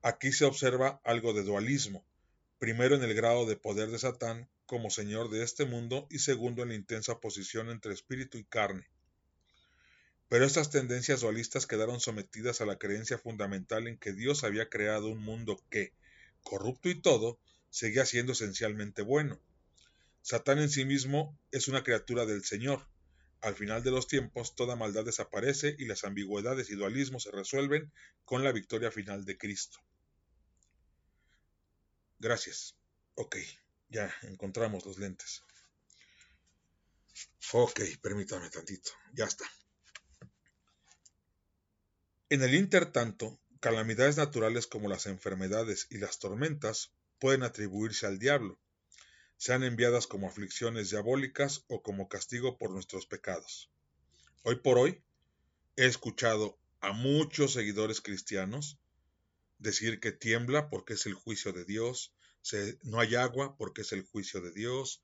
Aquí 0.01 0.33
se 0.33 0.47
observa 0.47 1.01
algo 1.05 1.35
de 1.35 1.43
dualismo, 1.43 2.07
primero 2.59 2.95
en 2.95 3.03
el 3.03 3.13
grado 3.13 3.45
de 3.45 3.57
poder 3.57 3.91
de 3.91 3.99
Satán 3.99 4.49
como 4.65 4.89
señor 4.89 5.29
de 5.31 5.43
este 5.43 5.67
mundo 5.67 6.07
y 6.11 6.21
segundo 6.21 6.63
en 6.63 6.71
la 6.71 6.75
intensa 6.75 7.13
oposición 7.13 7.69
entre 7.69 7.93
espíritu 7.93 8.39
y 8.39 8.45
carne. 8.45 8.89
Pero 10.29 10.45
estas 10.45 10.71
tendencias 10.71 11.21
dualistas 11.21 11.67
quedaron 11.67 12.01
sometidas 12.01 12.61
a 12.61 12.67
la 12.67 12.79
creencia 12.79 13.19
fundamental 13.19 13.87
en 13.87 13.97
que 13.97 14.13
Dios 14.13 14.43
había 14.43 14.69
creado 14.69 15.09
un 15.09 15.23
mundo 15.23 15.63
que, 15.71 15.93
corrupto 16.43 16.89
y 16.89 17.01
todo, 17.01 17.39
seguía 17.71 18.07
siendo 18.07 18.33
esencialmente 18.33 19.03
bueno. 19.03 19.41
Satán 20.23 20.59
en 20.59 20.69
sí 20.69 20.85
mismo 20.85 21.39
es 21.53 21.69
una 21.69 21.85
criatura 21.85 22.27
del 22.27 22.45
Señor. 22.45 22.89
Al 23.41 23.55
final 23.55 23.85
de 23.85 23.93
los 23.93 24.09
tiempos, 24.09 24.57
toda 24.57 24.75
maldad 24.75 25.05
desaparece 25.05 25.77
y 25.79 25.85
las 25.85 26.03
ambigüedades 26.03 26.71
y 26.71 26.75
dualismos 26.75 27.25
se 27.25 27.31
resuelven 27.31 27.93
con 28.25 28.43
la 28.43 28.51
victoria 28.51 28.91
final 28.91 29.25
de 29.25 29.39
Cristo. 29.39 29.79
Gracias. 32.19 32.75
Ok, 33.15 33.37
ya 33.89 34.13
encontramos 34.23 34.85
los 34.85 34.99
lentes. 34.99 35.45
Ok, 37.53 37.81
permítame 38.03 38.51
tantito. 38.51 38.91
Ya 39.13 39.27
está. 39.27 39.45
En 42.29 42.43
el 42.43 42.57
intertanto, 42.57 43.39
calamidades 43.61 44.17
naturales 44.17 44.67
como 44.67 44.89
las 44.89 45.07
enfermedades 45.07 45.87
y 45.91 45.99
las 45.99 46.19
tormentas 46.19 46.91
pueden 47.21 47.45
atribuirse 47.45 48.05
al 48.05 48.19
diablo, 48.19 48.59
sean 49.37 49.63
enviadas 49.63 50.09
como 50.09 50.27
aflicciones 50.27 50.91
diabólicas 50.91 51.65
o 51.69 51.83
como 51.83 52.09
castigo 52.09 52.59
por 52.59 52.73
nuestros 52.73 53.07
pecados. 53.07 53.71
Hoy 54.43 54.57
por 54.57 54.77
hoy 54.77 55.01
he 55.77 55.87
escuchado 55.87 56.59
a 56.81 56.91
muchos 56.91 57.53
seguidores 57.53 58.01
cristianos 58.01 58.77
decir 59.61 60.01
que 60.01 60.11
tiembla 60.11 60.69
porque 60.69 60.95
es 60.95 61.07
el 61.07 61.15
juicio 61.15 61.53
de 61.53 61.65
Dios, 61.65 62.13
no 62.83 62.99
hay 62.99 63.15
agua 63.15 63.57
porque 63.57 63.83
es 63.83 63.93
el 63.93 64.03
juicio 64.03 64.41
de 64.41 64.51
Dios, 64.51 65.01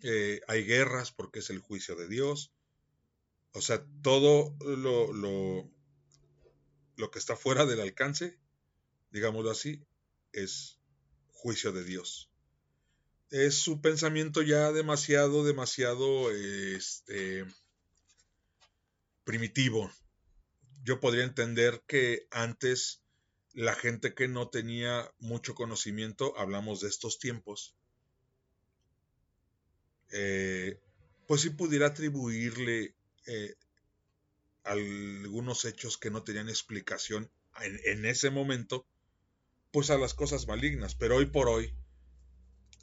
eh, 0.00 0.40
hay 0.48 0.64
guerras 0.64 1.12
porque 1.12 1.40
es 1.40 1.50
el 1.50 1.58
juicio 1.58 1.96
de 1.96 2.08
Dios. 2.08 2.50
O 3.52 3.60
sea, 3.60 3.84
todo 4.00 4.56
lo, 4.60 5.12
lo 5.12 5.70
que 6.96 7.18
está 7.18 7.36
fuera 7.36 7.66
del 7.66 7.80
alcance, 7.80 8.38
digámoslo 9.10 9.50
así, 9.50 9.84
es 10.32 10.78
juicio 11.30 11.72
de 11.72 11.84
Dios. 11.84 12.30
Es 13.30 13.56
su 13.56 13.80
pensamiento 13.80 14.42
ya 14.42 14.72
demasiado, 14.72 15.44
demasiado 15.44 16.30
este, 16.30 17.46
primitivo. 19.24 19.90
Yo 20.84 21.00
podría 21.00 21.24
entender 21.24 21.82
que 21.86 22.26
antes 22.30 23.02
la 23.54 23.74
gente 23.74 24.14
que 24.14 24.28
no 24.28 24.48
tenía 24.48 25.12
mucho 25.18 25.54
conocimiento, 25.54 26.36
hablamos 26.38 26.80
de 26.80 26.88
estos 26.88 27.18
tiempos, 27.18 27.74
eh, 30.10 30.78
pues 31.26 31.40
si 31.40 31.50
pudiera 31.50 31.86
atribuirle 31.86 32.94
eh, 33.26 33.54
algunos 34.64 35.64
hechos 35.64 35.98
que 35.98 36.10
no 36.10 36.22
tenían 36.22 36.48
explicación 36.48 37.30
en, 37.60 38.04
ese 38.06 38.30
momento, 38.30 38.86
pues 39.70 39.90
a 39.90 39.98
las 39.98 40.14
cosas 40.14 40.46
malignas. 40.46 40.94
Pero 40.94 41.16
hoy 41.16 41.26
por 41.26 41.48
hoy, 41.48 41.74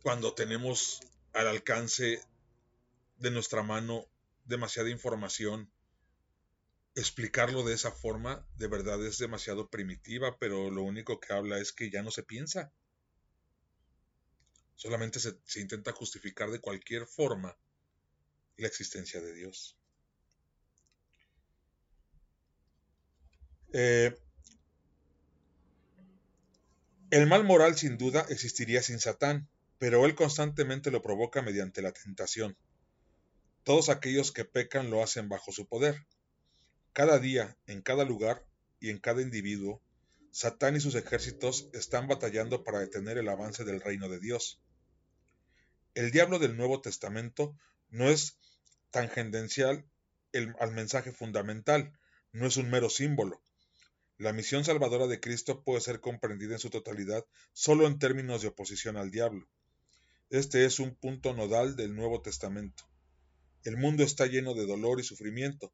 cuando 0.02 0.34
tenemos 0.34 1.02
al 1.34 1.48
alcance 1.48 2.22
de 3.18 3.32
nuestra 3.32 3.64
mano 3.64 4.06
demasiada 4.46 4.90
información, 4.90 5.72
explicarlo 6.96 7.64
de 7.64 7.76
esa 7.76 7.92
forma 7.92 8.46
de 8.58 8.68
verdad 8.68 9.04
es 9.06 9.18
demasiado 9.18 9.70
primitiva, 9.70 10.38
pero 10.40 10.70
lo 10.70 10.84
único 10.84 11.20
que 11.20 11.34
habla 11.34 11.60
es 11.60 11.72
que 11.72 11.90
ya 11.90 12.02
no 12.02 12.12
se 12.12 12.24
piensa. 12.24 12.74
Solamente 14.76 15.20
se, 15.20 15.38
intenta 15.60 15.92
justificar 15.92 16.52
de 16.52 16.62
cualquier 16.62 17.06
forma 17.06 17.58
la 18.56 18.68
existencia 18.68 19.22
de 19.22 19.34
Dios. 19.34 19.78
Eh, 23.72 24.16
el 27.12 27.28
mal 27.28 27.44
moral 27.44 27.78
sin 27.78 27.98
duda 27.98 28.26
existiría 28.30 28.82
sin 28.82 29.00
Satán, 29.00 29.48
pero 29.78 30.06
él 30.06 30.16
constantemente 30.16 30.92
lo 30.92 31.02
provoca 31.02 31.42
mediante 31.42 31.82
la 31.82 31.92
tentación. 31.92 32.58
Todos 33.64 33.90
aquellos 33.90 34.32
que 34.32 34.46
pecan 34.46 34.90
lo 34.90 35.04
hacen 35.04 35.30
bajo 35.30 35.52
su 35.52 35.68
poder. 35.68 36.06
Cada 36.94 37.20
día, 37.20 37.58
en 37.68 37.82
cada 37.82 38.04
lugar 38.06 38.46
y 38.80 38.90
en 38.90 39.00
cada 39.00 39.22
individuo, 39.22 39.82
Satán 40.32 40.76
y 40.76 40.80
sus 40.80 40.96
ejércitos 40.96 41.70
están 41.74 42.08
batallando 42.08 42.64
para 42.64 42.80
detener 42.80 43.18
el 43.18 43.30
avance 43.30 43.64
del 43.64 43.82
reino 43.82 44.10
de 44.10 44.20
Dios. 44.20 44.62
El 45.96 46.12
diablo 46.12 46.40
del 46.40 46.56
Nuevo 46.58 46.82
Testamento 46.82 47.56
no 47.90 48.10
es 48.10 48.38
tangencial 48.92 49.86
al 50.60 50.72
mensaje 50.72 51.12
fundamental, 51.12 51.92
no 52.32 52.46
es 52.46 52.58
un 52.58 52.70
mero 52.70 52.90
símbolo, 52.90 53.42
la 54.20 54.34
misión 54.34 54.66
salvadora 54.66 55.08
de 55.08 55.22
Cristo 55.22 55.64
puede 55.64 55.80
ser 55.80 56.02
comprendida 56.02 56.54
en 56.54 56.60
su 56.60 56.70
totalidad 56.70 57.26
solo 57.54 57.88
en 57.88 58.00
términos 58.00 58.42
de 58.42 58.50
oposición 58.50 58.98
al 58.98 59.12
diablo. 59.12 59.48
Este 60.30 60.66
es 60.66 60.80
un 60.80 60.94
punto 60.94 61.34
nodal 61.34 61.78
del 61.78 61.96
Nuevo 61.96 62.22
Testamento. 62.22 62.84
El 63.64 63.78
mundo 63.78 64.04
está 64.04 64.26
lleno 64.26 64.54
de 64.56 64.66
dolor 64.66 65.00
y 65.00 65.04
sufrimiento, 65.04 65.72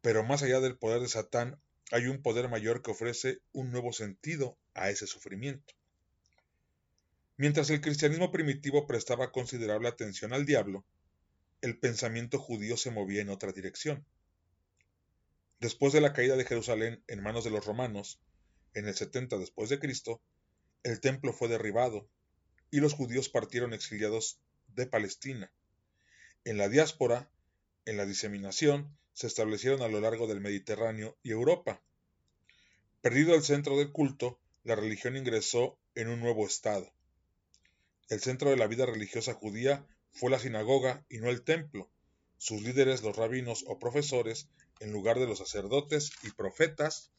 pero 0.00 0.22
más 0.22 0.44
allá 0.44 0.60
del 0.60 0.78
poder 0.78 1.00
de 1.00 1.08
Satán 1.08 1.60
hay 1.90 2.06
un 2.06 2.22
poder 2.22 2.48
mayor 2.48 2.82
que 2.82 2.92
ofrece 2.92 3.40
un 3.52 3.72
nuevo 3.72 3.92
sentido 3.92 4.56
a 4.74 4.88
ese 4.90 5.08
sufrimiento. 5.08 5.74
Mientras 7.36 7.68
el 7.70 7.80
cristianismo 7.80 8.30
primitivo 8.30 8.86
prestaba 8.86 9.32
considerable 9.32 9.88
atención 9.88 10.32
al 10.32 10.46
diablo, 10.46 10.84
el 11.62 11.80
pensamiento 11.80 12.38
judío 12.38 12.76
se 12.76 12.92
movía 12.92 13.22
en 13.22 13.28
otra 13.28 13.50
dirección. 13.50 14.06
Después 15.58 15.92
de 15.92 16.02
la 16.02 16.12
caída 16.12 16.36
de 16.36 16.44
Jerusalén 16.44 17.02
en 17.06 17.22
manos 17.22 17.44
de 17.44 17.50
los 17.50 17.64
romanos, 17.64 18.20
en 18.74 18.86
el 18.86 18.94
70 18.94 19.38
después 19.38 19.70
de 19.70 19.78
Cristo, 19.78 20.20
el 20.82 21.00
templo 21.00 21.32
fue 21.32 21.48
derribado 21.48 22.08
y 22.70 22.80
los 22.80 22.92
judíos 22.92 23.30
partieron 23.30 23.72
exiliados 23.72 24.38
de 24.68 24.86
Palestina. 24.86 25.50
En 26.44 26.58
la 26.58 26.68
diáspora, 26.68 27.30
en 27.86 27.96
la 27.96 28.04
diseminación, 28.04 28.96
se 29.14 29.26
establecieron 29.26 29.80
a 29.80 29.88
lo 29.88 30.00
largo 30.00 30.26
del 30.26 30.42
Mediterráneo 30.42 31.16
y 31.22 31.30
Europa. 31.30 31.82
Perdido 33.00 33.34
el 33.34 33.42
centro 33.42 33.78
del 33.78 33.92
culto, 33.92 34.38
la 34.62 34.76
religión 34.76 35.16
ingresó 35.16 35.78
en 35.94 36.08
un 36.08 36.20
nuevo 36.20 36.46
estado. 36.46 36.92
El 38.10 38.20
centro 38.20 38.50
de 38.50 38.56
la 38.56 38.66
vida 38.66 38.84
religiosa 38.84 39.32
judía 39.32 39.86
fue 40.12 40.30
la 40.30 40.38
sinagoga 40.38 41.06
y 41.08 41.18
no 41.18 41.30
el 41.30 41.42
templo. 41.42 41.90
Sus 42.38 42.62
líderes, 42.62 43.02
los 43.02 43.16
rabinos 43.16 43.64
o 43.66 43.78
profesores, 43.78 44.48
en 44.80 44.92
lugar 44.92 45.18
de 45.18 45.26
los 45.26 45.38
sacerdotes 45.38 46.12
y 46.22 46.30
profetas. 46.30 47.10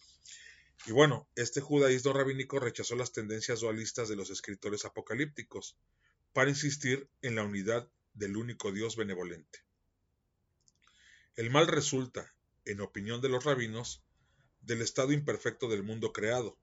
Y 0.85 0.91
bueno, 0.91 1.27
este 1.35 1.61
judaísmo 1.61 2.13
rabínico 2.13 2.59
rechazó 2.59 2.95
las 2.95 3.11
tendencias 3.11 3.61
dualistas 3.61 4.09
de 4.09 4.15
los 4.15 4.29
escritores 4.29 4.85
apocalípticos 4.85 5.77
para 6.33 6.49
insistir 6.49 7.09
en 7.21 7.35
la 7.35 7.43
unidad 7.43 7.89
del 8.13 8.37
único 8.37 8.71
Dios 8.71 8.95
benevolente. 8.95 9.63
El 11.35 11.49
mal 11.49 11.67
resulta, 11.67 12.33
en 12.65 12.81
opinión 12.81 13.21
de 13.21 13.29
los 13.29 13.43
rabinos, 13.43 14.03
del 14.61 14.81
estado 14.81 15.13
imperfecto 15.13 15.67
del 15.69 15.83
mundo 15.83 16.11
creado, 16.11 16.57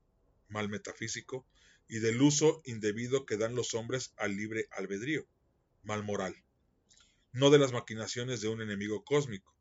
mal 0.48 0.68
metafísico, 0.68 1.46
y 1.88 1.98
del 1.98 2.20
uso 2.22 2.62
indebido 2.64 3.26
que 3.26 3.36
dan 3.36 3.54
los 3.54 3.74
hombres 3.74 4.12
al 4.16 4.36
libre 4.36 4.68
albedrío, 4.70 5.26
mal 5.82 6.02
moral, 6.02 6.43
no 7.34 7.50
de 7.50 7.58
las 7.58 7.72
maquinaciones 7.72 8.40
de 8.40 8.48
un 8.48 8.62
enemigo 8.62 9.04
cósmico, 9.04 9.54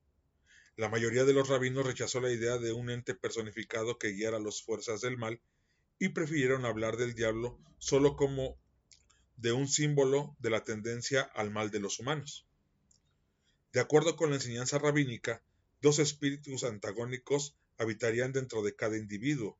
la 0.75 0.89
mayoría 0.89 1.23
de 1.23 1.33
los 1.33 1.49
rabinos 1.49 1.85
rechazó 1.85 2.19
la 2.19 2.31
idea 2.31 2.57
de 2.57 2.71
un 2.71 2.89
ente 2.89 3.13
personificado 3.13 3.99
que 3.99 4.13
guiara 4.13 4.39
las 4.39 4.63
fuerzas 4.63 5.01
del 5.01 5.17
mal 5.17 5.39
y 5.99 6.09
prefirieron 6.09 6.65
hablar 6.65 6.97
del 6.97 7.13
diablo 7.13 7.59
solo 7.77 8.15
como 8.15 8.57
de 9.37 9.51
un 9.51 9.67
símbolo 9.67 10.35
de 10.39 10.49
la 10.49 10.63
tendencia 10.63 11.21
al 11.21 11.51
mal 11.51 11.69
de 11.69 11.79
los 11.79 11.99
humanos. 11.99 12.47
De 13.71 13.79
acuerdo 13.79 14.15
con 14.15 14.29
la 14.29 14.37
enseñanza 14.37 14.79
rabínica, 14.79 15.43
dos 15.81 15.99
espíritus 15.99 16.63
antagónicos 16.63 17.55
habitarían 17.77 18.31
dentro 18.31 18.63
de 18.63 18.75
cada 18.75 18.97
individuo, 18.97 19.59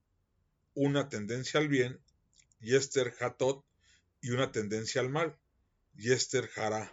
una 0.73 1.09
tendencia 1.09 1.59
al 1.59 1.67
bien, 1.67 1.99
Yester 2.59 3.13
Hatot, 3.19 3.63
y 4.21 4.31
una 4.31 4.51
tendencia 4.51 5.01
al 5.01 5.09
mal, 5.09 5.37
Yester 5.95 6.49
Hara. 6.55 6.91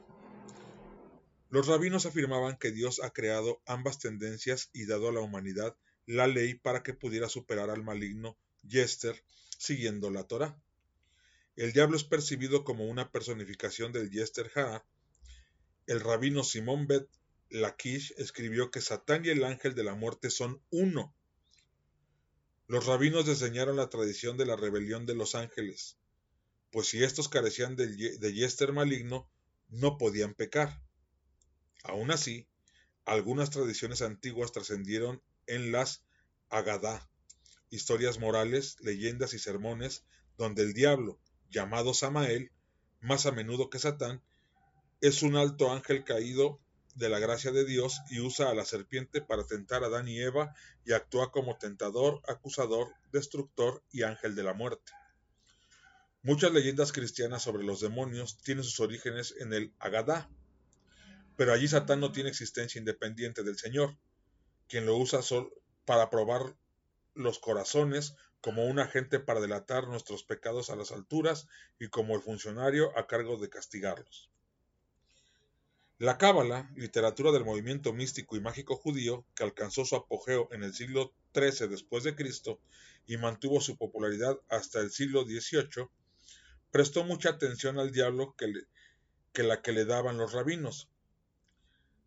Los 1.50 1.66
rabinos 1.66 2.06
afirmaban 2.06 2.56
que 2.56 2.70
Dios 2.70 3.00
ha 3.02 3.10
creado 3.10 3.60
ambas 3.66 3.98
tendencias 3.98 4.70
y 4.72 4.86
dado 4.86 5.08
a 5.08 5.12
la 5.12 5.20
humanidad 5.20 5.76
la 6.06 6.28
ley 6.28 6.54
para 6.54 6.84
que 6.84 6.94
pudiera 6.94 7.28
superar 7.28 7.70
al 7.70 7.82
maligno 7.82 8.38
Yester 8.62 9.20
siguiendo 9.58 10.10
la 10.10 10.24
Torah. 10.24 10.56
El 11.56 11.72
diablo 11.72 11.96
es 11.96 12.04
percibido 12.04 12.62
como 12.62 12.86
una 12.86 13.10
personificación 13.10 13.92
del 13.92 14.10
Yester 14.10 14.50
Hara. 14.54 14.86
El 15.86 16.00
rabino 16.00 16.44
Simón 16.44 16.86
Bet 16.86 17.08
Lakish 17.50 18.14
escribió 18.16 18.70
que 18.70 18.80
Satán 18.80 19.24
y 19.24 19.30
el 19.30 19.42
ángel 19.42 19.74
de 19.74 19.82
la 19.82 19.96
muerte 19.96 20.30
son 20.30 20.62
uno. 20.70 21.12
Los 22.68 22.86
rabinos 22.86 23.26
diseñaron 23.26 23.74
la 23.76 23.90
tradición 23.90 24.36
de 24.36 24.46
la 24.46 24.54
rebelión 24.54 25.04
de 25.04 25.16
los 25.16 25.34
ángeles, 25.34 25.98
pues 26.70 26.86
si 26.86 27.02
estos 27.02 27.28
carecían 27.28 27.74
de, 27.74 27.88
de 27.88 28.32
Yester 28.32 28.72
maligno, 28.72 29.28
no 29.68 29.98
podían 29.98 30.34
pecar. 30.34 30.80
Aún 31.84 32.10
así, 32.10 32.46
algunas 33.04 33.50
tradiciones 33.50 34.02
antiguas 34.02 34.52
trascendieron 34.52 35.22
en 35.46 35.72
las 35.72 36.04
Agadá, 36.48 37.08
historias 37.70 38.18
morales, 38.18 38.76
leyendas 38.80 39.34
y 39.34 39.38
sermones, 39.38 40.04
donde 40.36 40.62
el 40.62 40.74
diablo, 40.74 41.20
llamado 41.48 41.94
Samael, 41.94 42.50
más 43.00 43.26
a 43.26 43.32
menudo 43.32 43.70
que 43.70 43.78
Satán, 43.78 44.22
es 45.00 45.22
un 45.22 45.36
alto 45.36 45.70
ángel 45.72 46.04
caído 46.04 46.60
de 46.94 47.08
la 47.08 47.18
gracia 47.18 47.52
de 47.52 47.64
Dios 47.64 48.00
y 48.10 48.20
usa 48.20 48.50
a 48.50 48.54
la 48.54 48.64
serpiente 48.64 49.20
para 49.22 49.46
tentar 49.46 49.82
a 49.82 49.86
Adán 49.86 50.08
y 50.08 50.20
Eva 50.20 50.54
y 50.84 50.92
actúa 50.92 51.30
como 51.30 51.56
tentador, 51.56 52.20
acusador, 52.28 52.88
destructor 53.12 53.82
y 53.90 54.02
ángel 54.02 54.34
de 54.34 54.42
la 54.42 54.54
muerte. 54.54 54.92
Muchas 56.22 56.52
leyendas 56.52 56.92
cristianas 56.92 57.42
sobre 57.42 57.64
los 57.64 57.80
demonios 57.80 58.38
tienen 58.42 58.64
sus 58.64 58.80
orígenes 58.80 59.34
en 59.38 59.54
el 59.54 59.72
Agadá, 59.78 60.28
pero 61.40 61.54
allí 61.54 61.68
Satán 61.68 62.00
no 62.00 62.12
tiene 62.12 62.28
existencia 62.28 62.78
independiente 62.78 63.42
del 63.42 63.56
Señor, 63.56 63.96
quien 64.68 64.84
lo 64.84 64.98
usa 64.98 65.22
solo 65.22 65.50
para 65.86 66.10
probar 66.10 66.54
los 67.14 67.38
corazones 67.38 68.14
como 68.42 68.66
un 68.66 68.78
agente 68.78 69.20
para 69.20 69.40
delatar 69.40 69.88
nuestros 69.88 70.22
pecados 70.22 70.68
a 70.68 70.76
las 70.76 70.92
alturas 70.92 71.48
y 71.78 71.88
como 71.88 72.14
el 72.14 72.20
funcionario 72.20 72.94
a 72.94 73.06
cargo 73.06 73.38
de 73.38 73.48
castigarlos. 73.48 74.28
La 75.96 76.18
Cábala, 76.18 76.70
literatura 76.76 77.32
del 77.32 77.46
movimiento 77.46 77.94
místico 77.94 78.36
y 78.36 78.40
mágico 78.40 78.76
judío, 78.76 79.24
que 79.34 79.42
alcanzó 79.42 79.86
su 79.86 79.96
apogeo 79.96 80.46
en 80.52 80.62
el 80.62 80.74
siglo 80.74 81.14
XIII 81.34 81.68
después 81.68 82.04
de 82.04 82.16
Cristo 82.16 82.60
y 83.06 83.16
mantuvo 83.16 83.62
su 83.62 83.78
popularidad 83.78 84.38
hasta 84.50 84.80
el 84.80 84.90
siglo 84.90 85.24
XVIII, 85.24 85.88
prestó 86.70 87.02
mucha 87.02 87.30
atención 87.30 87.78
al 87.78 87.92
diablo 87.92 88.34
que, 88.36 88.52
que 89.32 89.42
la 89.42 89.62
que 89.62 89.72
le 89.72 89.86
daban 89.86 90.18
los 90.18 90.34
rabinos, 90.34 90.89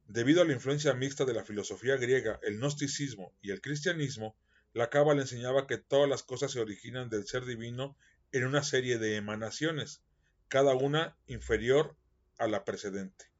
Debido 0.07 0.41
a 0.41 0.45
la 0.45 0.53
influencia 0.53 0.93
mixta 0.93 1.25
de 1.25 1.33
la 1.33 1.43
filosofía 1.43 1.95
griega, 1.95 2.39
el 2.43 2.57
gnosticismo 2.57 3.33
y 3.41 3.51
el 3.51 3.61
cristianismo, 3.61 4.35
la 4.73 4.89
Cábala 4.89 5.21
enseñaba 5.21 5.65
que 5.67 5.77
todas 5.77 6.09
las 6.09 6.23
cosas 6.23 6.51
se 6.51 6.59
originan 6.59 7.09
del 7.09 7.25
ser 7.25 7.45
divino 7.45 7.95
en 8.31 8.45
una 8.45 8.63
serie 8.63 8.97
de 8.97 9.15
emanaciones, 9.15 10.01
cada 10.49 10.75
una 10.75 11.17
inferior 11.27 11.95
a 12.37 12.47
la 12.47 12.65
precedente. 12.65 13.31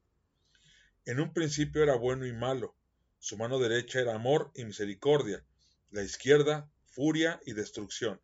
En 1.04 1.20
un 1.20 1.32
principio 1.32 1.82
era 1.82 1.96
bueno 1.96 2.26
y 2.26 2.32
malo, 2.32 2.76
su 3.18 3.36
mano 3.36 3.58
derecha 3.58 4.00
era 4.00 4.14
amor 4.14 4.50
y 4.54 4.64
misericordia, 4.64 5.44
la 5.90 6.02
izquierda 6.02 6.70
furia 6.86 7.40
y 7.44 7.52
destrucción. 7.52 8.20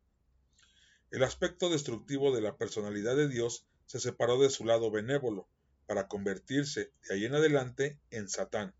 El 1.10 1.24
aspecto 1.24 1.68
destructivo 1.68 2.34
de 2.34 2.40
la 2.40 2.56
personalidad 2.56 3.16
de 3.16 3.28
Dios 3.28 3.66
se 3.86 3.98
separó 3.98 4.40
de 4.40 4.50
su 4.50 4.64
lado 4.64 4.90
benévolo, 4.90 5.48
para 5.90 6.06
convertirse 6.06 6.92
de 7.02 7.14
ahí 7.14 7.24
en 7.24 7.34
adelante 7.34 7.98
en 8.12 8.28
Satán. 8.28 8.76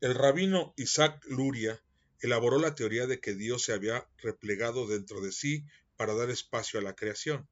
El 0.00 0.14
rabino 0.14 0.72
Isaac 0.78 1.22
Luria 1.28 1.78
elaboró 2.22 2.58
la 2.58 2.74
teoría 2.74 3.06
de 3.06 3.20
que 3.20 3.34
Dios 3.34 3.60
se 3.60 3.74
había 3.74 4.08
replegado 4.16 4.86
dentro 4.86 5.20
de 5.20 5.32
sí 5.32 5.66
para 5.98 6.14
dar 6.14 6.30
espacio 6.30 6.80
a 6.80 6.82
la 6.82 6.94
creación, 6.94 7.46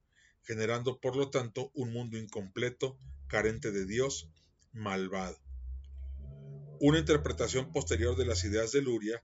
generando 0.45 0.99
por 0.99 1.14
lo 1.14 1.28
tanto 1.28 1.70
un 1.74 1.93
mundo 1.93 2.16
incompleto, 2.16 2.99
carente 3.26 3.70
de 3.70 3.85
Dios, 3.85 4.30
malvado. 4.72 5.37
Una 6.80 6.99
interpretación 6.99 7.70
posterior 7.70 8.16
de 8.16 8.24
las 8.24 8.45
ideas 8.45 8.72
de 8.72 8.80
Luria 8.80 9.22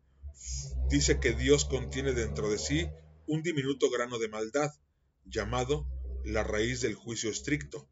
dice 0.90 1.18
que 1.18 1.32
Dios 1.32 1.64
contiene 1.64 2.12
dentro 2.12 2.50
de 2.50 2.58
sí 2.58 2.90
un 3.26 3.42
diminuto 3.42 3.88
grano 3.88 4.18
de 4.18 4.28
maldad, 4.28 4.70
llamado 5.24 5.86
la 6.26 6.44
raíz 6.44 6.82
del 6.82 6.94
juicio 6.94 7.30
estricto, 7.30 7.88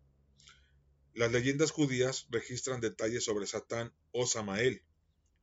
las 1.19 1.33
leyendas 1.33 1.73
judías 1.73 2.29
registran 2.31 2.81
detalles 2.81 3.25
sobre 3.25 3.49
Satán 3.49 3.93
o 4.13 4.25
Samael. 4.25 4.85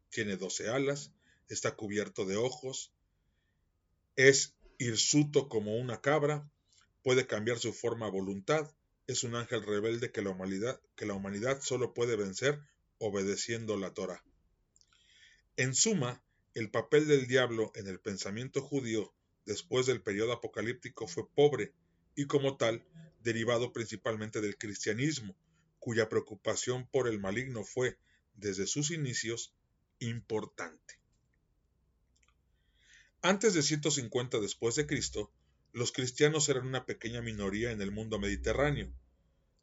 Tiene 0.09 0.37
doce 0.37 0.69
alas, 0.69 1.11
está 1.49 1.75
cubierto 1.75 2.25
de 2.25 2.37
ojos, 2.37 2.93
es 4.15 4.55
hirsuto 4.77 5.49
como 5.49 5.75
una 5.75 5.99
cabra, 5.99 6.49
puede 7.03 7.27
cambiar 7.27 7.59
su 7.59 7.73
forma 7.73 8.05
a 8.05 8.09
voluntad, 8.09 8.73
es 9.07 9.25
un 9.25 9.35
ángel 9.35 9.63
rebelde 9.63 10.13
que 10.13 10.21
la 10.21 10.29
humanidad, 10.29 10.79
que 10.95 11.05
la 11.05 11.13
humanidad 11.13 11.59
solo 11.61 11.93
puede 11.93 12.15
vencer 12.15 12.61
obedeciendo 12.97 13.75
la 13.75 13.93
Torah. 13.93 14.23
En 15.57 15.75
suma, 15.75 16.23
el 16.53 16.71
papel 16.71 17.05
del 17.05 17.27
diablo 17.27 17.73
en 17.75 17.87
el 17.87 17.99
pensamiento 17.99 18.61
judío 18.61 19.13
después 19.45 19.87
del 19.87 20.01
periodo 20.01 20.31
apocalíptico 20.31 21.05
fue 21.05 21.29
pobre 21.29 21.73
y 22.15 22.27
como 22.27 22.55
tal 22.55 22.81
derivado 23.23 23.73
principalmente 23.73 24.39
del 24.39 24.57
cristianismo, 24.57 25.35
cuya 25.85 26.09
preocupación 26.09 26.87
por 26.87 27.07
el 27.07 27.19
maligno 27.19 27.63
fue, 27.63 27.99
desde 28.33 28.65
sus 28.65 28.89
inicios, 28.89 29.53
importante. 29.99 30.95
Antes 33.21 33.53
de 33.53 33.61
150 33.61 34.39
después 34.39 34.73
de 34.73 34.87
Cristo, 34.87 35.31
los 35.73 35.91
cristianos 35.91 36.49
eran 36.49 36.65
una 36.65 36.87
pequeña 36.87 37.21
minoría 37.21 37.69
en 37.69 37.81
el 37.81 37.91
mundo 37.91 38.17
mediterráneo, 38.17 38.91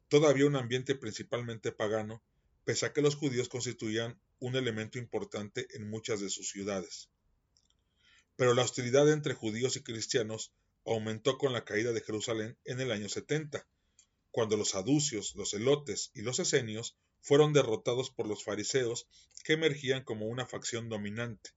todavía 0.07 0.45
un 0.45 0.55
ambiente 0.55 0.95
principalmente 0.95 1.73
pagano, 1.73 2.23
pese 2.63 2.85
a 2.85 2.93
que 2.93 3.01
los 3.01 3.17
judíos 3.17 3.49
constituían 3.49 4.17
un 4.39 4.55
elemento 4.55 4.99
importante 4.99 5.67
en 5.71 5.89
muchas 5.89 6.21
de 6.21 6.29
sus 6.29 6.47
ciudades. 6.47 7.09
Pero 8.37 8.53
la 8.53 8.61
hostilidad 8.61 9.11
entre 9.11 9.33
judíos 9.33 9.75
y 9.75 9.83
cristianos 9.83 10.53
aumentó 10.85 11.37
con 11.37 11.51
la 11.51 11.65
caída 11.65 11.91
de 11.91 11.99
Jerusalén 11.99 12.57
en 12.63 12.79
el 12.79 12.93
año 12.93 13.09
70, 13.09 13.67
cuando 14.33 14.57
los 14.57 14.73
aducios, 14.73 15.35
los 15.35 15.53
elotes 15.53 16.09
y 16.15 16.23
los 16.23 16.39
esenios 16.39 16.97
fueron 17.21 17.53
derrotados 17.53 18.09
por 18.09 18.27
los 18.27 18.43
fariseos, 18.43 19.07
que 19.43 19.53
emergían 19.53 20.03
como 20.03 20.25
una 20.25 20.47
facción 20.47 20.89
dominante. 20.89 21.51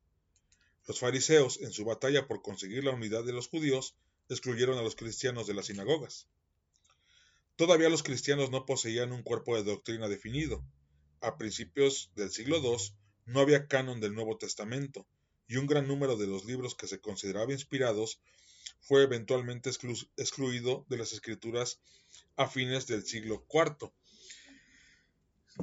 Los 0.86 0.98
fariseos, 0.98 1.58
en 1.62 1.72
su 1.72 1.86
batalla 1.86 2.28
por 2.28 2.42
conseguir 2.42 2.84
la 2.84 2.90
unidad 2.90 3.24
de 3.24 3.32
los 3.32 3.48
judíos, 3.48 3.96
excluyeron 4.28 4.76
a 4.76 4.82
los 4.82 4.94
cristianos 4.94 5.46
de 5.46 5.54
las 5.54 5.66
sinagogas. 5.66 6.28
Todavía 7.56 7.88
los 7.88 8.02
cristianos 8.02 8.50
no 8.50 8.66
poseían 8.66 9.10
un 9.10 9.22
cuerpo 9.22 9.56
de 9.56 9.64
doctrina 9.64 10.06
definido. 10.06 10.62
A 11.22 11.38
principios 11.38 12.10
del 12.14 12.30
siglo 12.30 12.58
II 12.58 12.76
no 13.24 13.40
había 13.40 13.68
canon 13.68 14.00
del 14.00 14.14
Nuevo 14.14 14.36
Testamento, 14.36 15.06
y 15.48 15.56
un 15.56 15.66
gran 15.66 15.88
número 15.88 16.18
de 16.18 16.26
los 16.26 16.44
libros 16.44 16.74
que 16.74 16.88
se 16.88 17.00
consideraba 17.00 17.54
inspirados 17.54 18.20
fue 18.80 19.02
eventualmente 19.02 19.70
excluido 19.70 20.86
de 20.88 20.96
las 20.96 21.12
escrituras 21.12 21.80
a 22.36 22.48
fines 22.48 22.86
del 22.86 23.04
siglo 23.04 23.46
IV. 23.52 23.92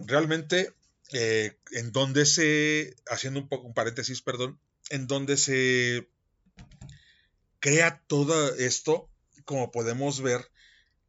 Realmente, 0.06 0.74
eh, 1.14 1.58
en 1.72 1.92
donde 1.92 2.26
se, 2.26 2.96
haciendo 3.08 3.40
un 3.40 3.48
poco 3.48 3.68
un 3.68 3.74
paréntesis, 3.74 4.22
perdón, 4.22 4.60
en 4.90 5.08
donde 5.08 5.38
se 5.38 6.10
crea 7.60 8.04
todo 8.08 8.56
esto, 8.56 9.10
como 9.46 9.72
podemos 9.72 10.22
ver, 10.22 10.52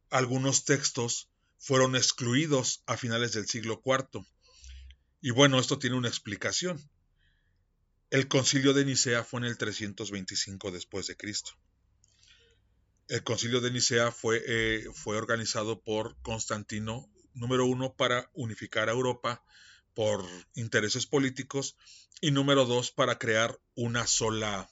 algunos 0.09 0.65
textos 0.65 1.29
fueron 1.57 1.95
excluidos 1.95 2.83
a 2.85 2.95
finales 2.95 3.33
del 3.33 3.47
siglo 3.47 3.81
IV. 3.83 4.25
Y 5.21 5.31
bueno, 5.31 5.59
esto 5.59 5.79
tiene 5.79 5.97
una 5.97 6.07
explicación. 6.07 6.79
El 8.11 8.27
concilio 8.27 8.73
de 8.73 8.85
Nicea 8.85 9.23
fue 9.23 9.39
en 9.39 9.47
el 9.47 9.57
325 9.57 10.71
después 10.71 11.07
de 11.07 11.17
Cristo. 11.17 11.51
El 13.07 13.23
concilio 13.23 13.61
de 13.61 13.71
Nicea 13.71 14.11
fue, 14.11 14.41
eh, 14.47 14.85
fue 14.93 15.17
organizado 15.17 15.81
por 15.81 16.19
Constantino, 16.21 17.07
número 17.33 17.65
uno, 17.65 17.95
para 17.95 18.29
unificar 18.33 18.89
a 18.89 18.93
Europa 18.93 19.43
por 19.93 20.25
intereses 20.55 21.05
políticos 21.05 21.77
y 22.19 22.31
número 22.31 22.65
dos, 22.65 22.91
para 22.91 23.19
crear 23.19 23.59
una 23.75 24.07
sola, 24.07 24.71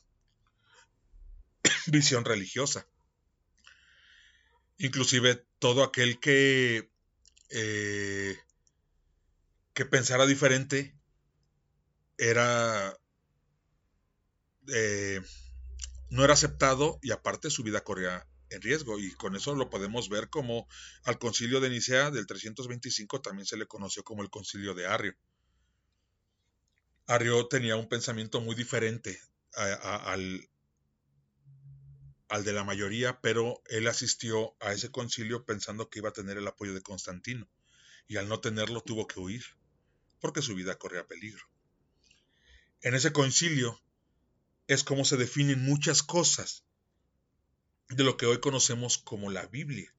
visión 1.87 2.25
religiosa. 2.25 2.87
Inclusive 4.77 5.45
todo 5.59 5.83
aquel 5.83 6.19
que, 6.19 6.89
eh, 7.51 8.37
que 9.73 9.85
pensara 9.85 10.25
diferente 10.25 10.95
era 12.17 12.97
eh, 14.73 15.21
no 16.13 16.23
era 16.23 16.33
aceptado 16.33 16.99
y 17.01 17.09
aparte 17.09 17.49
su 17.49 17.63
vida 17.63 17.83
corría 17.83 18.27
en 18.51 18.61
riesgo 18.61 18.99
y 18.99 19.11
con 19.13 19.35
eso 19.35 19.55
lo 19.55 19.71
podemos 19.71 20.09
ver 20.09 20.29
como 20.29 20.67
al 21.05 21.17
concilio 21.17 21.59
de 21.59 21.71
Nicea 21.71 22.11
del 22.11 22.27
325 22.27 23.19
también 23.21 23.47
se 23.47 23.57
le 23.57 23.65
conoció 23.65 24.03
como 24.03 24.21
el 24.21 24.29
concilio 24.29 24.75
de 24.75 24.85
Arrio. 24.85 25.15
Arrio 27.07 27.47
tenía 27.47 27.77
un 27.77 27.89
pensamiento 27.89 28.41
muy 28.41 28.53
diferente 28.53 29.19
al, 29.55 30.47
al 32.29 32.43
de 32.43 32.53
la 32.53 32.63
mayoría, 32.63 33.19
pero 33.19 33.63
él 33.65 33.87
asistió 33.87 34.55
a 34.59 34.71
ese 34.71 34.91
concilio 34.91 35.45
pensando 35.45 35.89
que 35.89 35.97
iba 35.97 36.09
a 36.09 36.13
tener 36.13 36.37
el 36.37 36.47
apoyo 36.47 36.75
de 36.75 36.83
Constantino 36.83 37.49
y 38.07 38.17
al 38.17 38.29
no 38.29 38.39
tenerlo 38.39 38.81
tuvo 38.81 39.07
que 39.07 39.19
huir 39.19 39.43
porque 40.19 40.43
su 40.43 40.53
vida 40.53 40.75
corría 40.77 41.07
peligro. 41.07 41.43
En 42.81 42.93
ese 42.93 43.11
concilio 43.11 43.81
es 44.67 44.83
como 44.83 45.05
se 45.05 45.17
definen 45.17 45.63
muchas 45.63 46.03
cosas 46.03 46.63
de 47.89 48.03
lo 48.03 48.17
que 48.17 48.25
hoy 48.25 48.39
conocemos 48.39 48.97
como 48.97 49.29
la 49.29 49.45
Biblia. 49.45 49.93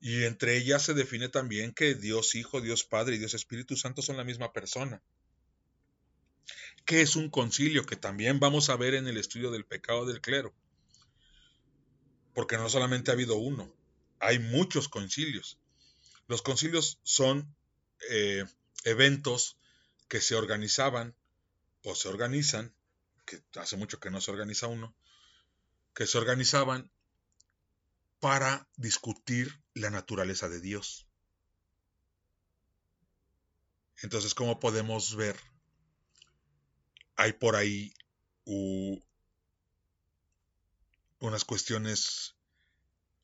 Y 0.00 0.24
entre 0.24 0.56
ellas 0.56 0.82
se 0.82 0.94
define 0.94 1.28
también 1.28 1.72
que 1.72 1.94
Dios 1.94 2.34
Hijo, 2.34 2.60
Dios 2.60 2.84
Padre 2.84 3.16
y 3.16 3.18
Dios 3.18 3.34
Espíritu 3.34 3.76
Santo 3.76 4.02
son 4.02 4.16
la 4.16 4.24
misma 4.24 4.52
persona. 4.52 5.02
¿Qué 6.86 7.02
es 7.02 7.16
un 7.16 7.28
concilio? 7.28 7.84
Que 7.84 7.96
también 7.96 8.40
vamos 8.40 8.70
a 8.70 8.76
ver 8.76 8.94
en 8.94 9.06
el 9.06 9.18
estudio 9.18 9.50
del 9.50 9.66
pecado 9.66 10.06
del 10.06 10.20
clero. 10.20 10.54
Porque 12.34 12.56
no 12.56 12.68
solamente 12.70 13.10
ha 13.10 13.14
habido 13.14 13.36
uno, 13.36 13.72
hay 14.18 14.38
muchos 14.38 14.88
concilios. 14.88 15.58
Los 16.26 16.42
concilios 16.42 16.98
son 17.02 17.54
eh, 18.08 18.44
eventos 18.84 19.58
que 20.08 20.20
se 20.20 20.34
organizaban 20.34 21.14
o 21.84 21.94
se 21.94 22.08
organizan, 22.08 22.74
que 23.30 23.60
hace 23.60 23.76
mucho 23.76 24.00
que 24.00 24.10
no 24.10 24.20
se 24.20 24.32
organiza 24.32 24.66
uno, 24.66 24.94
que 25.94 26.06
se 26.06 26.18
organizaban 26.18 26.90
para 28.18 28.68
discutir 28.76 29.62
la 29.74 29.90
naturaleza 29.90 30.48
de 30.48 30.60
Dios. 30.60 31.06
Entonces, 34.02 34.34
como 34.34 34.58
podemos 34.58 35.14
ver, 35.14 35.38
hay 37.16 37.34
por 37.34 37.54
ahí 37.54 37.94
unas 41.20 41.44
cuestiones 41.44 42.34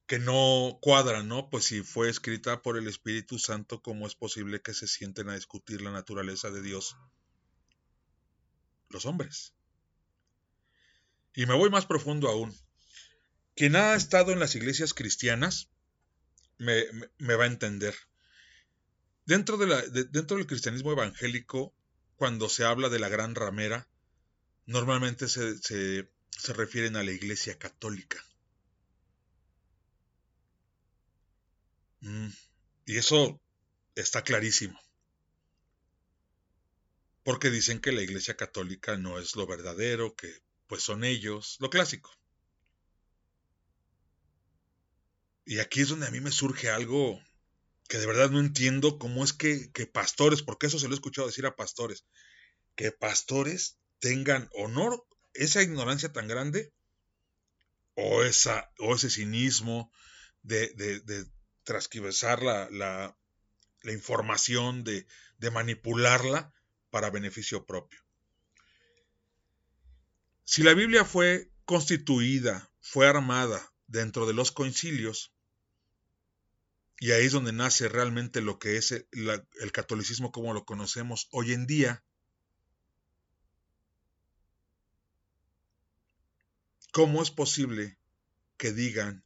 que 0.07 0.21
no 0.21 0.79
cuadran, 0.81 1.27
¿no? 1.27 1.51
Pues 1.51 1.65
si 1.65 1.83
fue 1.83 2.09
escrita 2.09 2.63
por 2.63 2.77
el 2.77 2.87
Espíritu 2.87 3.41
Santo, 3.41 3.83
¿cómo 3.83 4.07
es 4.07 4.15
posible 4.15 4.63
que 4.63 4.73
se 4.73 4.87
sienten 4.87 5.31
a 5.31 5.35
discutir 5.35 5.83
la 5.83 5.91
naturaleza 5.91 6.51
de 6.51 6.63
Dios 6.63 6.97
los 8.89 9.05
hombres? 9.05 9.56
Y 11.37 11.45
me 11.45 11.55
voy 11.55 11.69
más 11.69 11.85
profundo 11.85 12.29
aún. 12.29 12.59
Quien 13.55 13.77
ha 13.77 13.95
estado 13.95 14.33
en 14.33 14.41
las 14.41 14.55
iglesias 14.55 14.95
cristianas 14.95 15.69
me, 16.59 16.87
va 17.37 17.45
a 17.45 17.47
entender. 17.47 17.95
Dentro 19.27 19.59
del 19.59 20.47
cristianismo 20.47 20.93
evangélico, 20.93 21.75
cuando 22.17 22.49
se 22.49 22.65
habla 22.65 22.89
de 22.89 22.99
la 22.99 23.11
gran 23.11 23.35
ramera, 23.35 23.87
normalmente 24.65 25.29
se, 25.29 25.59
se 25.59 26.53
refieren 26.55 26.97
a 26.97 27.03
la 27.03 27.13
iglesia 27.13 27.59
católica. 27.59 28.25
Mm, 32.01 32.29
y 32.87 32.97
eso 32.97 33.43
está 33.95 34.23
clarísimo. 34.23 34.81
Porque 37.25 37.51
dicen 37.51 37.81
que 37.81 37.93
la 37.93 38.03
iglesia 38.03 38.37
católica 38.37 38.97
no 38.97 39.19
es 39.19 39.37
lo 39.37 39.47
verdadero, 39.47 40.15
que 40.15 40.46
pues 40.67 40.83
son 40.83 41.05
ellos, 41.05 41.57
lo 41.61 41.71
clásico. 41.71 42.11
Y 45.45 45.61
aquí 45.61 45.81
es 45.81 45.89
donde 45.89 46.07
a 46.07 46.11
mí 46.11 46.21
me 46.21 46.33
surge 46.33 46.71
algo 46.71 47.21
que 47.89 47.99
de 47.99 48.07
verdad 48.07 48.31
no 48.31 48.41
entiendo 48.41 48.99
cómo 48.99 49.25
es 49.25 49.33
que, 49.33 49.71
pastores, 49.93 50.43
porque 50.43 50.67
eso 50.67 50.79
se 50.79 50.89
lo 50.89 50.95
he 50.95 50.97
escuchado 50.97 51.29
decir 51.29 51.47
a 51.47 51.55
pastores, 51.55 52.05
que 52.75 52.91
pastores 52.91 53.79
tengan 54.01 54.49
honor, 54.55 55.07
esa 55.35 55.63
ignorancia 55.63 56.13
tan 56.13 56.27
grande, 56.27 56.73
o, 57.95 58.25
esa, 58.25 58.71
o 58.79 58.95
ese 58.95 59.09
cinismo 59.09 59.93
de, 60.43 60.69
de, 60.75 61.01
de 61.01 61.27
la, 62.43 62.69
la, 62.71 63.17
la, 63.83 63.93
información, 63.93 64.85
de, 64.85 65.07
de 65.39 65.51
manipularla 65.51 66.53
para 66.91 67.11
beneficio 67.11 67.67
propio. 67.67 68.06
Si 70.49 70.63
la 70.63 70.75
Biblia 70.75 71.05
fue 71.05 71.51
constituida, 71.65 72.71
fue 72.81 73.09
armada 73.09 73.75
dentro 73.89 74.27
de 74.27 74.33
los 74.33 74.53
concilios, 74.53 75.35
y 77.01 77.11
ahí 77.11 77.27
es 77.27 77.33
donde 77.33 77.53
nace 77.53 77.89
realmente 77.89 78.41
lo 78.41 78.61
que 78.61 78.77
es 78.77 78.93
el, 78.93 79.73
catolicismo 79.73 80.31
como 80.31 80.55
lo 80.55 80.65
conocemos 80.65 81.27
hoy 81.33 81.53
en 81.53 81.67
día. 81.67 82.05
¿Cómo 86.93 87.25
es 87.25 87.33
posible 87.33 87.99
que 88.57 88.73
digan 88.73 89.25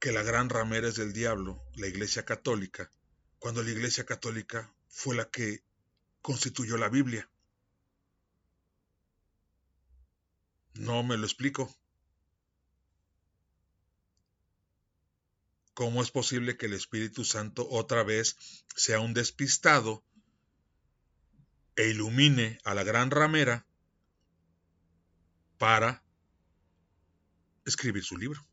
que 0.00 0.10
la 0.10 0.24
gran 0.24 0.50
ramera 0.50 0.88
es 0.88 0.96
del 0.96 1.12
diablo, 1.12 1.62
la 1.76 1.86
Iglesia 1.86 2.24
Católica, 2.24 2.90
cuando 3.38 3.62
la 3.62 3.70
Iglesia 3.70 4.04
Católica 4.04 4.74
fue 4.88 5.14
la 5.14 5.30
que 5.30 5.62
constituyó 6.22 6.76
la 6.76 6.88
Biblia? 6.88 7.30
No 10.74 11.02
me 11.02 11.16
lo 11.16 11.24
explico. 11.24 11.74
¿Cómo 15.72 16.02
es 16.02 16.10
posible 16.10 16.56
que 16.56 16.66
el 16.66 16.72
Espíritu 16.72 17.24
Santo 17.24 17.66
otra 17.68 18.02
vez 18.04 18.36
sea 18.76 19.00
un 19.00 19.14
despistado 19.14 20.04
e 21.76 21.88
ilumine 21.88 22.58
a 22.64 22.74
la 22.74 22.84
gran 22.84 23.10
ramera 23.10 23.66
para 25.58 26.04
escribir 27.64 28.04
su 28.04 28.16
libro? 28.16 28.46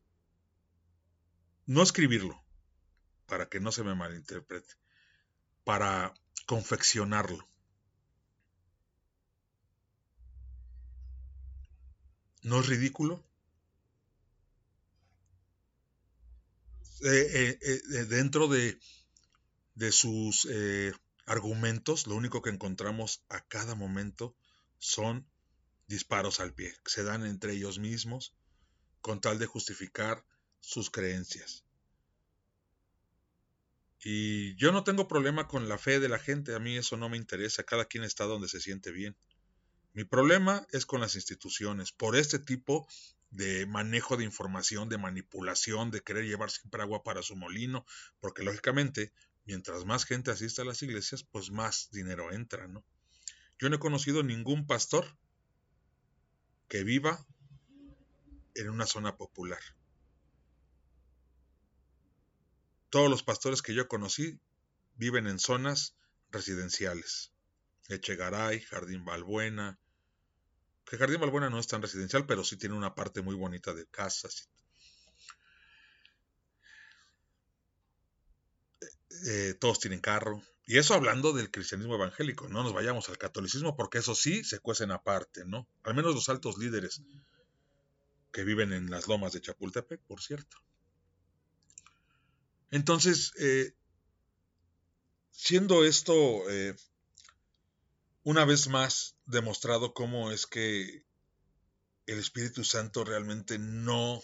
No 1.66 1.82
escribirlo, 1.82 2.42
para 3.26 3.48
que 3.48 3.60
no 3.60 3.70
se 3.70 3.84
me 3.84 3.94
malinterprete, 3.94 4.74
para 5.64 6.12
confeccionarlo. 6.46 7.51
¿No 12.42 12.60
es 12.60 12.66
ridículo? 12.66 13.24
Eh, 17.04 17.58
eh, 17.60 17.82
eh, 17.94 18.04
dentro 18.04 18.46
de, 18.46 18.78
sus 19.90 20.46
argumentos, 21.26 22.06
lo 22.06 22.14
único 22.14 22.42
que 22.42 22.50
encontramos 22.50 23.24
a 23.28 23.40
cada 23.46 23.74
momento 23.74 24.36
son 24.78 25.26
disparos 25.88 26.40
al 26.40 26.54
pie, 26.54 26.74
que 26.84 26.90
se 26.90 27.02
dan 27.02 27.26
entre 27.26 27.52
ellos 27.52 27.78
mismos 27.78 28.34
con 29.00 29.20
tal 29.20 29.38
de 29.38 29.46
justificar 29.46 30.24
sus 30.60 30.90
creencias. 30.90 31.64
Y 34.04 34.56
yo 34.56 34.72
no 34.72 34.82
tengo 34.84 35.06
problema 35.06 35.46
con 35.46 35.68
la 35.68 35.78
fe 35.78 36.00
de 36.00 36.08
la 36.08 36.18
gente, 36.18 36.54
a 36.54 36.58
mí 36.58 36.76
eso 36.76 36.96
no 36.96 37.08
me 37.08 37.16
interesa, 37.16 37.62
cada 37.62 37.84
quien 37.84 38.02
está 38.04 38.24
donde 38.24 38.48
se 38.48 38.60
siente 38.60 38.90
bien. 38.90 39.16
Mi 39.94 40.04
problema 40.04 40.66
es 40.72 40.86
con 40.86 41.00
las 41.00 41.16
instituciones, 41.16 41.92
por 41.92 42.16
este 42.16 42.38
tipo 42.38 42.88
de 43.30 43.66
manejo 43.66 44.16
de 44.16 44.24
información, 44.24 44.88
de 44.88 44.98
manipulación, 44.98 45.90
de 45.90 46.00
querer 46.00 46.24
llevar 46.24 46.50
siempre 46.50 46.82
agua 46.82 47.02
para 47.02 47.22
su 47.22 47.36
molino, 47.36 47.84
porque 48.20 48.42
lógicamente, 48.42 49.12
mientras 49.44 49.84
más 49.84 50.04
gente 50.04 50.30
asista 50.30 50.62
a 50.62 50.64
las 50.64 50.82
iglesias, 50.82 51.24
pues 51.24 51.50
más 51.50 51.90
dinero 51.90 52.32
entra, 52.32 52.68
¿no? 52.68 52.84
Yo 53.58 53.68
no 53.68 53.76
he 53.76 53.80
conocido 53.80 54.22
ningún 54.22 54.66
pastor 54.66 55.16
que 56.68 56.84
viva 56.84 57.26
en 58.54 58.70
una 58.70 58.86
zona 58.86 59.16
popular. 59.16 59.60
Todos 62.88 63.10
los 63.10 63.22
pastores 63.22 63.62
que 63.62 63.74
yo 63.74 63.88
conocí 63.88 64.40
viven 64.96 65.26
en 65.26 65.38
zonas 65.38 65.96
residenciales. 66.30 67.32
Echegaray, 67.88 68.60
Jardín 68.60 69.04
Balbuena, 69.04 69.78
que 70.84 70.96
Jardín 70.96 71.20
Balbuena 71.20 71.50
no 71.50 71.58
es 71.58 71.66
tan 71.66 71.82
residencial, 71.82 72.26
pero 72.26 72.44
sí 72.44 72.56
tiene 72.56 72.74
una 72.74 72.94
parte 72.94 73.22
muy 73.22 73.34
bonita 73.34 73.72
de 73.72 73.86
casas. 73.86 74.48
Eh, 78.80 78.86
eh, 79.26 79.54
todos 79.54 79.78
tienen 79.78 80.00
carro. 80.00 80.42
Y 80.66 80.78
eso 80.78 80.94
hablando 80.94 81.32
del 81.32 81.50
cristianismo 81.50 81.94
evangélico, 81.94 82.48
no 82.48 82.62
nos 82.62 82.72
vayamos 82.72 83.08
al 83.08 83.18
catolicismo 83.18 83.76
porque 83.76 83.98
eso 83.98 84.14
sí 84.14 84.44
se 84.44 84.60
cuecen 84.60 84.90
aparte, 84.90 85.44
¿no? 85.44 85.68
Al 85.82 85.94
menos 85.94 86.14
los 86.14 86.28
altos 86.28 86.56
líderes 86.58 87.02
que 88.32 88.44
viven 88.44 88.72
en 88.72 88.90
las 88.90 89.08
lomas 89.08 89.32
de 89.32 89.40
Chapultepec, 89.40 90.00
por 90.02 90.22
cierto. 90.22 90.56
Entonces, 92.70 93.32
eh, 93.38 93.74
siendo 95.30 95.84
esto 95.84 96.42
una 98.24 98.44
vez 98.44 98.68
más 98.68 99.16
demostrado 99.32 99.94
cómo 99.94 100.30
es 100.30 100.46
que 100.46 101.04
el 102.06 102.18
Espíritu 102.18 102.62
Santo 102.62 103.04
realmente 103.04 103.58
no 103.58 104.22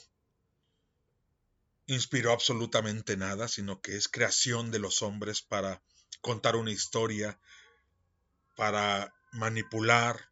inspiró 1.86 2.32
absolutamente 2.32 3.16
nada, 3.16 3.48
sino 3.48 3.80
que 3.80 3.96
es 3.96 4.08
creación 4.08 4.70
de 4.70 4.78
los 4.78 5.02
hombres 5.02 5.42
para 5.42 5.82
contar 6.20 6.54
una 6.56 6.70
historia, 6.70 7.40
para 8.56 9.14
manipular, 9.32 10.30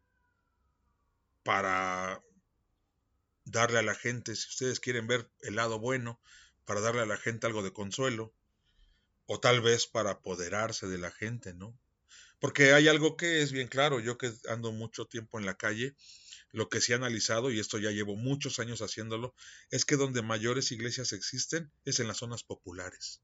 para 1.43 2.21
darle 3.45 3.79
a 3.79 3.83
la 3.83 3.95
gente, 3.95 4.35
si 4.35 4.47
ustedes 4.49 4.79
quieren 4.79 5.07
ver 5.07 5.29
el 5.41 5.55
lado 5.55 5.79
bueno, 5.79 6.19
para 6.65 6.81
darle 6.81 7.01
a 7.01 7.05
la 7.05 7.17
gente 7.17 7.47
algo 7.47 7.63
de 7.63 7.73
consuelo, 7.73 8.33
o 9.25 9.39
tal 9.39 9.61
vez 9.61 9.87
para 9.87 10.11
apoderarse 10.11 10.87
de 10.87 10.97
la 10.97 11.11
gente, 11.11 11.53
¿no? 11.53 11.77
Porque 12.39 12.73
hay 12.73 12.87
algo 12.87 13.17
que 13.17 13.41
es 13.41 13.51
bien 13.51 13.67
claro, 13.67 13.99
yo 13.99 14.17
que 14.17 14.31
ando 14.49 14.71
mucho 14.71 15.05
tiempo 15.05 15.39
en 15.39 15.45
la 15.45 15.55
calle, 15.55 15.95
lo 16.51 16.69
que 16.69 16.81
sí 16.81 16.91
he 16.91 16.95
analizado, 16.95 17.51
y 17.51 17.59
esto 17.59 17.77
ya 17.77 17.91
llevo 17.91 18.15
muchos 18.15 18.59
años 18.59 18.81
haciéndolo, 18.81 19.33
es 19.71 19.85
que 19.85 19.95
donde 19.95 20.21
mayores 20.21 20.71
iglesias 20.71 21.13
existen 21.13 21.71
es 21.85 21.99
en 21.99 22.07
las 22.07 22.17
zonas 22.17 22.43
populares. 22.43 23.21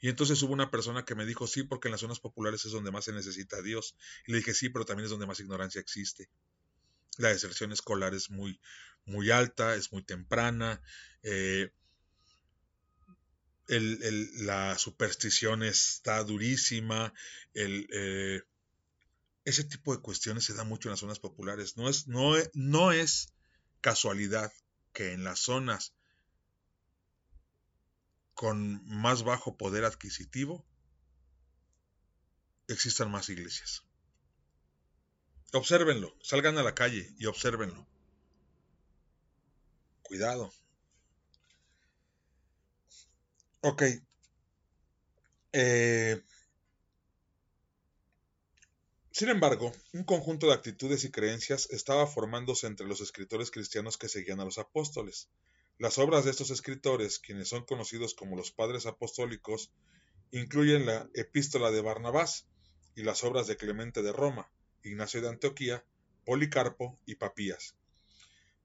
Y 0.00 0.08
entonces 0.08 0.40
hubo 0.42 0.52
una 0.52 0.70
persona 0.70 1.04
que 1.04 1.14
me 1.14 1.26
dijo, 1.26 1.46
sí, 1.46 1.64
porque 1.64 1.88
en 1.88 1.92
las 1.92 2.00
zonas 2.00 2.20
populares 2.20 2.64
es 2.64 2.72
donde 2.72 2.92
más 2.92 3.04
se 3.04 3.12
necesita 3.12 3.56
a 3.56 3.62
Dios. 3.62 3.96
Y 4.26 4.32
le 4.32 4.38
dije, 4.38 4.54
sí, 4.54 4.68
pero 4.68 4.84
también 4.84 5.04
es 5.04 5.10
donde 5.10 5.26
más 5.26 5.40
ignorancia 5.40 5.80
existe. 5.80 6.30
La 7.16 7.30
deserción 7.30 7.72
escolar 7.72 8.14
es 8.14 8.30
muy, 8.30 8.60
muy 9.04 9.30
alta, 9.32 9.74
es 9.74 9.92
muy 9.92 10.04
temprana. 10.04 10.80
Eh, 11.22 11.72
la 13.68 14.78
superstición 14.78 15.62
está 15.62 16.22
durísima. 16.24 17.12
El, 17.54 17.86
eh, 17.92 18.42
ese 19.44 19.64
tipo 19.64 19.94
de 19.94 20.02
cuestiones 20.02 20.44
se 20.44 20.54
da 20.54 20.64
mucho 20.64 20.88
en 20.88 20.92
las 20.92 21.00
zonas 21.00 21.18
populares. 21.18 21.76
No 21.76 21.88
es, 21.88 22.06
no, 22.08 22.34
no 22.54 22.92
es 22.92 23.32
casualidad 23.80 24.52
que 24.92 25.12
en 25.12 25.24
las 25.24 25.40
zonas 25.40 25.94
con 28.34 28.84
más 28.86 29.24
bajo 29.24 29.56
poder 29.56 29.84
adquisitivo 29.84 30.64
existan 32.68 33.10
más 33.10 33.28
iglesias. 33.28 33.82
Obsérvenlo, 35.52 36.14
salgan 36.22 36.58
a 36.58 36.62
la 36.62 36.74
calle 36.74 37.12
y 37.18 37.26
obsérvenlo. 37.26 37.86
Cuidado. 40.02 40.52
Ok. 43.60 43.82
Eh, 45.52 46.22
sin 49.10 49.30
embargo, 49.30 49.72
un 49.92 50.04
conjunto 50.04 50.46
de 50.46 50.54
actitudes 50.54 51.02
y 51.02 51.10
creencias 51.10 51.68
estaba 51.70 52.06
formándose 52.06 52.68
entre 52.68 52.86
los 52.86 53.00
escritores 53.00 53.50
cristianos 53.50 53.98
que 53.98 54.08
seguían 54.08 54.38
a 54.38 54.44
los 54.44 54.58
apóstoles. 54.58 55.28
Las 55.76 55.98
obras 55.98 56.24
de 56.24 56.30
estos 56.30 56.50
escritores, 56.50 57.18
quienes 57.18 57.48
son 57.48 57.64
conocidos 57.64 58.14
como 58.14 58.36
los 58.36 58.52
padres 58.52 58.86
apostólicos, 58.86 59.72
incluyen 60.30 60.86
la 60.86 61.08
Epístola 61.14 61.72
de 61.72 61.80
Barnabás 61.80 62.46
y 62.94 63.02
las 63.02 63.24
obras 63.24 63.48
de 63.48 63.56
Clemente 63.56 64.02
de 64.02 64.12
Roma, 64.12 64.52
Ignacio 64.84 65.20
de 65.20 65.30
Antioquía, 65.30 65.84
Policarpo 66.24 66.98
y 67.04 67.16
Papías. 67.16 67.74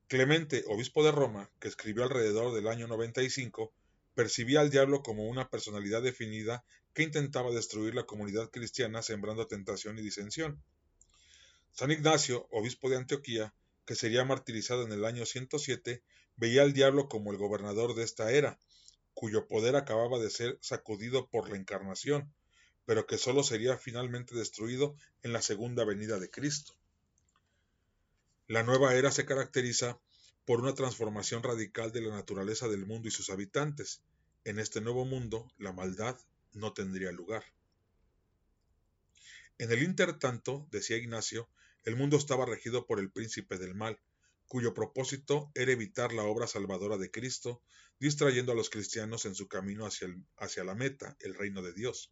Clemente, 0.08 0.66
obispo 0.68 1.04
de 1.04 1.12
Roma, 1.12 1.50
que 1.60 1.68
escribió 1.68 2.04
alrededor 2.04 2.54
del 2.54 2.68
año 2.68 2.88
95, 2.88 3.74
percibía 4.16 4.61
al 4.61 4.70
diablo 4.70 5.01
como 5.01 5.28
una 5.28 5.49
personalidad 5.49 6.01
definida 6.01 6.64
que 6.93 7.03
intentaba 7.03 7.51
destruir 7.51 7.95
la 7.95 8.03
comunidad 8.05 8.49
cristiana 8.51 9.01
sembrando 9.01 9.47
tentación 9.47 9.97
y 9.97 10.01
disensión. 10.01 10.64
San 11.72 11.91
Ignacio, 11.91 12.47
obispo 12.51 12.89
de 12.89 12.97
Antioquía, 12.97 13.53
que 13.86 13.95
sería 13.95 14.24
martirizado 14.24 14.84
en 14.84 14.91
el 14.91 15.05
año 15.05 15.26
107, 15.26 16.03
veía 16.36 16.61
al 16.61 16.74
diablo 16.74 17.09
como 17.09 17.32
el 17.32 17.38
gobernador 17.38 17.95
de 17.95 18.03
esta 18.03 18.32
era, 18.32 18.59
cuyo 19.14 19.47
poder 19.47 19.76
acababa 19.76 20.20
de 20.20 20.30
ser 20.30 20.57
sacudido 20.61 21.28
por 21.30 21.49
la 21.49 21.57
encarnación, 21.57 22.34
pero 22.86 23.07
que 23.07 23.18
sólo 23.18 23.43
sería 23.43 23.78
finalmente 23.78 24.36
destruido 24.36 24.95
en 25.22 25.34
la 25.34 25.41
segunda 25.41 25.86
venida 25.86 26.20
de 26.20 26.30
Cristo. 26.30 26.74
La 28.47 28.64
nueva 28.64 28.93
era 28.95 29.11
se 29.11 29.26
caracteriza 29.26 29.99
por 30.46 30.60
una 30.60 30.74
transformación 30.74 31.41
radical 31.44 31.91
de 31.91 32.02
la 32.02 32.14
naturaleza 32.14 32.68
del 32.68 32.86
mundo 32.86 33.08
y 33.08 33.12
sus 33.12 33.30
habitantes. 33.30 34.02
En 34.44 34.60
este 34.60 34.82
nuevo 34.82 35.06
mundo, 35.06 35.52
la 35.58 35.72
maldad 35.72 36.20
no 36.54 36.74
tendría 36.74 37.12
lugar. 37.12 37.44
En 39.58 39.72
el 39.72 39.84
intertanto, 39.84 40.68
decía 40.72 40.98
Ignacio, 40.98 41.48
el 41.86 41.96
mundo 41.96 42.18
estaba 42.18 42.46
regido 42.46 42.86
por 42.86 43.00
el 43.00 43.10
príncipe 43.10 43.58
del 43.58 43.76
mal, 43.76 44.00
cuyo 44.48 44.74
propósito 44.74 45.52
era 45.56 45.72
evitar 45.72 46.14
la 46.14 46.24
obra 46.24 46.48
salvadora 46.48 46.98
de 46.98 47.12
Cristo, 47.12 47.62
distrayendo 48.00 48.52
a 48.52 48.56
los 48.56 48.70
cristianos 48.70 49.26
en 49.26 49.36
su 49.36 49.48
camino 49.48 49.86
hacia, 49.86 50.14
hacia 50.38 50.64
la 50.64 50.76
meta, 50.76 51.16
el 51.22 51.36
reino 51.36 51.62
de 51.62 51.74
Dios. 51.74 52.12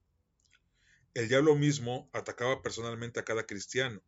El 1.13 1.27
diablo 1.27 1.55
mismo 1.55 2.09
atacaba 2.13 2.61
personalmente 2.61 3.19
a 3.19 3.25
cada 3.25 3.45
cristiano. 3.45 4.01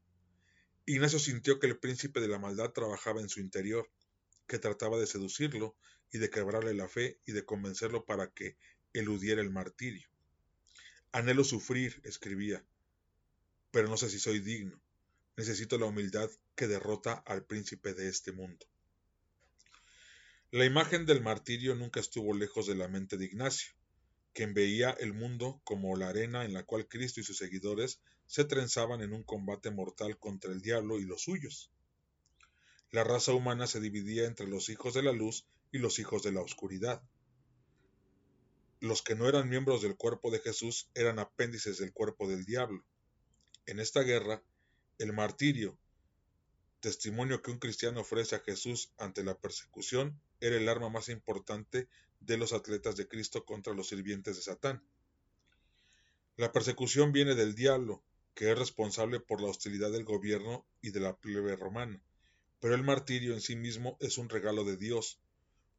Ignacio 0.85 1.19
sintió 1.19 1.59
que 1.59 1.67
el 1.67 1.77
príncipe 1.77 2.21
de 2.21 2.29
la 2.29 2.39
maldad 2.39 2.71
trabajaba 2.71 3.19
en 3.19 3.29
su 3.29 3.41
interior, 3.41 3.89
que 4.47 4.59
trataba 4.59 4.99
de 4.99 5.07
seducirlo 5.07 5.75
y 6.11 6.19
de 6.19 6.29
quebrarle 6.29 6.73
la 6.73 6.87
fe 6.87 7.19
y 7.25 7.31
de 7.31 7.45
convencerlo 7.45 8.05
para 8.05 8.31
que 8.31 8.57
eludiera 8.93 9.41
el 9.41 9.49
martirio. 9.49 10.07
Anhelo 11.11 11.43
sufrir, 11.43 12.01
escribía, 12.03 12.65
pero 13.71 13.87
no 13.87 13.97
sé 13.97 14.09
si 14.09 14.19
soy 14.19 14.39
digno. 14.39 14.79
Necesito 15.35 15.79
la 15.79 15.87
humildad 15.87 16.29
que 16.55 16.67
derrota 16.67 17.13
al 17.25 17.43
príncipe 17.43 17.93
de 17.93 18.07
este 18.07 18.31
mundo. 18.31 18.67
La 20.51 20.65
imagen 20.65 21.07
del 21.07 21.21
martirio 21.21 21.73
nunca 21.73 21.99
estuvo 21.99 22.35
lejos 22.35 22.67
de 22.67 22.75
la 22.75 22.87
mente 22.87 23.17
de 23.17 23.25
Ignacio, 23.25 23.73
quien 24.33 24.53
veía 24.53 24.91
el 24.91 25.13
mundo 25.13 25.59
como 25.63 25.95
la 25.95 26.09
arena 26.09 26.45
en 26.45 26.53
la 26.53 26.63
cual 26.63 26.87
Cristo 26.87 27.19
y 27.19 27.23
sus 27.23 27.37
seguidores 27.37 27.99
se 28.27 28.45
trenzaban 28.45 29.01
en 29.01 29.13
un 29.13 29.23
combate 29.23 29.71
mortal 29.71 30.19
contra 30.19 30.51
el 30.51 30.61
diablo 30.61 30.99
y 30.99 31.05
los 31.05 31.23
suyos. 31.23 31.71
La 32.93 33.03
raza 33.03 33.33
humana 33.33 33.67
se 33.67 33.81
dividía 33.81 34.25
entre 34.25 34.47
los 34.47 34.69
hijos 34.69 34.93
de 34.93 35.03
la 35.03 35.11
luz 35.11 35.45
y 35.73 35.79
los 35.79 35.99
hijos 35.99 36.23
de 36.23 36.31
la 36.31 36.39
oscuridad 36.39 37.03
los 38.83 39.01
que 39.01 39.15
no 39.15 39.29
eran 39.29 39.47
miembros 39.47 39.81
del 39.81 39.95
cuerpo 39.95 40.29
de 40.29 40.39
Jesús 40.39 40.89
eran 40.93 41.17
apéndices 41.17 41.77
del 41.77 41.93
cuerpo 41.93 42.27
del 42.27 42.43
diablo. 42.43 42.83
En 43.65 43.79
esta 43.79 44.01
guerra, 44.01 44.43
el 44.97 45.13
martirio, 45.13 45.79
testimonio 46.81 47.41
que 47.41 47.51
un 47.51 47.59
cristiano 47.59 48.01
ofrece 48.01 48.35
a 48.35 48.41
Jesús 48.41 48.91
ante 48.97 49.23
la 49.23 49.37
persecución, 49.37 50.19
era 50.41 50.57
el 50.57 50.67
arma 50.67 50.89
más 50.89 51.07
importante 51.07 51.87
de 52.19 52.35
los 52.35 52.51
atletas 52.51 52.97
de 52.97 53.07
Cristo 53.07 53.45
contra 53.45 53.73
los 53.73 53.87
sirvientes 53.87 54.35
de 54.35 54.41
Satán. 54.41 54.83
La 56.35 56.51
persecución 56.51 57.13
viene 57.13 57.35
del 57.35 57.55
diablo, 57.55 58.03
que 58.35 58.51
es 58.51 58.59
responsable 58.59 59.21
por 59.21 59.39
la 59.39 59.47
hostilidad 59.47 59.93
del 59.93 60.03
gobierno 60.03 60.65
y 60.81 60.91
de 60.91 60.99
la 60.99 61.15
plebe 61.15 61.55
romana, 61.55 62.03
pero 62.63 62.75
el 62.75 62.83
martirio 62.83 63.33
en 63.33 63.41
sí 63.41 63.57
mismo 63.57 63.97
es 63.99 64.17
un 64.17 64.29
regalo 64.29 64.63
de 64.63 64.77
Dios, 64.77 65.19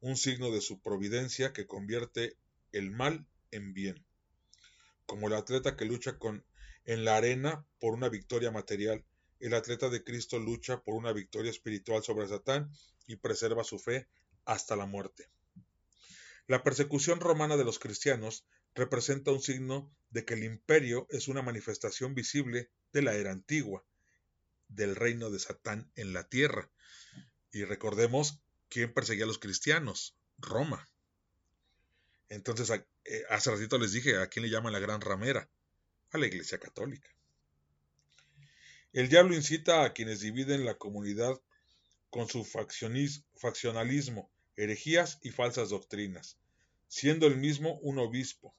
un 0.01 0.17
signo 0.17 0.51
de 0.51 0.61
su 0.61 0.83
providencia 0.83 1.51
que 1.51 1.65
convierte 1.65 2.37
el 2.73 2.91
mal 2.91 3.25
en 3.49 3.73
bien. 3.73 4.05
Como 5.07 5.27
el 5.27 5.33
atleta 5.33 5.75
que 5.77 5.85
lucha 5.85 6.19
con, 6.19 6.45
en 6.83 7.03
la 7.03 7.17
arena 7.17 7.65
por 7.79 7.95
una 7.95 8.07
victoria 8.07 8.51
material, 8.51 9.03
el 9.39 9.55
atleta 9.55 9.89
de 9.89 10.03
Cristo 10.03 10.37
lucha 10.37 10.83
por 10.83 10.93
una 10.93 11.11
victoria 11.11 11.49
espiritual 11.49 12.03
sobre 12.03 12.27
Satán 12.27 12.69
y 13.07 13.15
preserva 13.15 13.63
su 13.63 13.79
fe 13.79 14.07
hasta 14.45 14.75
la 14.75 14.85
muerte. 14.85 15.27
La 16.45 16.61
persecución 16.61 17.19
romana 17.19 17.57
de 17.57 17.65
los 17.65 17.79
cristianos 17.79 18.45
representa 18.75 19.31
un 19.31 19.41
signo 19.41 19.91
de 20.11 20.23
que 20.23 20.35
el 20.35 20.43
imperio 20.43 21.07
es 21.09 21.29
una 21.29 21.41
manifestación 21.41 22.13
visible 22.13 22.69
de 22.93 23.01
la 23.01 23.15
era 23.15 23.31
antigua, 23.31 23.83
del 24.67 24.95
reino 24.95 25.31
de 25.31 25.39
Satán 25.39 25.91
en 25.95 26.13
la 26.13 26.27
tierra. 26.27 26.69
Y 27.55 27.63
recordemos 27.63 28.41
quién 28.67 28.93
perseguía 28.93 29.23
a 29.23 29.27
los 29.27 29.39
cristianos, 29.39 30.13
Roma. 30.39 30.89
Entonces, 32.27 32.69
eh, 33.05 33.23
hace 33.29 33.49
ratito 33.49 33.77
les 33.77 33.93
dije 33.93 34.17
a 34.17 34.27
quién 34.27 34.43
le 34.43 34.51
llaman 34.51 34.73
la 34.73 34.79
gran 34.79 34.99
ramera, 34.99 35.49
a 36.11 36.17
la 36.17 36.27
Iglesia 36.27 36.59
Católica. 36.59 37.09
El 38.91 39.07
diablo 39.07 39.35
incita 39.35 39.85
a 39.85 39.93
quienes 39.93 40.19
dividen 40.19 40.65
la 40.65 40.77
comunidad 40.77 41.39
con 42.09 42.27
su 42.27 42.43
faccionalismo, 42.43 44.29
herejías 44.57 45.19
y 45.21 45.29
falsas 45.29 45.69
doctrinas, 45.69 46.37
siendo 46.89 47.25
el 47.25 47.37
mismo 47.37 47.79
un 47.83 47.99
obispo. 47.99 48.53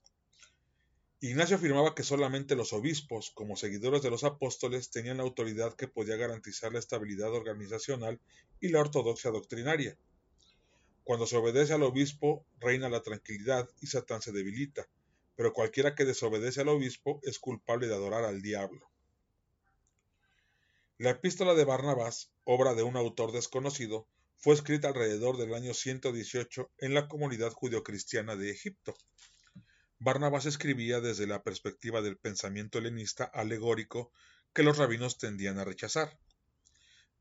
Ignacio 1.20 1.56
afirmaba 1.56 1.94
que 1.94 2.02
solamente 2.02 2.56
los 2.56 2.74
obispos, 2.74 3.30
como 3.30 3.56
seguidores 3.56 4.02
de 4.02 4.10
los 4.10 4.22
apóstoles, 4.22 4.90
tenían 4.90 5.16
la 5.16 5.22
autoridad 5.22 5.74
que 5.74 5.88
podía 5.88 6.16
garantizar 6.16 6.72
la 6.72 6.78
estabilidad 6.78 7.32
organizacional 7.32 8.20
y 8.60 8.68
la 8.68 8.80
ortodoxia 8.80 9.30
doctrinaria. 9.30 9.96
Cuando 11.04 11.26
se 11.26 11.36
obedece 11.36 11.72
al 11.72 11.84
obispo, 11.84 12.44
reina 12.58 12.90
la 12.90 13.02
tranquilidad 13.02 13.66
y 13.80 13.86
Satán 13.86 14.20
se 14.20 14.32
debilita, 14.32 14.88
pero 15.36 15.54
cualquiera 15.54 15.94
que 15.94 16.04
desobedece 16.04 16.60
al 16.60 16.68
obispo 16.68 17.20
es 17.22 17.38
culpable 17.38 17.86
de 17.86 17.94
adorar 17.94 18.24
al 18.24 18.42
diablo. 18.42 18.90
La 20.98 21.10
epístola 21.10 21.54
de 21.54 21.64
Barnabás, 21.64 22.30
obra 22.44 22.74
de 22.74 22.82
un 22.82 22.96
autor 22.96 23.32
desconocido, 23.32 24.06
fue 24.36 24.54
escrita 24.54 24.88
alrededor 24.88 25.38
del 25.38 25.54
año 25.54 25.72
118 25.72 26.70
en 26.78 26.92
la 26.92 27.08
comunidad 27.08 27.52
judeocristiana 27.52 28.36
de 28.36 28.50
Egipto. 28.50 28.94
Barnabás 29.98 30.44
escribía 30.44 31.00
desde 31.00 31.26
la 31.26 31.42
perspectiva 31.42 32.02
del 32.02 32.18
pensamiento 32.18 32.78
helenista 32.78 33.24
alegórico 33.24 34.12
que 34.52 34.62
los 34.62 34.76
rabinos 34.76 35.18
tendían 35.18 35.58
a 35.58 35.64
rechazar. 35.64 36.18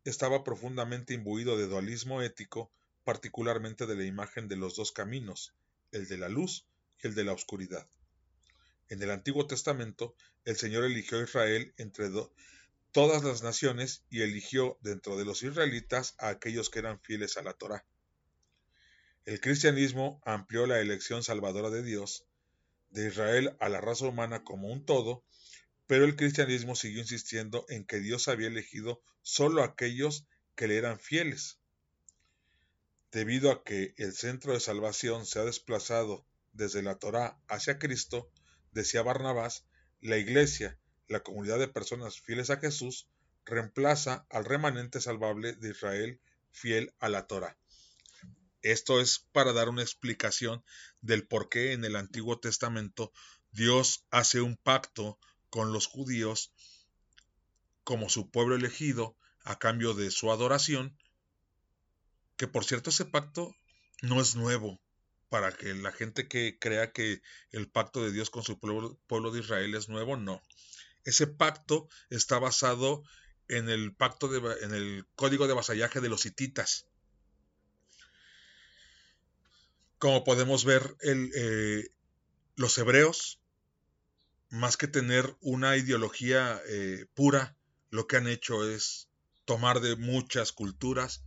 Estaba 0.04 0.44
profundamente 0.44 1.14
imbuido 1.14 1.58
de 1.58 1.68
dualismo 1.68 2.22
ético 2.22 2.72
particularmente 3.06 3.86
de 3.86 3.96
la 3.96 4.04
imagen 4.04 4.48
de 4.48 4.58
los 4.58 4.76
dos 4.76 4.92
caminos, 4.92 5.54
el 5.92 6.08
de 6.08 6.18
la 6.18 6.28
luz 6.28 6.68
y 7.02 7.08
el 7.08 7.16
de 7.16 7.24
la 7.24 7.34
oscuridad. 7.34 7.88
En 8.90 9.02
el 9.02 9.10
Antiguo 9.10 9.48
Testamento, 9.48 10.16
el 10.44 10.58
Señor 10.58 10.84
eligió 10.84 11.20
a 11.20 11.24
Israel 11.24 11.74
entre 11.78 12.10
todas 12.92 13.24
las 13.24 13.42
naciones 13.42 14.04
y 14.10 14.22
eligió 14.22 14.78
dentro 14.82 15.18
de 15.18 15.26
los 15.26 15.44
israelitas 15.44 16.16
a 16.18 16.30
aquellos 16.30 16.70
que 16.70 16.80
eran 16.80 17.00
fieles 17.00 17.38
a 17.38 17.44
la 17.44 17.54
Torá. 17.54 17.86
El 19.24 19.40
cristianismo 19.40 20.22
amplió 20.26 20.68
la 20.68 20.80
elección 20.80 21.24
salvadora 21.24 21.70
de 21.70 21.82
Dios, 21.82 22.26
de 22.96 23.10
Israel 23.10 23.58
a 23.60 23.68
la 23.68 23.82
raza 23.82 24.08
humana 24.08 24.44
como 24.44 24.70
un 24.70 24.86
todo, 24.86 25.24
pero 25.86 26.06
el 26.06 26.16
cristianismo 26.16 26.76
siguió 26.76 27.02
insistiendo 27.02 27.66
en 27.68 27.86
que 27.86 28.00
Dios 28.00 28.30
había 28.30 28.48
elegido 28.48 29.04
solo 29.22 29.62
a 29.62 29.66
aquellos 29.66 30.26
que 30.56 30.68
le 30.68 30.78
eran 30.78 31.00
fieles, 31.00 31.60
Debido 33.12 33.50
a 33.50 33.64
que 33.64 33.94
el 33.98 34.14
centro 34.14 34.52
de 34.52 34.60
salvación 34.60 35.26
se 35.26 35.40
ha 35.40 35.46
desplazado 35.46 36.26
desde 36.52 36.84
la 36.84 36.96
Torá 36.96 37.40
hacia 37.48 37.80
Cristo, 37.80 38.30
decía 38.74 39.04
Barnabás, 39.04 39.66
la 40.02 40.18
Iglesia, 40.18 40.78
la 41.08 41.22
comunidad 41.22 41.60
de 41.60 41.70
personas 41.70 42.20
fieles 42.20 42.50
a 42.50 42.58
Jesús, 42.58 43.08
reemplaza 43.46 44.26
al 44.30 44.44
remanente 44.44 45.00
salvable 45.00 45.54
de 45.54 45.70
Israel 45.70 46.20
fiel 46.52 46.94
a 47.00 47.08
la 47.08 47.26
Torá. 47.26 47.58
Esto 48.66 49.00
es 49.00 49.20
para 49.32 49.54
dar 49.54 49.70
una 49.70 49.84
explicación 49.84 50.66
del 51.02 51.28
por 51.28 51.50
qué 51.50 51.74
en 51.74 51.86
el 51.86 51.96
Antiguo 51.96 52.40
Testamento 52.40 53.14
Dios 53.52 54.08
hace 54.10 54.42
un 54.42 54.58
pacto 54.58 55.20
con 55.52 55.72
los 55.72 55.86
judíos 55.86 56.52
como 57.84 58.10
su 58.10 58.32
pueblo 58.32 58.56
elegido 58.56 59.16
a 59.44 59.60
cambio 59.60 59.94
de 59.94 60.10
su 60.10 60.32
adoración 60.32 60.98
que 62.38 62.48
por 62.48 62.66
cierto 62.66 62.90
ese 62.90 63.06
pacto 63.06 63.56
no 64.02 64.20
es 64.20 64.36
nuevo, 64.36 64.82
para 65.30 65.52
que 65.52 65.76
la 65.76 65.92
gente 65.92 66.28
que 66.28 66.58
crea 66.60 66.92
que 66.92 67.22
el 67.52 67.70
pacto 67.70 68.04
de 68.04 68.12
Dios 68.12 68.32
con 68.32 68.42
su 68.42 68.60
pueblo, 68.60 69.32
de 69.32 69.40
Israel 69.40 69.76
es 69.76 69.90
nuevo, 69.90 70.18
no. 70.18 70.42
Ese 71.04 71.28
pacto 71.28 71.88
está 72.10 72.40
basado 72.40 73.04
en 73.48 73.70
el 73.70 73.96
pacto 73.96 74.28
de, 74.28 74.40
en 74.64 74.74
el 74.74 75.06
código 75.16 75.48
de 75.48 75.54
vasallaje 75.54 76.02
de 76.02 76.10
los 76.10 76.26
hititas. 76.26 76.88
Como 79.98 80.24
podemos 80.24 80.66
ver, 80.66 80.96
eh, 81.02 81.90
los 82.56 82.78
hebreos, 82.78 83.40
más 84.50 84.78
que 84.78 84.88
tener 84.88 85.36
una 85.42 85.78
ideología 85.78 86.62
eh, 86.68 87.06
pura, 87.14 87.56
lo 87.90 88.08
que 88.08 88.18
han 88.18 88.28
hecho 88.28 88.70
es 88.70 89.10
tomar 89.46 89.80
de 89.80 89.96
muchas 89.96 90.52
culturas 90.52 91.24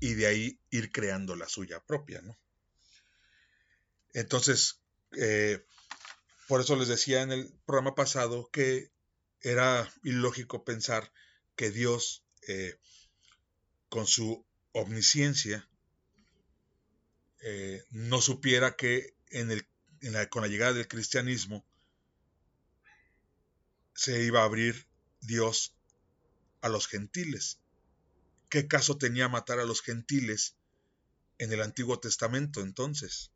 y 0.00 0.14
de 0.14 0.26
ahí 0.26 0.60
ir 0.70 0.92
creando 0.92 1.36
la 1.36 1.48
suya 1.48 1.80
propia, 1.84 2.22
¿no? 2.22 2.38
Entonces, 4.12 4.80
eh, 5.12 5.64
por 6.48 6.60
eso 6.60 6.76
les 6.76 6.88
decía 6.88 7.22
en 7.22 7.32
el 7.32 7.52
programa 7.66 7.94
pasado 7.94 8.48
que 8.50 8.90
era 9.42 9.92
ilógico 10.02 10.64
pensar 10.64 11.12
que 11.54 11.70
Dios, 11.70 12.22
con 13.88 14.06
su 14.06 14.44
omnisciencia, 14.72 15.68
eh, 17.48 17.84
no 17.90 18.20
supiera 18.20 18.76
que 18.76 19.14
con 20.30 20.42
la 20.42 20.48
llegada 20.48 20.72
del 20.72 20.88
cristianismo 20.88 21.64
se 23.94 24.22
iba 24.22 24.40
a 24.40 24.44
abrir 24.44 24.86
Dios 25.20 25.74
a 26.60 26.68
los 26.68 26.88
gentiles 26.88 27.58
¿Qué 28.48 28.68
caso 28.68 28.96
tenía 28.96 29.28
matar 29.28 29.58
a 29.58 29.64
los 29.64 29.82
gentiles 29.82 30.54
en 31.38 31.52
el 31.52 31.62
Antiguo 31.62 31.98
Testamento 31.98 32.60
entonces? 32.60 33.32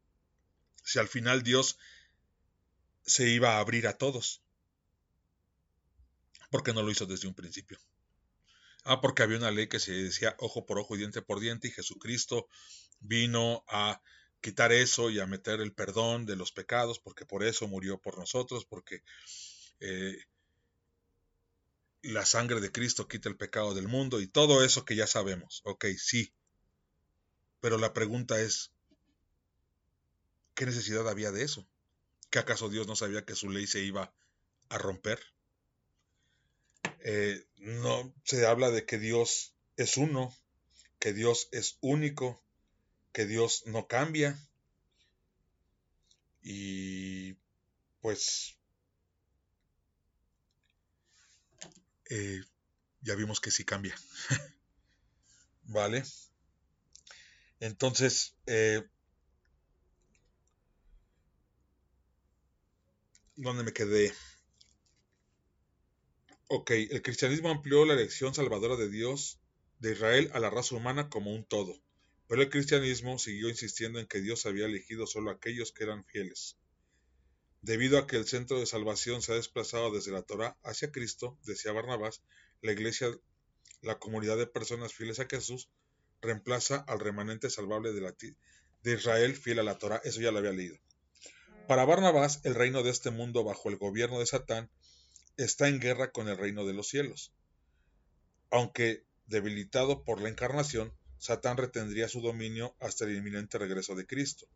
Si 0.85 0.99
al 0.99 1.09
final 1.09 1.43
Dios 1.43 1.79
se 3.05 3.29
iba 3.29 3.57
a 3.57 3.59
abrir 3.59 3.89
a 3.89 3.99
todos. 3.99 4.41
¿Por 6.51 6.63
qué 6.63 6.73
no 6.73 6.83
lo 6.83 6.91
hizo 6.91 7.07
desde 7.07 7.29
un 7.29 7.35
principio? 7.35 7.79
Ah, 8.85 9.01
porque 9.01 9.23
había 9.23 9.39
una 9.39 9.51
ley 9.51 9.69
que 9.69 9.81
se 9.81 9.93
decía 9.93 10.37
ojo 10.39 10.65
por 10.65 10.79
ojo 10.79 10.95
y 10.95 10.99
diente 10.99 11.23
por 11.23 11.41
diente 11.41 11.69
y 11.69 11.73
Jesucristo 11.73 12.49
vino 13.01 13.65
a 13.69 14.01
quitar 14.41 14.73
eso 14.73 15.11
y 15.11 15.21
a 15.21 15.27
meter 15.27 15.61
el 15.61 15.73
perdón 15.73 16.27
de 16.27 16.37
los 16.37 16.53
pecados, 16.53 16.99
porque 16.99 17.27
por 17.27 17.45
eso 17.45 17.69
murió 17.69 17.99
por 17.99 18.19
nosotros, 18.19 18.65
porque 18.65 19.03
eh, 19.81 20.19
la 22.03 22.25
sangre 22.25 22.61
de 22.61 22.73
Cristo 22.73 23.09
quita 23.09 23.29
el 23.29 23.37
pecado 23.37 23.75
del 23.75 23.89
mundo 23.89 24.21
y 24.21 24.27
todo 24.27 24.65
eso 24.65 24.85
que 24.85 24.97
ya 24.97 25.07
sabemos. 25.07 25.61
Ok, 25.65 25.87
sí. 25.99 26.33
Pero 27.61 27.77
la 27.77 27.93
pregunta 27.93 28.41
es, 28.41 28.73
¿qué 30.55 30.65
necesidad 30.65 31.09
había 31.09 31.31
de 31.31 31.43
eso? 31.43 31.67
¿Que 32.31 32.39
acaso 32.39 32.69
Dios 32.69 32.87
no 32.87 32.97
sabía 32.97 33.25
que 33.25 33.35
su 33.35 33.51
ley 33.51 33.67
se 33.67 33.81
iba 33.81 34.15
a 34.71 34.79
romper? 34.79 35.21
Eh, 37.01 37.45
no 37.57 38.15
se 38.25 38.47
habla 38.47 38.71
de 38.71 38.87
que 38.87 38.99
Dios 38.99 39.55
es 39.77 39.97
uno, 39.97 40.35
que 40.99 41.13
Dios 41.13 41.49
es 41.53 41.77
único, 41.81 42.43
que 43.13 43.25
Dios 43.27 43.63
no 43.67 43.87
cambia. 43.87 44.37
Y 46.43 47.33
pues 48.03 48.59
Eh, 52.11 52.41
ya 53.03 53.15
vimos 53.17 53.41
que 53.41 53.51
sí 53.51 53.65
cambia. 53.65 53.95
vale. 55.73 56.03
Entonces, 57.61 58.35
eh, 58.47 58.83
¿dónde 63.37 63.65
me 63.65 63.73
quedé? 63.73 64.13
Ok, 66.49 66.73
el 66.73 67.01
cristianismo 67.01 67.49
amplió 67.49 67.87
la 67.87 67.95
elección 67.95 68.35
salvadora 68.35 68.77
de 68.77 68.91
Dios 68.91 69.41
de 69.79 69.93
Israel 69.93 70.31
a 70.35 70.39
la 70.39 70.51
raza 70.51 70.75
humana 70.77 71.09
como 71.09 71.33
un 71.35 71.45
todo, 71.47 71.81
pero 72.31 72.43
el 72.43 72.49
cristianismo 72.49 73.19
siguió 73.19 73.49
insistiendo 73.49 73.99
en 73.99 74.07
que 74.07 74.21
Dios 74.21 74.47
había 74.47 74.67
elegido 74.67 75.09
solo 75.09 75.31
a 75.31 75.33
aquellos 75.33 75.73
que 75.73 75.83
eran 75.83 76.05
fieles. 76.05 76.57
Debido 77.61 77.99
a 77.99 78.07
que 78.07 78.15
el 78.15 78.25
centro 78.25 78.61
de 78.61 78.67
salvación 78.67 79.21
se 79.21 79.33
ha 79.33 79.35
desplazado 79.35 79.91
desde 79.91 80.13
la 80.13 80.23
Torah 80.23 80.57
hacia 80.63 80.93
Cristo, 80.93 81.37
decía 81.43 81.73
Barnabás, 81.73 82.23
la 82.63 82.71
iglesia, 82.71 83.09
la 83.83 83.99
comunidad 83.99 84.37
de 84.37 84.47
personas 84.47 84.95
fieles 84.95 85.19
a 85.19 85.27
Jesús, 85.27 85.71
reemplaza 86.23 86.77
al 86.87 87.01
remanente 87.01 87.51
salvable 87.51 87.93
de, 87.93 88.95
Israel 88.95 89.35
fiel 89.35 89.59
a 89.59 89.65
la 89.65 89.79
Torah. 89.79 90.01
Eso 90.05 90.21
ya 90.21 90.31
lo 90.31 90.39
había 90.39 90.53
leído. 90.53 90.79
Para 91.67 91.85
Barnabás, 91.85 92.43
el 92.45 92.55
reino 92.55 92.85
de 92.85 92.91
este 92.91 93.11
mundo 93.11 93.43
bajo 93.43 93.71
el 93.71 93.77
gobierno 93.77 94.21
de 94.21 94.27
Satán 94.27 94.71
está 95.37 95.67
en 95.67 95.81
guerra 95.81 96.13
con 96.13 96.29
el 96.29 96.39
reino 96.39 96.65
de 96.65 96.75
los 96.75 96.87
cielos. 96.87 97.35
Aunque 98.53 99.03
debilitado 99.27 100.05
por 100.05 100.21
la 100.21 100.29
encarnación, 100.29 100.95
Satán 101.21 101.59
retendría 101.59 102.09
su 102.09 102.23
dominio 102.23 102.75
hasta 102.81 103.05
el 103.05 103.15
inminente 103.15 103.59
regreso 103.59 103.95
de 103.95 104.07
Cristo. 104.07 104.47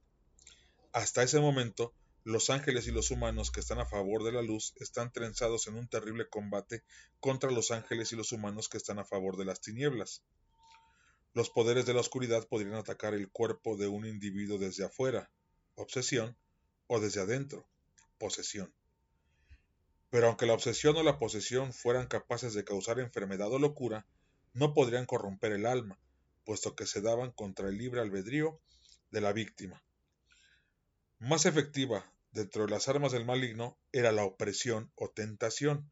Hasta 0.92 1.22
ese 1.22 1.38
momento, 1.38 1.92
los 2.24 2.48
ángeles 2.48 2.86
y 2.86 2.90
los 2.90 3.10
humanos 3.10 3.50
que 3.50 3.60
están 3.60 3.80
a 3.80 3.84
favor 3.84 4.24
de 4.24 4.32
la 4.32 4.40
luz 4.40 4.72
están 4.76 5.12
trenzados 5.12 5.66
en 5.66 5.74
un 5.74 5.88
terrible 5.88 6.26
combate 6.26 6.82
contra 7.20 7.50
los 7.50 7.70
ángeles 7.70 8.12
y 8.12 8.16
los 8.16 8.32
humanos 8.32 8.70
que 8.70 8.78
están 8.78 8.98
a 8.98 9.04
favor 9.04 9.36
de 9.36 9.44
las 9.44 9.60
tinieblas. 9.60 10.22
Los 11.34 11.50
poderes 11.50 11.84
de 11.84 11.92
la 11.92 12.00
oscuridad 12.00 12.48
podrían 12.48 12.76
atacar 12.76 13.12
el 13.12 13.28
cuerpo 13.28 13.76
de 13.76 13.88
un 13.88 14.06
individuo 14.06 14.56
desde 14.56 14.86
afuera, 14.86 15.30
obsesión, 15.74 16.34
o 16.86 16.98
desde 16.98 17.20
adentro, 17.20 17.68
posesión. 18.16 18.72
Pero 20.08 20.28
aunque 20.28 20.46
la 20.46 20.54
obsesión 20.54 20.96
o 20.96 21.02
la 21.02 21.18
posesión 21.18 21.74
fueran 21.74 22.06
capaces 22.06 22.54
de 22.54 22.64
causar 22.64 23.00
enfermedad 23.00 23.52
o 23.52 23.58
locura, 23.58 24.06
no 24.54 24.72
podrían 24.72 25.04
corromper 25.04 25.52
el 25.52 25.66
alma, 25.66 25.98
puesto 26.44 26.74
que 26.74 26.86
se 26.86 27.00
daban 27.00 27.32
contra 27.32 27.68
el 27.68 27.78
libre 27.78 28.00
albedrío 28.00 28.60
de 29.10 29.20
la 29.20 29.32
víctima. 29.32 29.82
Más 31.18 31.46
efectiva 31.46 32.12
dentro 32.32 32.64
de 32.64 32.70
las 32.70 32.88
armas 32.88 33.12
del 33.12 33.24
maligno 33.24 33.78
era 33.92 34.12
la 34.12 34.24
opresión 34.24 34.90
o 34.96 35.08
tentación, 35.10 35.90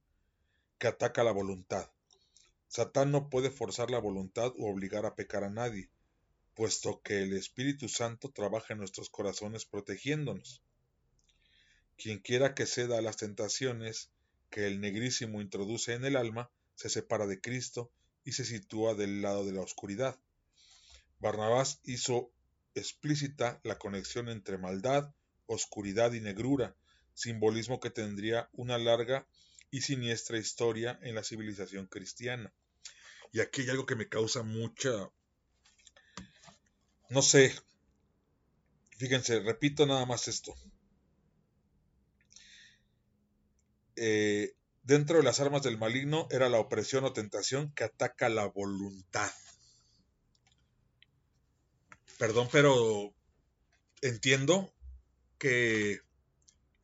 que 0.79 0.89
ataca 0.89 1.23
la 1.23 1.33
voluntad. 1.33 1.91
Satán 2.67 3.13
no 3.13 3.31
puede 3.31 3.51
forzar 3.51 3.91
la 3.91 3.99
voluntad 3.99 4.53
o 4.59 4.71
obligar 4.71 5.07
a 5.07 5.15
pecar 5.15 5.45
a 5.45 5.51
nadie, 5.51 5.91
puesto 6.55 7.01
que 7.03 7.23
el 7.23 7.35
Espíritu 7.35 7.89
Santo 7.89 8.31
trabaja 8.31 8.73
en 8.73 8.81
nuestros 8.81 9.09
corazones 9.09 9.65
protegiéndonos. 9.65 10.63
Quien 11.97 12.19
quiera 12.19 12.55
que 12.55 12.67
ceda 12.67 12.99
a 12.99 13.03
las 13.03 13.17
tentaciones 13.17 14.11
que 14.51 14.67
el 14.67 14.81
negrísimo 14.81 15.41
introduce 15.41 15.95
en 15.95 16.05
el 16.05 16.17
alma, 16.17 16.51
se 16.75 16.89
separa 16.89 17.27
de 17.27 17.41
Cristo 17.41 17.93
y 18.25 18.33
se 18.33 18.45
sitúa 18.45 18.95
del 18.95 19.23
lado 19.23 19.47
de 19.47 19.53
la 19.53 19.61
oscuridad. 19.61 20.19
Barnabás 21.23 21.81
hizo 21.85 22.33
explícita 22.75 23.61
la 23.63 23.79
conexión 23.79 24.29
entre 24.29 24.59
maldad, 24.59 25.15
oscuridad 25.47 26.13
y 26.15 26.21
negrura, 26.21 26.75
simbolismo 27.15 27.79
que 27.79 27.91
tendría 27.91 28.51
una 28.53 28.77
larga 28.77 29.29
y 29.71 29.83
siniestra 29.83 30.37
historia 30.37 30.99
en 31.01 31.15
la 31.15 31.23
civilización 31.23 31.87
cristiana. 31.87 32.53
Y 33.31 33.39
aquí 33.39 33.63
hay 33.63 33.71
algo 33.71 33.87
que 33.87 33.95
me 33.95 34.09
causa 34.09 34.43
mucha, 34.43 34.91
no 37.09 37.23
sé, 37.23 37.55
fíjense, 38.99 39.39
repito 39.41 39.87
nada 39.87 40.05
más 40.07 40.27
esto. 40.27 40.53
Eh, 43.95 44.57
dentro 44.83 45.19
de 45.19 45.23
las 45.23 45.39
armas 45.39 45.63
del 45.63 45.79
maligno 45.79 46.27
era 46.33 46.49
la 46.49 46.59
opresión 46.59 47.05
o 47.05 47.13
tentación 47.13 47.73
que 47.75 47.85
ataca 47.85 48.29
la 48.29 48.47
voluntad. 48.47 49.31
Perdón, 52.23 52.49
pero 52.53 53.13
entiendo 54.01 54.73
que 55.39 56.03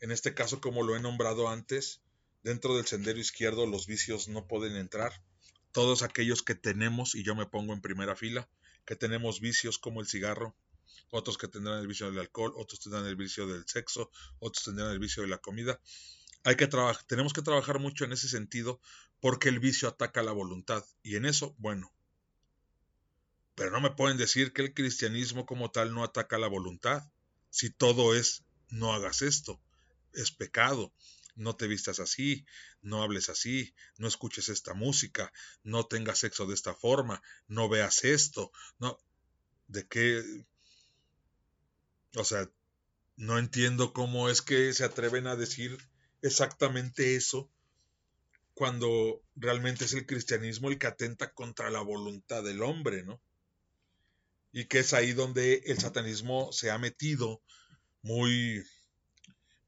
en 0.00 0.10
este 0.10 0.34
caso, 0.34 0.60
como 0.60 0.82
lo 0.82 0.96
he 0.96 1.00
nombrado 1.00 1.48
antes, 1.48 2.02
dentro 2.42 2.74
del 2.76 2.86
sendero 2.86 3.20
izquierdo 3.20 3.64
los 3.64 3.86
vicios 3.86 4.26
no 4.26 4.48
pueden 4.48 4.74
entrar. 4.74 5.12
Todos 5.70 6.02
aquellos 6.02 6.42
que 6.42 6.56
tenemos, 6.56 7.14
y 7.14 7.22
yo 7.22 7.36
me 7.36 7.46
pongo 7.46 7.72
en 7.72 7.80
primera 7.80 8.16
fila, 8.16 8.50
que 8.84 8.96
tenemos 8.96 9.38
vicios 9.38 9.78
como 9.78 10.00
el 10.00 10.08
cigarro, 10.08 10.56
otros 11.12 11.38
que 11.38 11.46
tendrán 11.46 11.78
el 11.78 11.86
vicio 11.86 12.10
del 12.10 12.18
alcohol, 12.18 12.52
otros 12.56 12.80
tendrán 12.80 13.06
el 13.06 13.14
vicio 13.14 13.46
del 13.46 13.64
sexo, 13.64 14.10
otros 14.40 14.64
tendrán 14.64 14.90
el 14.90 14.98
vicio 14.98 15.22
de 15.22 15.28
la 15.28 15.38
comida. 15.38 15.80
Hay 16.42 16.56
que 16.56 16.68
tenemos 17.06 17.32
que 17.32 17.42
trabajar 17.42 17.78
mucho 17.78 18.04
en 18.04 18.10
ese 18.10 18.28
sentido 18.28 18.80
porque 19.20 19.50
el 19.50 19.60
vicio 19.60 19.86
ataca 19.86 20.20
la 20.24 20.32
voluntad 20.32 20.84
y 21.04 21.14
en 21.14 21.26
eso, 21.26 21.54
bueno. 21.58 21.92
Pero 23.58 23.70
no 23.70 23.82
me 23.82 23.90
pueden 23.90 24.16
decir 24.16 24.54
que 24.54 24.62
el 24.62 24.72
cristianismo 24.72 25.44
como 25.44 25.70
tal 25.70 25.92
no 25.92 26.02
ataca 26.02 26.38
la 26.38 26.48
voluntad, 26.48 27.02
si 27.50 27.68
todo 27.68 28.14
es 28.14 28.44
no 28.70 28.94
hagas 28.94 29.20
esto 29.20 29.60
es 30.12 30.30
pecado. 30.30 30.92
No 31.36 31.54
te 31.54 31.68
vistas 31.68 32.00
así, 32.00 32.44
no 32.82 33.02
hables 33.02 33.28
así, 33.28 33.74
no 33.96 34.08
escuches 34.08 34.48
esta 34.48 34.74
música, 34.74 35.32
no 35.62 35.86
tengas 35.86 36.18
sexo 36.18 36.46
de 36.46 36.54
esta 36.54 36.74
forma, 36.74 37.22
no 37.46 37.68
veas 37.68 38.04
esto, 38.04 38.50
no. 38.78 38.98
¿De 39.68 39.86
qué? 39.86 40.22
O 42.16 42.24
sea, 42.24 42.50
no 43.16 43.38
entiendo 43.38 43.92
cómo 43.92 44.28
es 44.28 44.42
que 44.42 44.72
se 44.72 44.84
atreven 44.84 45.28
a 45.28 45.36
decir 45.36 45.78
exactamente 46.22 47.14
eso 47.14 47.48
cuando 48.54 49.22
realmente 49.36 49.84
es 49.84 49.92
el 49.92 50.06
cristianismo 50.06 50.68
el 50.68 50.78
que 50.78 50.88
atenta 50.88 51.32
contra 51.32 51.70
la 51.70 51.80
voluntad 51.80 52.42
del 52.42 52.62
hombre, 52.62 53.04
¿no? 53.04 53.20
Y 54.52 54.66
que 54.66 54.80
es 54.80 54.92
ahí 54.92 55.12
donde 55.12 55.62
el 55.66 55.78
satanismo 55.78 56.52
se 56.52 56.70
ha 56.70 56.78
metido 56.78 57.42
muy 58.02 58.64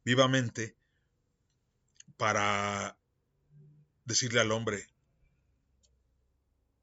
vivamente 0.04 0.76
para 2.16 2.98
decirle 4.04 4.40
al 4.40 4.52
hombre, 4.52 4.86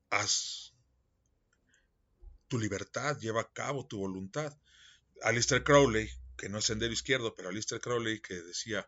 haz 0.09 0.73
tu 2.47 2.57
libertad, 2.59 3.17
lleva 3.19 3.41
a 3.41 3.51
cabo 3.51 3.85
tu 3.85 3.97
voluntad. 3.97 4.57
Alistair 5.21 5.63
Crowley, 5.63 6.09
que 6.37 6.49
no 6.49 6.59
es 6.59 6.65
sendero 6.65 6.93
izquierdo, 6.93 7.35
pero 7.35 7.49
Alistair 7.49 7.81
Crowley 7.81 8.21
que 8.21 8.35
decía, 8.35 8.87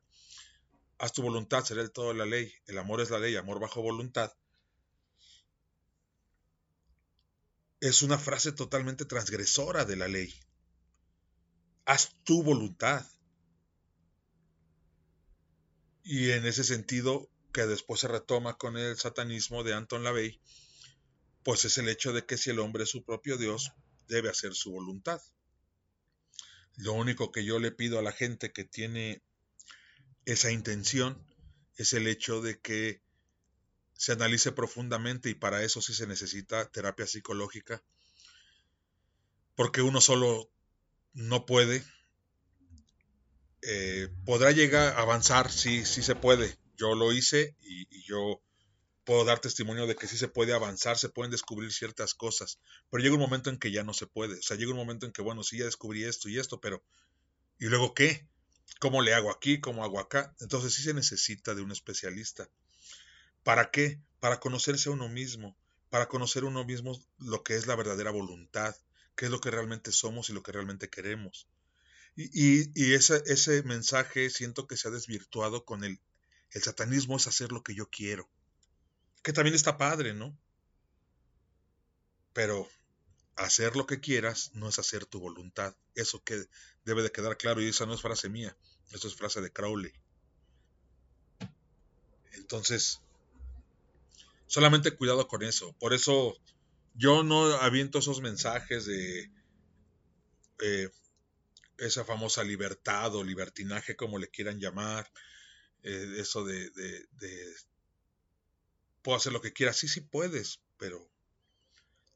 haz 0.98 1.14
tu 1.14 1.22
voluntad, 1.22 1.64
será 1.64 1.82
el 1.82 1.92
todo 1.92 2.14
la 2.14 2.26
ley, 2.26 2.54
el 2.68 2.78
amor 2.78 3.02
es 3.02 3.10
la 3.10 3.20
ley, 3.20 3.36
amor 3.36 3.60
bajo 3.60 3.82
voluntad. 3.82 4.32
Es 7.80 8.02
una 8.02 8.18
frase 8.18 8.52
totalmente 8.52 9.06
transgresora 9.06 9.86
de 9.86 9.96
la 9.96 10.08
ley. 10.08 10.34
Haz 11.86 12.16
tu 12.24 12.44
voluntad. 12.44 13.06
Y 16.04 16.32
en 16.32 16.46
ese 16.46 16.64
sentido, 16.64 17.30
que 17.54 17.66
después 17.66 18.02
se 18.02 18.08
retoma 18.08 18.58
con 18.58 18.78
el 18.78 18.98
satanismo 18.98 19.64
de 19.64 19.74
Anton 19.74 20.04
LaVey, 20.04 20.42
pues 21.44 21.66
es 21.66 21.78
el 21.78 21.90
hecho 21.90 22.14
de 22.14 22.26
que 22.26 22.38
si 22.38 22.50
el 22.50 22.60
hombre 22.60 22.84
es 22.84 22.90
su 22.90 23.04
propio 23.04 23.38
Dios, 23.38 23.72
debe 24.08 24.30
hacer 24.30 24.54
su 24.54 24.72
voluntad. 24.72 25.22
Lo 26.76 26.94
único 26.94 27.32
que 27.32 27.44
yo 27.44 27.60
le 27.60 27.72
pido 27.72 28.00
a 28.00 28.04
la 28.04 28.12
gente 28.12 28.52
que 28.52 28.66
tiene 28.66 29.24
esa 30.26 30.52
intención 30.52 31.26
es 31.76 31.94
el 31.94 32.08
hecho 32.08 32.42
de 32.42 32.60
que 32.60 33.02
se 34.00 34.14
analice 34.14 34.54
profundamente 34.54 35.30
y 35.30 35.34
para 35.34 35.62
eso 35.62 35.82
sí 35.82 35.94
se 35.94 36.08
necesita 36.08 36.70
terapia 36.70 37.06
psicológica, 37.06 37.84
porque 39.56 39.82
uno 39.82 40.00
solo 40.00 40.50
no 41.12 41.46
puede 41.46 41.84
eh, 43.62 44.08
podrá 44.26 44.52
llegar 44.52 44.96
a 44.96 45.02
avanzar, 45.02 45.52
sí, 45.52 45.86
sí 45.86 46.02
se 46.02 46.16
puede. 46.16 46.58
Yo 46.78 46.96
lo 46.96 47.12
hice 47.12 47.58
y, 47.62 47.88
yo 48.06 48.42
puedo 49.04 49.26
dar 49.26 49.40
testimonio 49.40 49.86
de 49.86 49.98
que 49.98 50.08
sí 50.08 50.18
se 50.18 50.30
puede 50.30 50.54
avanzar, 50.54 50.98
se 50.98 51.10
pueden 51.10 51.32
descubrir 51.32 51.74
ciertas 51.74 52.14
cosas, 52.14 52.60
pero 52.90 53.04
llega 53.04 53.16
un 53.16 53.20
momento 53.20 53.50
en 53.50 53.58
que 53.58 53.72
ya 53.72 53.84
no 53.84 53.94
se 53.94 54.08
puede. 54.08 54.36
O 54.36 54.42
sea, 54.42 54.56
llega 54.56 54.72
un 54.72 54.78
momento 54.78 55.06
en 55.06 55.12
que, 55.12 55.22
bueno, 55.22 55.44
sí, 55.44 55.58
ya 55.58 55.66
descubrí 55.66 56.06
esto 56.06 56.30
y 56.30 56.40
esto, 56.40 56.62
pero 56.62 56.82
¿y 57.60 57.66
luego 57.66 57.94
qué? 57.94 58.30
¿Cómo 58.80 59.02
le 59.02 59.14
hago 59.14 59.30
aquí? 59.30 59.60
¿Cómo 59.60 59.84
hago 59.84 60.00
acá? 60.00 60.34
Entonces 60.40 60.74
sí 60.74 60.84
se 60.84 60.94
necesita 60.94 61.54
de 61.54 61.64
un 61.64 61.74
especialista. 61.74 62.48
¿Para 63.44 63.72
qué? 63.72 64.02
Para 64.20 64.40
conocerse 64.40 64.90
a 64.90 64.94
uno 64.94 65.10
mismo, 65.10 65.56
para 65.90 66.08
conocer 66.08 66.44
uno 66.44 66.64
mismo 66.66 67.00
lo 67.18 67.44
que 67.44 67.56
es 67.56 67.68
la 67.68 67.76
verdadera 67.76 68.12
voluntad, 68.12 68.76
qué 69.16 69.26
es 69.26 69.32
lo 69.32 69.42
que 69.42 69.52
realmente 69.52 69.92
somos 69.92 70.30
y 70.30 70.34
lo 70.34 70.44
que 70.44 70.52
realmente 70.52 70.90
queremos. 70.90 71.48
Y, 72.16 72.94
ese, 72.94 73.64
mensaje 73.64 74.30
siento 74.30 74.68
que 74.68 74.76
se 74.76 74.88
ha 74.88 74.92
desvirtuado 74.92 75.64
con 75.64 75.84
el, 75.84 76.02
el 76.52 76.62
satanismo 76.62 77.18
es 77.18 77.28
hacer 77.28 77.52
lo 77.52 77.64
que 77.64 77.76
yo 77.76 77.90
quiero. 77.90 78.30
Que 79.24 79.32
también 79.32 79.56
está 79.56 79.78
padre, 79.78 80.14
¿no? 80.14 80.38
Pero 82.34 82.68
hacer 83.36 83.76
lo 83.76 83.86
que 83.86 84.02
quieras 84.02 84.52
no 84.54 84.68
es 84.68 84.80
hacer 84.80 85.06
tu 85.06 85.20
voluntad. 85.20 85.76
Eso 85.96 86.22
que 86.24 86.46
debe 86.84 87.04
de 87.04 87.12
quedar 87.12 87.38
claro 87.38 87.62
y 87.62 87.70
esa 87.70 87.86
no 87.86 87.94
es 87.94 88.02
frase 88.02 88.28
mía, 88.30 88.56
eso 88.92 89.08
es 89.08 89.16
frase 89.16 89.40
de 89.42 89.52
Crowley. 89.52 89.94
Entonces, 92.34 93.02
solamente 94.50 94.96
cuidado 94.96 95.28
con 95.28 95.44
eso. 95.44 95.74
Por 95.80 95.94
eso 95.94 96.36
yo 96.96 97.24
no 97.24 97.46
aviento 97.54 98.00
esos 98.00 98.20
mensajes 98.20 98.86
de 98.86 99.32
eh, 100.62 100.90
esa 101.78 102.04
famosa 102.04 102.44
libertad 102.44 103.16
o 103.16 103.24
libertinaje, 103.24 103.96
como 103.96 104.18
le 104.18 104.28
quieran 104.28 104.60
llamar, 104.60 105.10
eh, 105.84 106.16
eso 106.18 106.44
de, 106.44 106.72
puedo 109.04 109.16
hacer 109.16 109.32
lo 109.32 109.40
que 109.40 109.54
quiera, 109.54 109.72
sí, 109.72 109.88
sí 109.88 110.02
puedes, 110.02 110.60
pero 110.78 111.08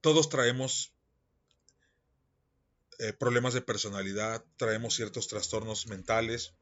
todos 0.01 0.27
traemos 0.27 0.91
eh, 2.97 3.13
problemas 3.13 3.53
de 3.53 3.61
personalidad, 3.61 4.43
traemos 4.57 4.95
ciertos 4.95 5.27
trastornos 5.27 5.85
mentales, 5.85 6.55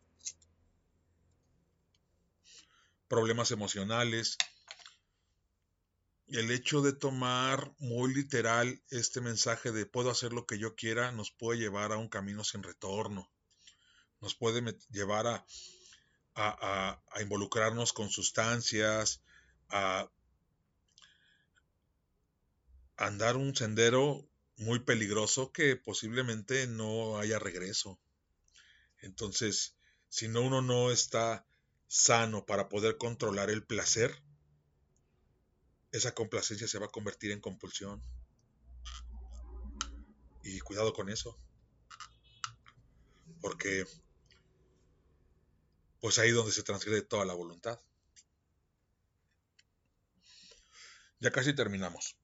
problemas 3.08 3.52
emocionales, 3.52 4.38
el 6.32 6.52
hecho 6.52 6.82
de 6.82 6.94
tomar 6.94 7.74
muy 7.80 8.14
literal 8.14 8.82
este 8.90 9.22
mensaje 9.22 9.72
de 9.72 9.86
puedo 9.86 10.10
hacer 10.10 10.34
lo 10.34 10.46
que 10.46 10.58
yo 10.58 10.76
quiera 10.76 11.12
nos 11.12 11.32
puede 11.32 11.60
llevar 11.60 11.92
a 11.92 11.98
un 11.98 12.08
camino 12.08 12.44
sin 12.44 12.64
retorno. 12.64 13.30
Nos 14.22 14.36
puede 14.36 14.78
llevar 14.92 15.28
a, 16.36 17.02
involucrarnos 17.20 17.92
con 17.92 18.10
sustancias, 18.10 19.22
a 19.70 20.10
andar 22.96 23.36
un 23.36 23.56
sendero 23.56 24.26
muy 24.58 24.80
peligroso 24.80 25.52
que 25.52 25.76
posiblemente 25.76 26.68
no 26.68 27.18
haya 27.18 27.40
regreso. 27.40 28.00
Entonces, 29.00 29.76
si 30.08 30.28
no 30.28 30.42
uno 30.42 30.62
no 30.62 30.92
está 30.92 31.46
sano 31.88 32.46
para 32.46 32.70
poder 32.70 32.98
controlar 32.98 33.50
el 33.50 33.64
placer, 33.64 34.22
esa 35.92 36.14
complacencia 36.14 36.68
se 36.68 36.80
va 36.80 36.88
a 36.88 36.92
convertir 36.92 37.32
en 37.32 37.42
compulsión. 37.42 38.02
Y 40.44 40.60
cuidado 40.60 40.94
con 40.94 41.10
eso. 41.10 41.38
Porque 43.42 43.86
pues 46.00 46.18
ahí 46.18 46.32
donde 46.32 46.52
se 46.52 46.64
transgrede 46.64 47.04
toda 47.04 47.26
la 47.26 47.34
voluntad. 47.34 47.80
Ya 51.20 51.32
casi 51.32 51.54
terminamos. 51.54 52.18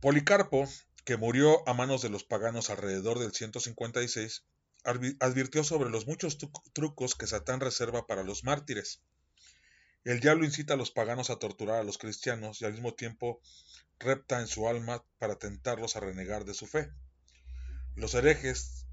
Policarpo 0.00 0.68
que 1.04 1.16
murió 1.16 1.66
a 1.68 1.72
manos 1.72 2.02
de 2.02 2.10
los 2.10 2.24
paganos 2.24 2.68
alrededor 2.68 3.18
del 3.18 3.32
156, 3.32 4.44
advirtió 4.84 5.64
sobre 5.64 5.90
los 5.90 6.06
muchos 6.06 6.38
trucos 6.72 7.14
que 7.14 7.26
Satán 7.26 7.60
reserva 7.60 8.06
para 8.06 8.22
los 8.22 8.44
mártires. 8.44 9.02
El 10.04 10.20
diablo 10.20 10.46
incita 10.46 10.74
a 10.74 10.76
los 10.78 10.90
paganos 10.90 11.28
a 11.28 11.38
torturar 11.38 11.80
a 11.80 11.84
los 11.84 11.98
cristianos 11.98 12.60
y 12.60 12.64
al 12.64 12.72
mismo 12.72 12.94
tiempo 12.94 13.42
repta 13.98 14.40
en 14.40 14.46
su 14.46 14.66
alma 14.66 15.04
para 15.18 15.38
tentarlos 15.38 15.94
a 15.94 16.00
renegar 16.00 16.46
de 16.46 16.54
su 16.54 16.66
fe. 16.66 16.90
Los 17.96 18.14
herejes, 18.14 18.86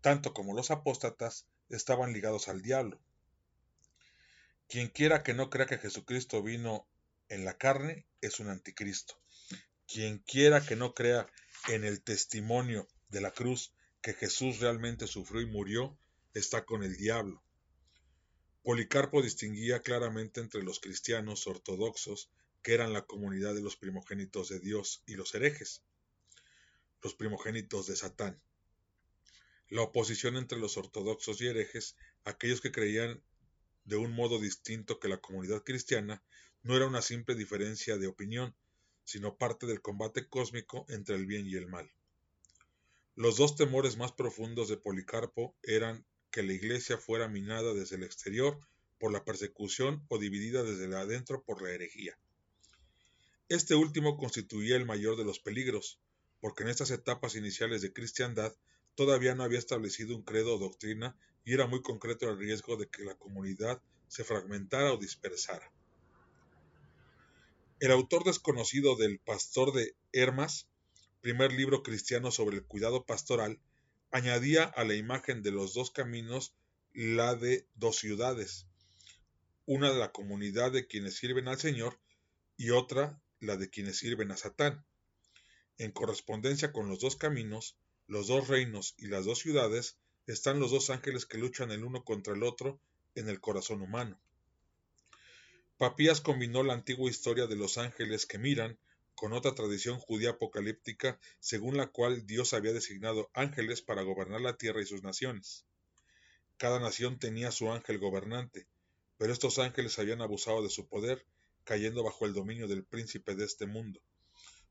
tanto 0.00 0.32
como 0.32 0.54
los 0.54 0.70
apóstatas, 0.70 1.46
estaban 1.68 2.14
ligados 2.14 2.48
al 2.48 2.62
diablo. 2.62 2.98
Quien 4.66 4.88
quiera 4.88 5.22
que 5.22 5.34
no 5.34 5.50
crea 5.50 5.66
que 5.66 5.76
Jesucristo 5.76 6.42
vino 6.42 6.88
en 7.28 7.44
la 7.44 7.58
carne 7.58 8.06
es 8.22 8.40
un 8.40 8.48
anticristo. 8.48 9.20
Quien 9.86 10.18
quiera 10.20 10.64
que 10.64 10.76
no 10.76 10.94
crea 10.94 11.26
en 11.68 11.84
el 11.84 12.02
testimonio 12.02 12.88
de 13.10 13.20
la 13.20 13.32
cruz 13.32 13.74
que 14.00 14.14
Jesús 14.14 14.60
realmente 14.60 15.06
sufrió 15.06 15.42
y 15.42 15.46
murió, 15.46 15.98
está 16.32 16.64
con 16.64 16.82
el 16.82 16.96
diablo. 16.96 17.43
Policarpo 18.64 19.20
distinguía 19.20 19.80
claramente 19.80 20.40
entre 20.40 20.62
los 20.62 20.80
cristianos 20.80 21.46
ortodoxos, 21.46 22.30
que 22.62 22.72
eran 22.72 22.94
la 22.94 23.02
comunidad 23.02 23.54
de 23.54 23.60
los 23.60 23.76
primogénitos 23.76 24.48
de 24.48 24.58
Dios, 24.58 25.02
y 25.04 25.16
los 25.16 25.34
herejes, 25.34 25.82
los 27.02 27.14
primogénitos 27.14 27.86
de 27.86 27.94
Satán. 27.94 28.40
La 29.68 29.82
oposición 29.82 30.38
entre 30.38 30.58
los 30.58 30.78
ortodoxos 30.78 31.42
y 31.42 31.46
herejes, 31.46 31.94
aquellos 32.24 32.62
que 32.62 32.72
creían 32.72 33.22
de 33.84 33.96
un 33.96 34.12
modo 34.12 34.38
distinto 34.38 34.98
que 34.98 35.08
la 35.08 35.20
comunidad 35.20 35.62
cristiana, 35.62 36.24
no 36.62 36.74
era 36.74 36.86
una 36.86 37.02
simple 37.02 37.34
diferencia 37.34 37.98
de 37.98 38.06
opinión, 38.06 38.56
sino 39.04 39.36
parte 39.36 39.66
del 39.66 39.82
combate 39.82 40.26
cósmico 40.26 40.86
entre 40.88 41.16
el 41.16 41.26
bien 41.26 41.46
y 41.46 41.56
el 41.56 41.66
mal. 41.66 41.92
Los 43.14 43.36
dos 43.36 43.56
temores 43.56 43.98
más 43.98 44.12
profundos 44.12 44.68
de 44.68 44.78
Policarpo 44.78 45.54
eran 45.62 46.06
que 46.34 46.42
la 46.42 46.52
iglesia 46.52 46.98
fuera 46.98 47.28
minada 47.28 47.74
desde 47.74 47.94
el 47.94 48.02
exterior 48.02 48.58
por 48.98 49.12
la 49.12 49.24
persecución 49.24 50.04
o 50.08 50.18
dividida 50.18 50.64
desde 50.64 50.92
adentro 50.96 51.44
por 51.44 51.62
la 51.62 51.70
herejía. 51.70 52.18
Este 53.48 53.76
último 53.76 54.16
constituía 54.16 54.74
el 54.74 54.84
mayor 54.84 55.16
de 55.16 55.24
los 55.24 55.38
peligros, 55.38 56.00
porque 56.40 56.64
en 56.64 56.70
estas 56.70 56.90
etapas 56.90 57.36
iniciales 57.36 57.82
de 57.82 57.92
cristiandad 57.92 58.52
todavía 58.96 59.36
no 59.36 59.44
había 59.44 59.60
establecido 59.60 60.16
un 60.16 60.24
credo 60.24 60.56
o 60.56 60.58
doctrina 60.58 61.16
y 61.44 61.54
era 61.54 61.68
muy 61.68 61.82
concreto 61.82 62.28
el 62.28 62.36
riesgo 62.36 62.76
de 62.76 62.88
que 62.88 63.04
la 63.04 63.14
comunidad 63.14 63.80
se 64.08 64.24
fragmentara 64.24 64.92
o 64.92 64.96
dispersara. 64.96 65.70
El 67.78 67.92
autor 67.92 68.24
desconocido 68.24 68.96
del 68.96 69.20
Pastor 69.20 69.72
de 69.72 69.94
Hermas, 70.10 70.66
primer 71.20 71.52
libro 71.52 71.84
cristiano 71.84 72.32
sobre 72.32 72.56
el 72.56 72.64
cuidado 72.64 73.04
pastoral, 73.04 73.60
añadía 74.14 74.62
a 74.62 74.84
la 74.84 74.94
imagen 74.94 75.42
de 75.42 75.50
los 75.50 75.74
dos 75.74 75.90
caminos 75.90 76.54
la 76.92 77.34
de 77.34 77.66
dos 77.74 77.96
ciudades, 77.96 78.64
una 79.66 79.90
de 79.90 79.98
la 79.98 80.12
comunidad 80.12 80.70
de 80.70 80.86
quienes 80.86 81.16
sirven 81.16 81.48
al 81.48 81.58
Señor 81.58 81.98
y 82.56 82.70
otra 82.70 83.20
la 83.40 83.56
de 83.56 83.70
quienes 83.70 83.98
sirven 83.98 84.30
a 84.30 84.36
Satán. 84.36 84.84
En 85.78 85.90
correspondencia 85.90 86.72
con 86.72 86.88
los 86.88 87.00
dos 87.00 87.16
caminos, 87.16 87.76
los 88.06 88.28
dos 88.28 88.46
reinos 88.46 88.94
y 88.98 89.08
las 89.08 89.24
dos 89.24 89.40
ciudades, 89.40 89.96
están 90.28 90.60
los 90.60 90.70
dos 90.70 90.90
ángeles 90.90 91.26
que 91.26 91.38
luchan 91.38 91.72
el 91.72 91.82
uno 91.82 92.04
contra 92.04 92.34
el 92.34 92.44
otro 92.44 92.78
en 93.16 93.28
el 93.28 93.40
corazón 93.40 93.82
humano. 93.82 94.16
Papías 95.76 96.20
combinó 96.20 96.62
la 96.62 96.74
antigua 96.74 97.10
historia 97.10 97.48
de 97.48 97.56
los 97.56 97.78
ángeles 97.78 98.26
que 98.26 98.38
miran 98.38 98.78
con 99.14 99.32
otra 99.32 99.54
tradición 99.54 99.98
judía 99.98 100.30
apocalíptica 100.30 101.18
según 101.40 101.76
la 101.76 101.86
cual 101.86 102.26
Dios 102.26 102.52
había 102.52 102.72
designado 102.72 103.30
ángeles 103.34 103.82
para 103.82 104.02
gobernar 104.02 104.40
la 104.40 104.56
tierra 104.56 104.82
y 104.82 104.86
sus 104.86 105.02
naciones. 105.02 105.64
Cada 106.56 106.80
nación 106.80 107.18
tenía 107.18 107.50
su 107.50 107.70
ángel 107.72 107.98
gobernante, 107.98 108.66
pero 109.18 109.32
estos 109.32 109.58
ángeles 109.58 109.98
habían 109.98 110.22
abusado 110.22 110.62
de 110.62 110.70
su 110.70 110.88
poder, 110.88 111.24
cayendo 111.64 112.02
bajo 112.02 112.26
el 112.26 112.34
dominio 112.34 112.68
del 112.68 112.84
príncipe 112.84 113.34
de 113.34 113.44
este 113.44 113.66
mundo 113.66 114.00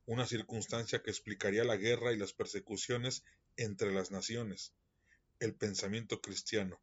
una 0.05 0.27
circunstancia 0.27 1.01
que 1.01 1.11
explicaría 1.11 1.63
la 1.63 1.77
guerra 1.77 2.11
y 2.11 2.17
las 2.17 2.33
persecuciones 2.33 3.23
entre 3.55 3.93
las 3.93 4.11
naciones. 4.11 4.73
El 5.39 5.55
pensamiento 5.55 6.21
cristiano 6.21 6.79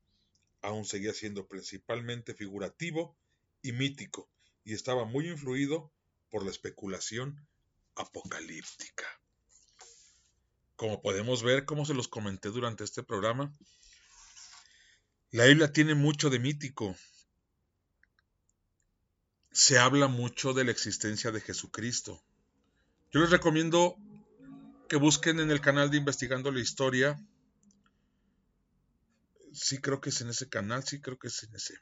aún 0.62 0.84
seguía 0.84 1.12
siendo 1.12 1.46
principalmente 1.46 2.34
figurativo 2.34 3.16
y 3.62 3.72
mítico, 3.72 4.28
y 4.64 4.74
estaba 4.74 5.04
muy 5.04 5.28
influido 5.28 5.92
por 6.30 6.44
la 6.44 6.50
especulación 6.50 7.46
apocalíptica. 8.00 9.06
Como 10.76 11.02
podemos 11.02 11.42
ver, 11.42 11.64
como 11.64 11.84
se 11.84 11.94
los 11.94 12.08
comenté 12.08 12.48
durante 12.48 12.84
este 12.84 13.02
programa, 13.02 13.52
la 15.30 15.44
Biblia 15.44 15.72
tiene 15.72 15.94
mucho 15.94 16.30
de 16.30 16.38
mítico. 16.38 16.96
Se 19.52 19.78
habla 19.78 20.08
mucho 20.08 20.54
de 20.54 20.64
la 20.64 20.70
existencia 20.70 21.30
de 21.30 21.40
Jesucristo. 21.40 22.22
Yo 23.12 23.20
les 23.20 23.30
recomiendo 23.30 23.96
que 24.88 24.96
busquen 24.96 25.38
en 25.38 25.50
el 25.50 25.60
canal 25.60 25.90
de 25.90 25.98
Investigando 25.98 26.50
la 26.50 26.60
Historia. 26.60 27.16
Sí 29.52 29.78
creo 29.78 30.00
que 30.00 30.10
es 30.10 30.20
en 30.20 30.30
ese 30.30 30.48
canal, 30.48 30.82
sí 30.82 31.00
creo 31.00 31.18
que 31.18 31.28
es 31.28 31.42
en 31.44 31.54
ese. 31.54 31.74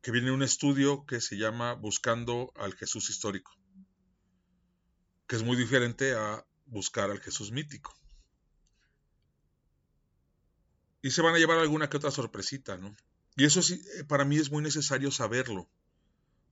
Que 0.00 0.12
viene 0.12 0.30
un 0.30 0.42
estudio 0.42 1.06
que 1.06 1.20
se 1.20 1.36
llama 1.36 1.74
Buscando 1.74 2.52
al 2.56 2.74
Jesús 2.74 3.10
histórico. 3.10 3.52
Que 5.26 5.36
es 5.36 5.42
muy 5.42 5.56
diferente 5.56 6.14
a 6.14 6.44
buscar 6.66 7.10
al 7.10 7.20
Jesús 7.20 7.50
mítico. 7.52 7.94
Y 11.02 11.10
se 11.10 11.22
van 11.22 11.34
a 11.34 11.38
llevar 11.38 11.58
alguna 11.58 11.90
que 11.90 11.98
otra 11.98 12.10
sorpresita, 12.10 12.76
¿no? 12.76 12.96
Y 13.36 13.44
eso 13.44 13.62
sí, 13.62 13.82
eh, 13.98 14.04
para 14.04 14.24
mí 14.24 14.38
es 14.38 14.50
muy 14.50 14.62
necesario 14.62 15.10
saberlo. 15.10 15.68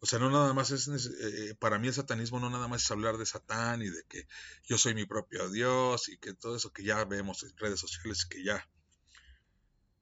O 0.00 0.06
sea, 0.06 0.18
no 0.18 0.30
nada 0.30 0.52
más 0.52 0.72
es, 0.72 0.88
eh, 0.88 1.54
para 1.60 1.78
mí 1.78 1.86
el 1.86 1.94
satanismo 1.94 2.40
no 2.40 2.50
nada 2.50 2.66
más 2.66 2.82
es 2.82 2.90
hablar 2.90 3.18
de 3.18 3.24
Satán 3.24 3.82
y 3.82 3.88
de 3.88 4.02
que 4.08 4.26
yo 4.66 4.76
soy 4.76 4.94
mi 4.94 5.06
propio 5.06 5.48
Dios 5.48 6.08
y 6.08 6.18
que 6.18 6.34
todo 6.34 6.56
eso 6.56 6.72
que 6.72 6.82
ya 6.82 7.04
vemos 7.04 7.44
en 7.44 7.56
redes 7.56 7.78
sociales 7.78 8.26
que 8.26 8.42
ya, 8.42 8.68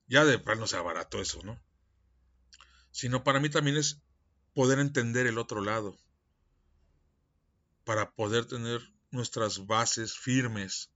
ya 0.07 0.25
de 0.25 0.39
no 0.39 0.65
sea 0.65 0.81
barato 0.81 1.21
eso, 1.21 1.43
¿no? 1.43 1.61
Sino 2.89 3.23
para 3.23 3.39
mí 3.39 3.49
también 3.49 3.77
es 3.77 4.01
poder 4.55 4.79
entender 4.79 5.27
el 5.27 5.37
otro 5.37 5.61
lado, 5.61 5.95
para 7.91 8.09
poder 8.13 8.45
tener 8.45 8.81
nuestras 9.09 9.67
bases 9.67 10.17
firmes 10.17 10.93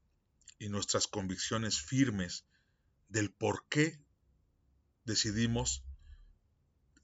y 0.59 0.69
nuestras 0.69 1.07
convicciones 1.07 1.81
firmes 1.81 2.45
del 3.09 3.33
por 3.33 3.67
qué 3.67 3.99
decidimos 5.03 5.83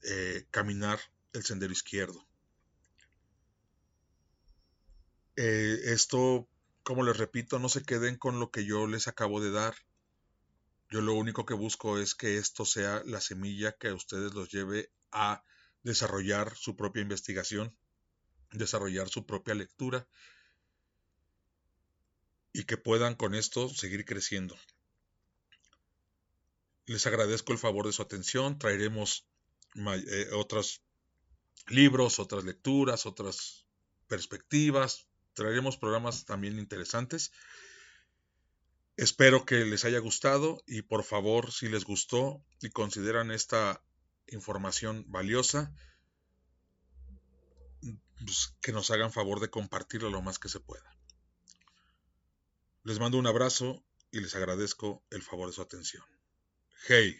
eh, 0.02 0.46
caminar 0.50 0.98
el 1.34 1.44
sendero 1.44 1.74
izquierdo. 1.74 2.26
Eh, 5.36 5.78
esto, 5.84 6.48
como 6.84 7.02
les 7.02 7.18
repito, 7.18 7.58
no 7.58 7.68
se 7.68 7.82
queden 7.82 8.16
con 8.16 8.40
lo 8.40 8.50
que 8.50 8.64
yo 8.64 8.86
les 8.86 9.08
acabo 9.08 9.42
de 9.42 9.50
dar. 9.50 9.74
Yo 10.88 11.02
lo 11.02 11.12
único 11.12 11.44
que 11.44 11.52
busco 11.52 11.98
es 11.98 12.14
que 12.14 12.38
esto 12.38 12.64
sea 12.64 13.02
la 13.04 13.20
semilla 13.20 13.72
que 13.72 13.88
a 13.88 13.94
ustedes 13.94 14.32
los 14.32 14.50
lleve 14.50 14.90
a 15.10 15.44
desarrollar 15.82 16.56
su 16.56 16.76
propia 16.76 17.02
investigación, 17.02 17.76
desarrollar 18.52 19.08
su 19.08 19.26
propia 19.26 19.54
lectura 19.54 20.06
y 22.52 22.64
que 22.64 22.76
puedan 22.76 23.14
con 23.14 23.34
esto 23.34 23.68
seguir 23.68 24.04
creciendo. 24.04 24.56
Les 26.86 27.06
agradezco 27.06 27.52
el 27.52 27.58
favor 27.58 27.86
de 27.86 27.92
su 27.92 28.02
atención. 28.02 28.58
Traeremos 28.58 29.26
eh, 29.76 30.28
otras 30.34 30.82
libros, 31.68 32.18
otras 32.18 32.44
lecturas, 32.44 33.06
otras 33.06 33.64
perspectivas. 34.08 35.06
Traeremos 35.34 35.78
programas 35.78 36.24
también 36.24 36.58
interesantes. 36.58 37.32
Espero 38.96 39.46
que 39.46 39.64
les 39.64 39.86
haya 39.86 40.00
gustado 40.00 40.62
y 40.66 40.82
por 40.82 41.02
favor, 41.02 41.50
si 41.50 41.68
les 41.68 41.84
gustó 41.84 42.44
y 42.60 42.68
consideran 42.70 43.30
esta 43.30 43.82
información 44.26 45.04
valiosa, 45.08 45.74
pues, 48.24 48.54
que 48.60 48.72
nos 48.72 48.90
hagan 48.90 49.12
favor 49.12 49.40
de 49.40 49.50
compartirlo 49.50 50.10
lo 50.10 50.22
más 50.22 50.38
que 50.38 50.48
se 50.48 50.60
pueda. 50.60 50.96
Les 52.84 52.98
mando 52.98 53.18
un 53.18 53.26
abrazo 53.26 53.84
y 54.10 54.20
les 54.20 54.34
agradezco 54.34 55.02
el 55.10 55.22
favor 55.22 55.48
de 55.48 55.54
su 55.54 55.62
atención. 55.62 56.04
Hey. 56.88 57.16